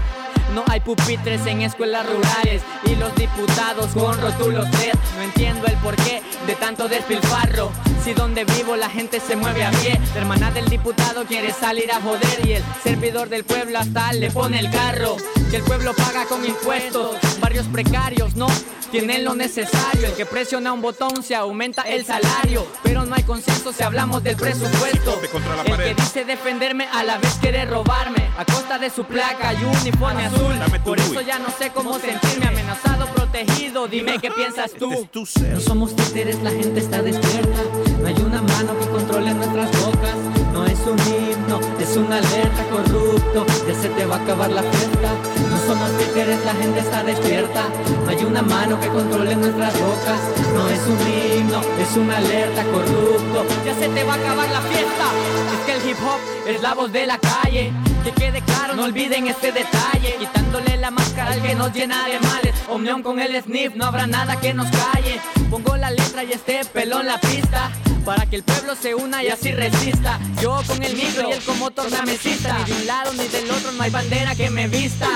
No 0.54 0.64
hay 0.68 0.82
pupitres 0.82 1.46
en 1.48 1.64
escuelas 1.64 2.06
rurales 2.06 2.62
y 2.86 2.96
los 2.96 3.16
diputados 3.16 3.88
con 3.92 4.20
rótulos 4.22 4.70
LED. 4.70 4.94
No 5.16 5.22
entiendo 5.24 5.66
el 5.66 5.76
porqué 5.78 6.22
de 6.46 6.54
tanto 6.56 6.88
despilfarro. 6.88 7.72
Si 8.04 8.14
donde 8.14 8.46
vivo 8.46 8.76
la 8.76 8.90
gente 8.90 9.20
se 9.20 9.36
mueve 9.36 9.64
a 9.64 9.72
pie, 9.72 10.00
la 10.14 10.22
hermana 10.22 10.52
del 10.52 10.70
diputado 10.70 11.26
quiere 11.26 11.52
salir 11.54 11.92
a 11.92 12.02
joder 12.02 12.46
y 12.46 12.54
el 12.54 12.64
servidor 12.84 13.30
del 13.30 13.46
pueblo 13.46 13.80
hasta 13.80 14.14
le 14.14 14.30
pone 14.30 14.60
el 14.60 14.70
carro. 14.70 15.18
Que 15.50 15.58
el 15.58 15.64
pueblo 15.64 15.94
paga 15.96 16.26
con 16.26 16.46
impuestos, 16.46 17.16
barrios 17.40 17.66
precarios, 17.68 18.36
no 18.36 18.48
tienen 18.92 19.24
lo 19.24 19.34
necesario. 19.34 20.08
El 20.08 20.14
que 20.14 20.28
presiona 20.28 20.72
un 20.72 20.82
botón 20.82 21.24
se 21.24 21.34
aumenta 21.34 21.82
el 21.84 22.06
salario, 22.06 22.68
pero 22.84 23.06
no 23.06 23.16
hay 23.16 23.24
consenso 23.24 23.74
si 23.74 23.82
hablamos 23.82 24.24
del 24.24 24.36
presupuesto. 24.36 25.20
El 25.66 25.78
que 25.78 25.96
dice 25.96 26.26
defenderme 26.26 26.88
a 26.92 27.04
la 27.04 27.18
vez 27.18 27.34
quiere 27.42 27.66
robarme 27.66 28.30
a 28.38 28.46
costa 28.46 28.78
de 28.78 28.90
su 28.90 29.06
placa 29.06 29.54
y 29.54 29.64
un 29.64 29.76
uniforme 29.78 30.26
azul. 30.26 30.43
Por 30.84 30.99
eso 30.99 31.22
ya 31.22 31.40
no 31.40 31.49
sé 31.49 31.72
cómo 31.74 31.98
sentirme 31.98 32.48
amenazado, 32.48 33.06
protegido. 33.07 33.88
Dime 33.88 34.20
qué 34.20 34.30
piensas 34.32 34.72
tú. 34.74 35.07
No 35.52 35.60
somos 35.60 35.95
títeres, 35.95 36.41
la 36.44 36.52
gente 36.52 36.82
está 36.82 37.02
despierta. 37.02 37.64
No 38.02 38.07
hay 38.07 38.15
una 38.15 38.41
mano 38.41 38.78
que 38.78 38.86
controle 38.88 39.34
nuestras 39.34 39.72
bocas. 39.82 40.15
No 40.52 40.65
es 40.65 40.80
un 40.80 40.99
himno, 40.99 41.60
es 41.80 41.95
una 41.95 42.18
alerta 42.18 42.64
corrupto. 42.70 43.45
Ya 43.68 43.82
se 43.82 43.90
te 43.90 44.06
va 44.06 44.18
a 44.18 44.24
acabar 44.24 44.52
la 44.52 44.61
fiesta. 44.61 45.10
No 45.49 45.57
somos 45.65 45.98
títeres, 45.98 46.44
la 46.45 46.53
gente 46.53 46.80
está 46.80 47.03
despierta. 47.03 47.64
No 48.03 48.10
hay 48.10 48.26
una 48.26 48.41
mano 48.41 48.80
que 48.80 48.88
controle 48.90 49.36
nuestras 49.36 49.74
bocas. 49.80 50.20
No 50.53 50.68
es 50.70 50.82
un 50.82 50.99
himno, 51.07 51.61
es 51.80 51.98
una 51.98 52.18
alerta 52.18 52.64
corrupto. 52.65 53.45
Ya 53.65 53.74
se 53.76 53.88
te 53.88 54.03
va 54.03 54.14
a 54.14 54.18
acabar 54.18 54.49
la 54.49 54.61
fiesta. 54.61 55.06
Es 55.53 55.65
que 55.65 55.74
el 55.74 55.90
hip 55.90 55.98
hop 56.03 56.20
es 56.48 56.61
la 56.61 56.74
voz 56.74 56.91
de 56.91 57.07
la 57.07 57.18
calle. 57.18 57.72
Que 58.04 58.12
quede 58.12 58.42
claro, 58.42 58.76
no 58.76 58.84
olviden 58.84 59.28
este 59.28 59.52
detalle. 59.52 60.16
Quitándole 60.20 60.76
la 60.78 60.92
máscara 60.92 61.32
al 61.32 61.42
que 61.42 61.56
nos 61.56 61.72
llena 61.74 62.06
de 62.08 62.20
males. 62.20 62.54
Unión 62.68 63.02
con 63.02 63.20
el 63.20 63.42
sniff, 63.42 63.76
no 63.76 63.86
habrá 63.86 64.08
nada 64.08 64.40
que 64.40 64.54
nos 64.54 64.70
calle. 64.70 65.22
Pongo 65.50 65.78
la 65.78 65.90
letra 65.90 66.24
y 66.24 66.34
este 66.34 66.66
pelón 66.66 67.06
la 67.06 67.18
pista. 67.20 67.72
Para 68.04 68.26
que 68.26 68.36
el 68.36 68.44
pueblo 68.44 68.76
se 68.76 68.94
una 68.94 69.24
y 69.24 69.30
así 69.30 69.54
resista. 69.54 70.20
Yo 70.42 70.62
con 70.68 70.84
el 70.84 70.96
micro 70.96 71.30
y 71.30 71.32
él 71.32 71.42
como 71.46 71.72
tornamesista. 71.72 72.58
Ni 72.58 72.64
de 72.66 72.82
un 72.82 72.88
lado 72.88 73.14
ni 73.14 73.28
del 73.28 73.50
otro 73.50 73.72
no 73.72 73.84
hay 73.84 73.92
bandera 73.92 74.36
que 74.36 74.50
me 74.50 74.68
vista. 74.68 75.08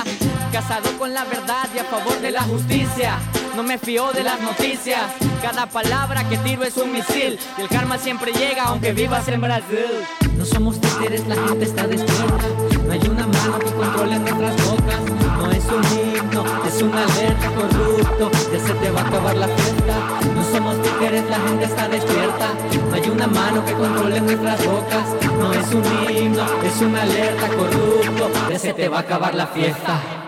Casado 0.50 0.96
con 0.98 1.12
la 1.12 1.24
verdad 1.24 1.68
y 1.74 1.78
a 1.80 1.84
favor 1.84 2.18
de 2.20 2.30
la 2.30 2.42
justicia. 2.42 3.18
No 3.58 3.64
me 3.64 3.76
fío 3.76 4.12
de 4.12 4.22
las 4.22 4.40
noticias. 4.40 5.00
Cada 5.42 5.66
palabra 5.66 6.22
que 6.28 6.38
tiro 6.38 6.62
es 6.62 6.76
un 6.76 6.92
misil. 6.92 7.40
Y 7.58 7.62
el 7.62 7.68
karma 7.68 7.98
siempre 7.98 8.30
llega 8.30 8.66
aunque 8.66 8.92
vivas 8.92 9.26
en 9.26 9.40
Brasil. 9.40 10.06
No 10.36 10.44
somos 10.44 10.80
títeres, 10.80 11.26
la 11.26 11.34
gente 11.34 11.64
está 11.64 11.88
despierta. 11.88 12.46
No 12.86 12.92
hay 12.92 13.00
una 13.00 13.26
mano 13.26 13.58
que 13.58 13.72
controle 13.72 14.16
nuestras 14.20 14.64
bocas. 14.64 15.00
No 15.38 15.50
es 15.50 15.64
un 15.64 15.84
himno, 15.98 16.44
es 16.68 16.82
una 16.82 17.02
alerta 17.02 17.50
corrupto. 17.50 18.30
Ya 18.52 18.60
se 18.64 18.74
te 18.74 18.90
va 18.92 19.00
a 19.00 19.08
acabar 19.08 19.36
la 19.36 19.48
fiesta. 19.48 19.96
No 20.36 20.44
somos 20.52 20.80
títeres, 20.80 21.24
la 21.28 21.40
gente 21.40 21.64
está 21.64 21.88
despierta. 21.88 22.48
No 22.88 22.94
hay 22.94 23.10
una 23.10 23.26
mano 23.26 23.64
que 23.64 23.72
controle 23.72 24.20
nuestras 24.20 24.64
bocas. 24.64 25.04
No 25.36 25.52
es 25.52 25.74
un 25.74 25.84
himno, 26.08 26.46
es 26.62 26.80
una 26.80 27.02
alerta 27.02 27.48
corrupto. 27.48 28.30
Ya 28.50 28.58
se 28.60 28.72
te 28.72 28.88
va 28.88 28.98
a 28.98 29.00
acabar 29.00 29.34
la 29.34 29.48
fiesta. 29.48 30.27